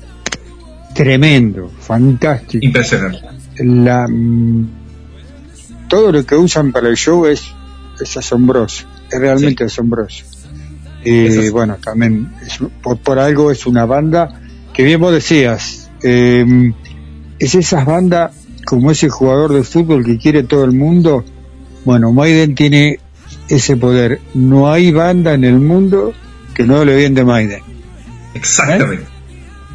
[0.95, 2.65] tremendo, fantástico.
[2.65, 3.19] Impresionante.
[3.59, 4.69] La, mm,
[5.89, 7.45] todo lo que usan para el show es,
[8.01, 10.25] es asombroso, es realmente asombroso.
[11.05, 14.41] Y bueno, también es- por, por algo es una banda
[14.73, 16.73] que bien vos decías, eh,
[17.39, 18.33] es esas bandas
[18.67, 21.25] como ese jugador de fútbol que quiere todo el mundo.
[21.85, 22.99] Bueno, Maiden tiene
[23.49, 24.21] ese poder.
[24.35, 26.13] No hay banda en el mundo
[26.55, 27.63] que no hable bien de Maiden.
[28.35, 29.05] Exactamente.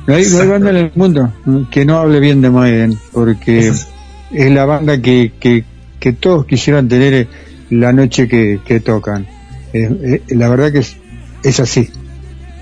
[0.07, 1.33] No hay, no hay banda en el mundo
[1.71, 3.87] que no hable bien de Maiden, porque es
[4.31, 5.63] la banda que, que,
[5.99, 7.27] que todos quisieran tener
[7.69, 9.27] la noche que, que tocan.
[9.73, 10.97] Eh, eh, la verdad que es,
[11.43, 11.89] es así.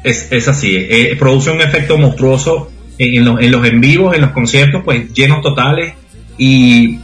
[0.04, 4.22] Es, es así, eh, produce un efecto monstruoso en, los, en los en vivos, en
[4.22, 5.94] los conciertos, pues llenos totales
[6.38, 7.00] y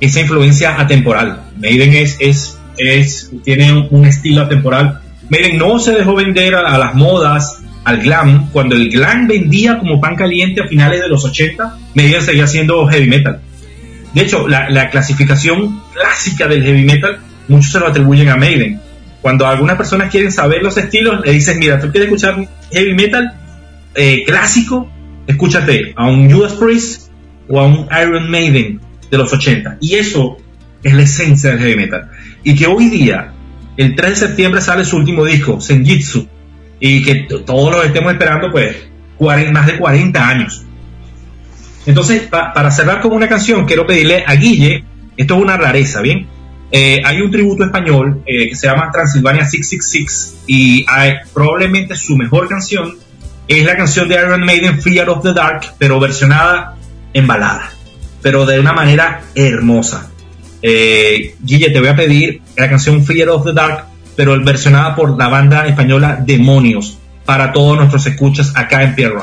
[0.00, 1.50] esa influencia atemporal.
[1.58, 5.00] Maiden es, es, es, tiene un, un estilo atemporal.
[5.30, 8.50] Maiden no se dejó vender a, a las modas, al glam.
[8.50, 12.86] Cuando el glam vendía como pan caliente a finales de los 80, Maiden seguía siendo
[12.86, 13.40] heavy metal.
[14.12, 17.18] De hecho, la, la clasificación clásica del heavy metal,
[17.48, 18.80] muchos se lo atribuyen a Maiden.
[19.22, 23.32] Cuando algunas personas quieren saber los estilos, le dices, mira, tú quieres escuchar heavy metal
[23.94, 24.90] eh, clásico,
[25.26, 27.10] escúchate a un Judas Priest
[27.48, 29.78] o a un Iron Maiden de los 80.
[29.80, 30.36] Y eso
[30.82, 32.10] es la esencia del heavy metal.
[32.44, 33.32] Y que hoy día,
[33.78, 36.28] el 3 de septiembre sale su último disco, Senjitsu,
[36.80, 38.76] y que todos lo estemos esperando, pues,
[39.16, 40.64] 40 más de 40 años.
[41.86, 44.84] Entonces, pa- para cerrar con una canción, quiero pedirle a Guille,
[45.16, 46.26] esto es una rareza, ¿bien?
[46.70, 52.14] Eh, hay un tributo español eh, que se llama Transilvania 666 y hay, probablemente su
[52.14, 52.94] mejor canción
[53.48, 56.76] es la canción de Iron Maiden Fear of the Dark, pero versionada
[57.14, 57.70] en balada,
[58.20, 60.10] pero de una manera hermosa.
[60.60, 63.86] Eh, Guille, te voy a pedir la canción Fear of the Dark,
[64.18, 69.14] pero versionada por la banda española Demonios, para todos nuestros escuchas acá en Pierre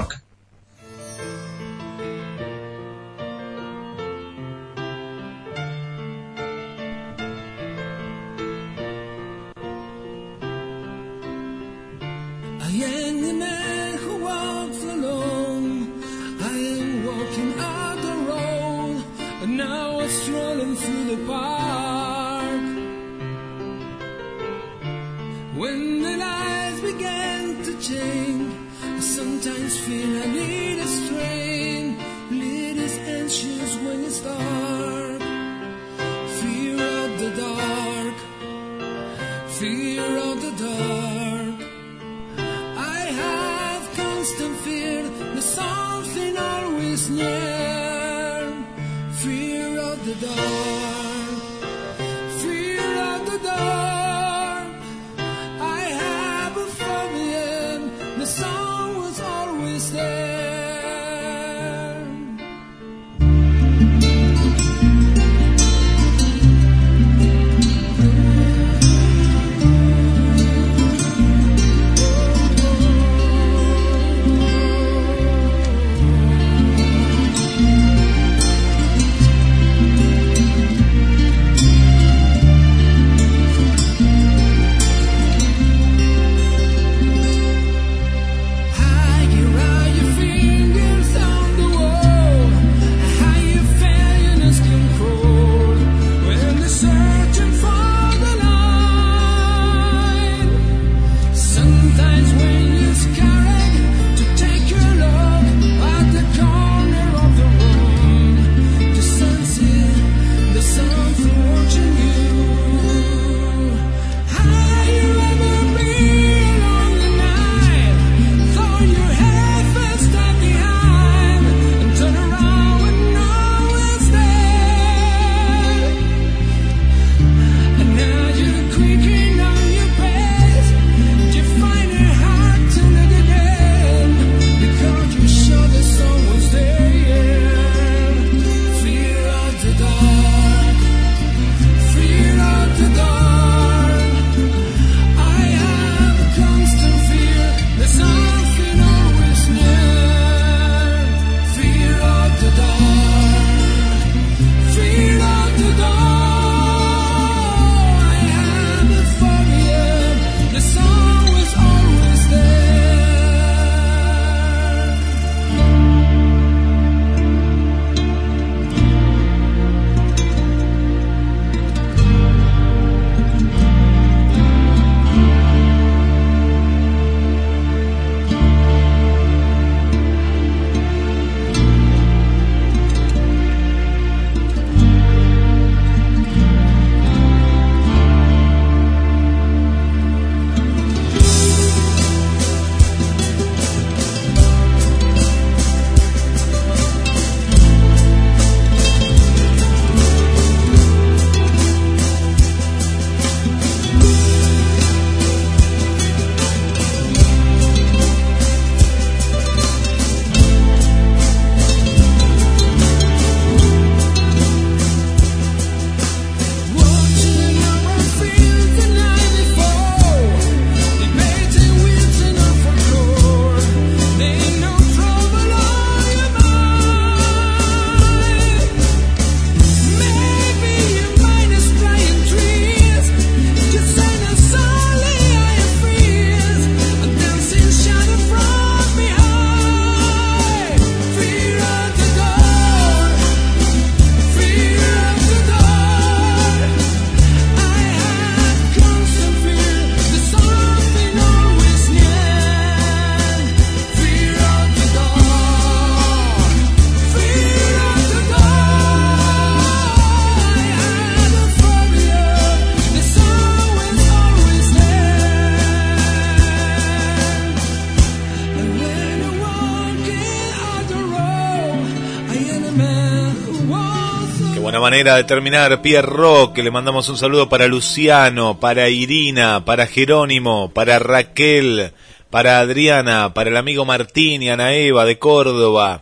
[274.96, 275.82] manera de terminar.
[275.82, 281.92] Pierre Rock, le mandamos un saludo para Luciano, para Irina, para Jerónimo, para Raquel,
[282.30, 286.02] para Adriana, para el amigo Martín y Ana Eva de Córdoba,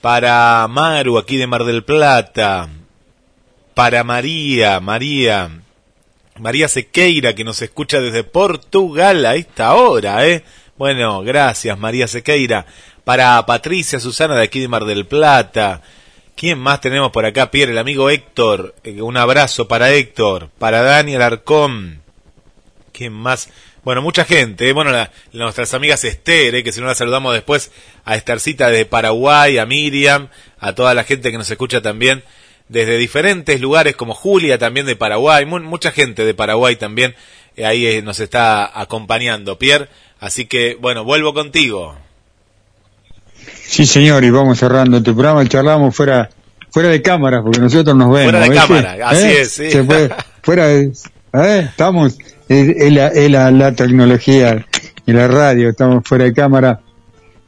[0.00, 2.70] para Maru aquí de Mar del Plata,
[3.74, 5.50] para María, María,
[6.38, 10.42] María Sequeira que nos escucha desde Portugal a esta hora, ¿eh?
[10.78, 12.64] Bueno, gracias María Sequeira.
[13.04, 15.82] Para Patricia Susana de aquí de Mar del Plata.
[16.36, 17.72] ¿Quién más tenemos por acá, Pierre?
[17.72, 18.74] El amigo Héctor.
[18.84, 20.50] Eh, un abrazo para Héctor.
[20.58, 22.02] Para Daniel Arcón.
[22.92, 23.48] ¿Quién más?
[23.84, 24.72] Bueno, mucha gente, ¿eh?
[24.72, 24.92] bueno,
[25.32, 26.62] nuestras amigas Esther, ¿eh?
[26.62, 27.72] que si no la saludamos después,
[28.04, 30.28] a Estercita de Paraguay, a Miriam,
[30.60, 32.22] a toda la gente que nos escucha también
[32.68, 37.16] desde diferentes lugares, como Julia también de Paraguay, mucha gente de Paraguay también
[37.56, 39.88] eh, ahí nos está acompañando, Pierre,
[40.20, 41.96] así que bueno, vuelvo contigo.
[43.72, 46.28] Sí, señor, y vamos cerrando este programa, charlamos fuera
[46.70, 48.30] fuera de cámara, porque nosotros nos vemos.
[48.30, 49.68] Fuera de cámara, así es, sí.
[50.42, 50.92] fuera de,
[51.58, 52.18] estamos
[52.50, 52.92] es,
[53.30, 54.66] la, la, tecnología
[55.06, 56.80] y la radio, estamos fuera de cámara.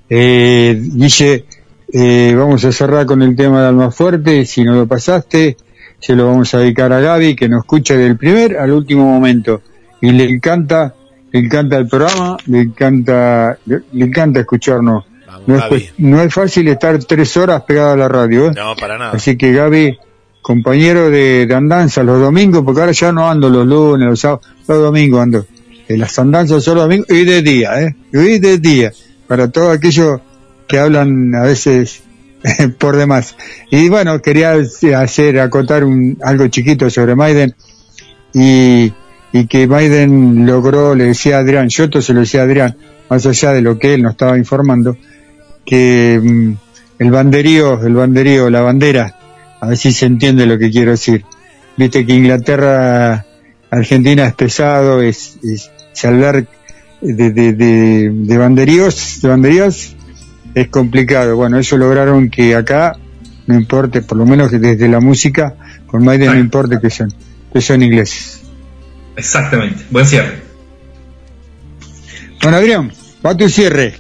[0.09, 1.45] Eh, Guille,
[1.93, 5.59] eh, vamos a cerrar con el tema de Alma Fuerte, si no lo pasaste,
[6.01, 9.61] se lo vamos a dedicar a Gaby, que nos escucha del primer al último momento.
[10.01, 10.95] Y le encanta,
[11.33, 15.05] le encanta el programa, le encanta, le, encanta escucharnos.
[15.47, 18.49] No, es, no es fácil estar tres horas pegado a la radio.
[18.49, 18.53] ¿eh?
[18.55, 19.13] No, para nada.
[19.13, 19.99] Así que Gaby,
[20.43, 24.79] compañero de, andanza los domingos, porque ahora ya no ando los lunes, los sábados, los
[24.79, 25.47] domingos ando.
[25.89, 27.95] En las andanzas solo domingos y de día, ¿eh?
[28.13, 28.93] Y de día.
[29.27, 30.21] Para todo aquello
[30.67, 32.03] que hablan a veces
[32.79, 33.37] por demás.
[33.71, 34.57] Y bueno, quería
[34.97, 37.55] hacer, acotar un, algo chiquito sobre Maiden
[38.33, 38.93] y,
[39.33, 42.77] y que Maiden logró, le decía a Adrián, yo se lo decía a Adrián,
[43.09, 44.97] más allá de lo que él nos estaba informando,
[45.65, 46.53] que mm,
[46.99, 49.17] el banderío, el banderío, la bandera,
[49.61, 51.25] a ver si se entiende lo que quiero decir.
[51.77, 53.25] Viste que Inglaterra,
[53.71, 55.71] Argentina es pesado, es, es,
[56.05, 56.47] hablar
[57.01, 59.97] de, de, de, de banderíos, de banderíos
[60.55, 61.37] es complicado.
[61.37, 62.97] Bueno, eso lograron que acá
[63.47, 65.55] no importe, por lo menos desde la música,
[65.87, 67.13] con Maiden no importe que son,
[67.53, 68.43] que son ingleses.
[69.17, 70.43] Exactamente, buen cierre.
[72.43, 72.93] Bueno, Adrián,
[73.25, 73.95] va tu cierre.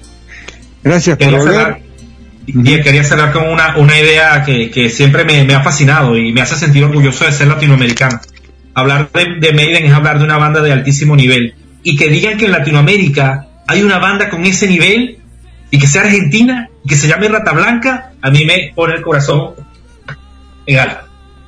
[0.84, 1.82] Gracias por volver.
[2.46, 6.32] Bien, quería cerrar con una, una idea que, que siempre me, me, ha fascinado y
[6.32, 8.20] me hace sentir orgulloso de ser latinoamericano.
[8.74, 11.54] Hablar de, de Maiden es hablar de una banda de altísimo nivel.
[11.82, 15.18] Y que digan que en Latinoamérica hay una banda con ese nivel
[15.70, 19.02] y que sea argentina y que se llame Rata Blanca, a mí me pone el
[19.02, 19.54] corazón
[20.66, 21.06] en alto.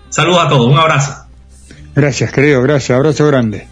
[0.08, 1.26] Saludos a todos, un abrazo.
[1.94, 3.68] Gracias, querido, gracias, abrazo grande.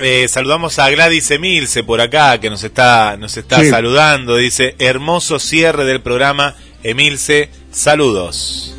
[0.00, 4.36] Eh, saludamos a Gladys Emilce por acá, que nos está, nos está saludando.
[4.36, 6.54] Dice, hermoso cierre del programa.
[6.82, 8.74] Emilce, saludos.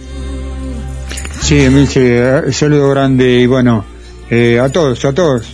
[1.41, 3.85] Sí, Emilce, saludo grande y bueno,
[4.29, 5.45] eh, a todos, a todos,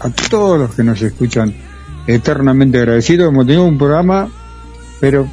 [0.00, 1.54] a todos los que nos escuchan,
[2.06, 3.28] eternamente agradecido.
[3.28, 4.28] Hemos tenido un programa,
[5.00, 5.28] pero,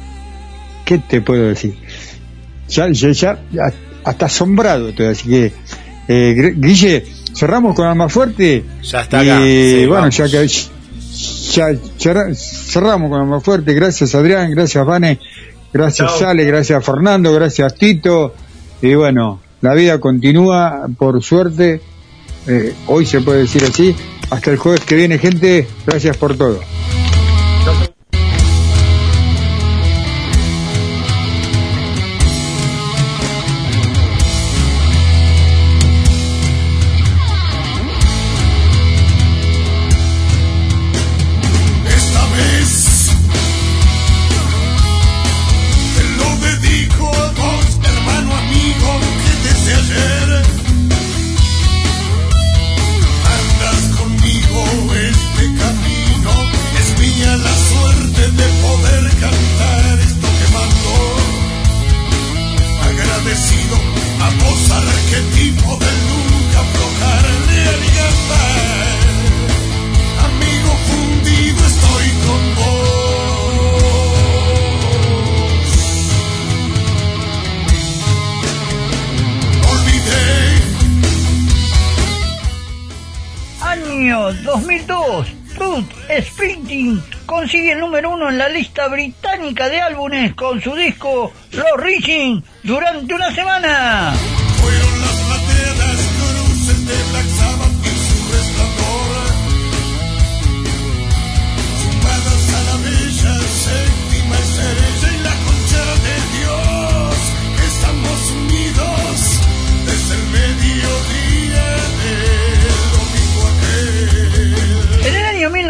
[0.84, 1.76] ¿qué te puedo decir?
[2.68, 3.38] Ya, ya, ya
[4.04, 5.52] hasta asombrado, así que,
[6.08, 7.04] eh, Guille,
[7.34, 8.64] cerramos con Alma Fuerte.
[8.82, 10.48] Ya está Y bueno, ya que
[11.52, 13.74] ya, cerramos con Alma Fuerte.
[13.74, 15.18] Gracias Adrián, gracias Vane,
[15.72, 18.34] gracias Ale, gracias Fernando, gracias Tito.
[18.82, 21.80] Y bueno, la vida continúa, por suerte.
[22.46, 23.94] Eh, hoy se puede decir así.
[24.30, 25.66] Hasta el jueves que viene, gente.
[25.86, 26.60] Gracias por todo.
[88.88, 94.12] Británica de álbumes con su disco Los Reaching durante una semana.
[94.60, 97.33] Fueron las plateadas cruces de Black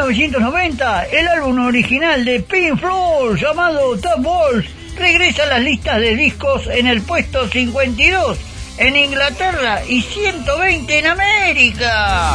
[0.08, 4.66] 1990, el álbum original de Pink Floyd llamado Top Walls
[4.98, 8.38] regresa a las listas de discos en el puesto 52
[8.76, 12.34] en Inglaterra y 120 en América.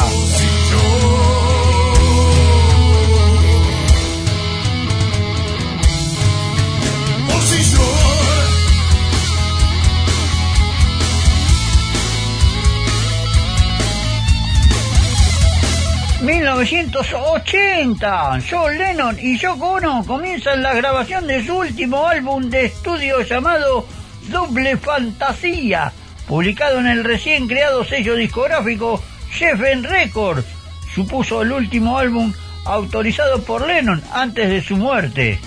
[16.22, 23.22] 1980, John Lennon y Yoko Ono comienzan la grabación de su último álbum de estudio
[23.22, 23.85] llamado
[24.30, 25.93] Double Fantasía,
[26.27, 30.45] publicado en el recién creado sello discográfico Jeffen Records.
[30.93, 32.33] Supuso el último álbum
[32.65, 35.39] autorizado por Lennon antes de su muerte.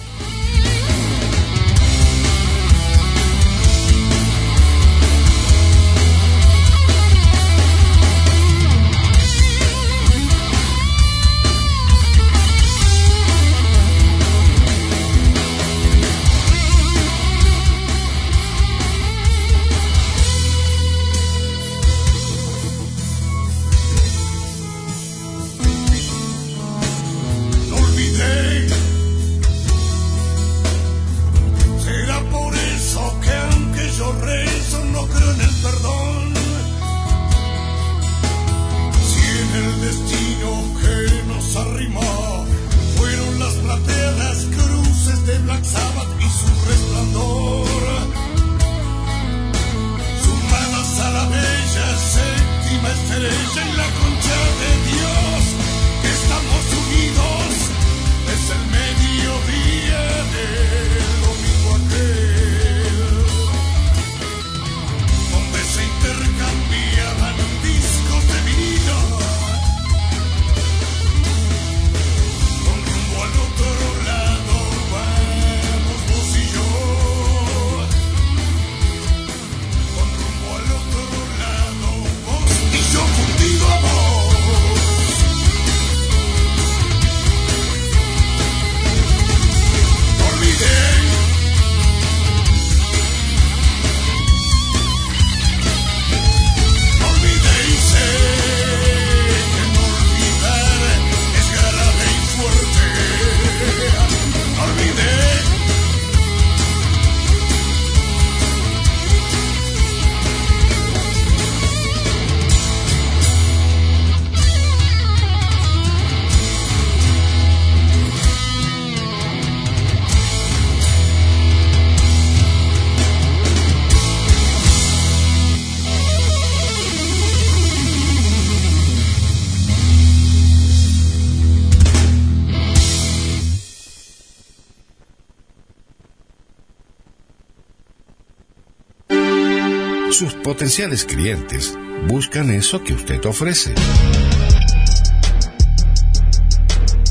[140.53, 141.73] Potenciales clientes
[142.09, 143.73] buscan eso que usted ofrece.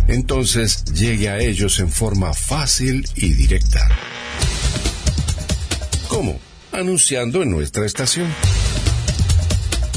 [0.08, 3.80] Entonces llegue a ellos en forma fácil y directa.
[6.08, 6.40] ¿Cómo?
[6.72, 8.32] Anunciando en nuestra estación.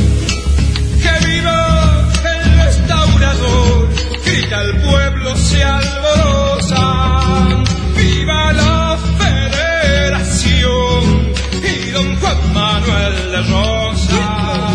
[4.51, 6.77] grita el pueblo se alborosa.
[7.95, 10.63] Viva la federación
[11.63, 14.70] y don Juan Manuel de Rosas.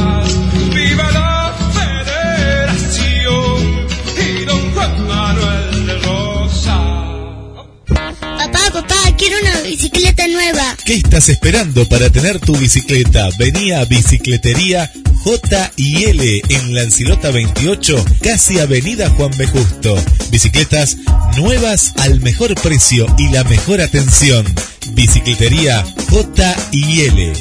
[9.16, 10.76] Quiero una bicicleta nueva.
[10.84, 13.28] ¿Qué estás esperando para tener tu bicicleta?
[13.38, 14.90] Vení a Bicicletería
[15.24, 19.46] J y L en Lancilota 28, casi Avenida Juan B.
[19.46, 19.96] Justo.
[20.30, 20.96] Bicicletas
[21.36, 24.44] nuevas al mejor precio y la mejor atención.
[24.92, 27.32] Bicicletería J y L.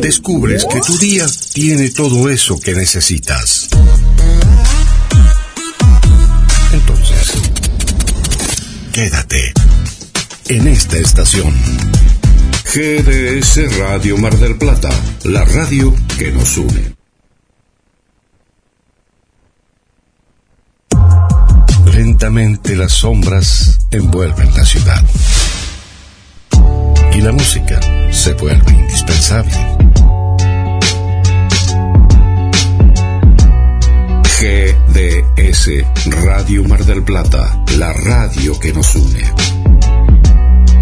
[0.00, 3.68] Descubres que tu día tiene todo eso que necesitas.
[8.98, 9.52] Quédate
[10.48, 11.54] en esta estación.
[12.64, 14.88] GDS Radio Mar del Plata,
[15.22, 16.96] la radio que nos une.
[21.94, 25.04] Lentamente las sombras envuelven la ciudad.
[27.14, 27.78] Y la música
[28.10, 30.07] se vuelve indispensable.
[36.24, 39.22] Radio Mar del Plata, la radio que nos une.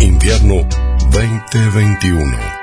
[0.00, 0.66] Invierno
[1.10, 2.55] 2021.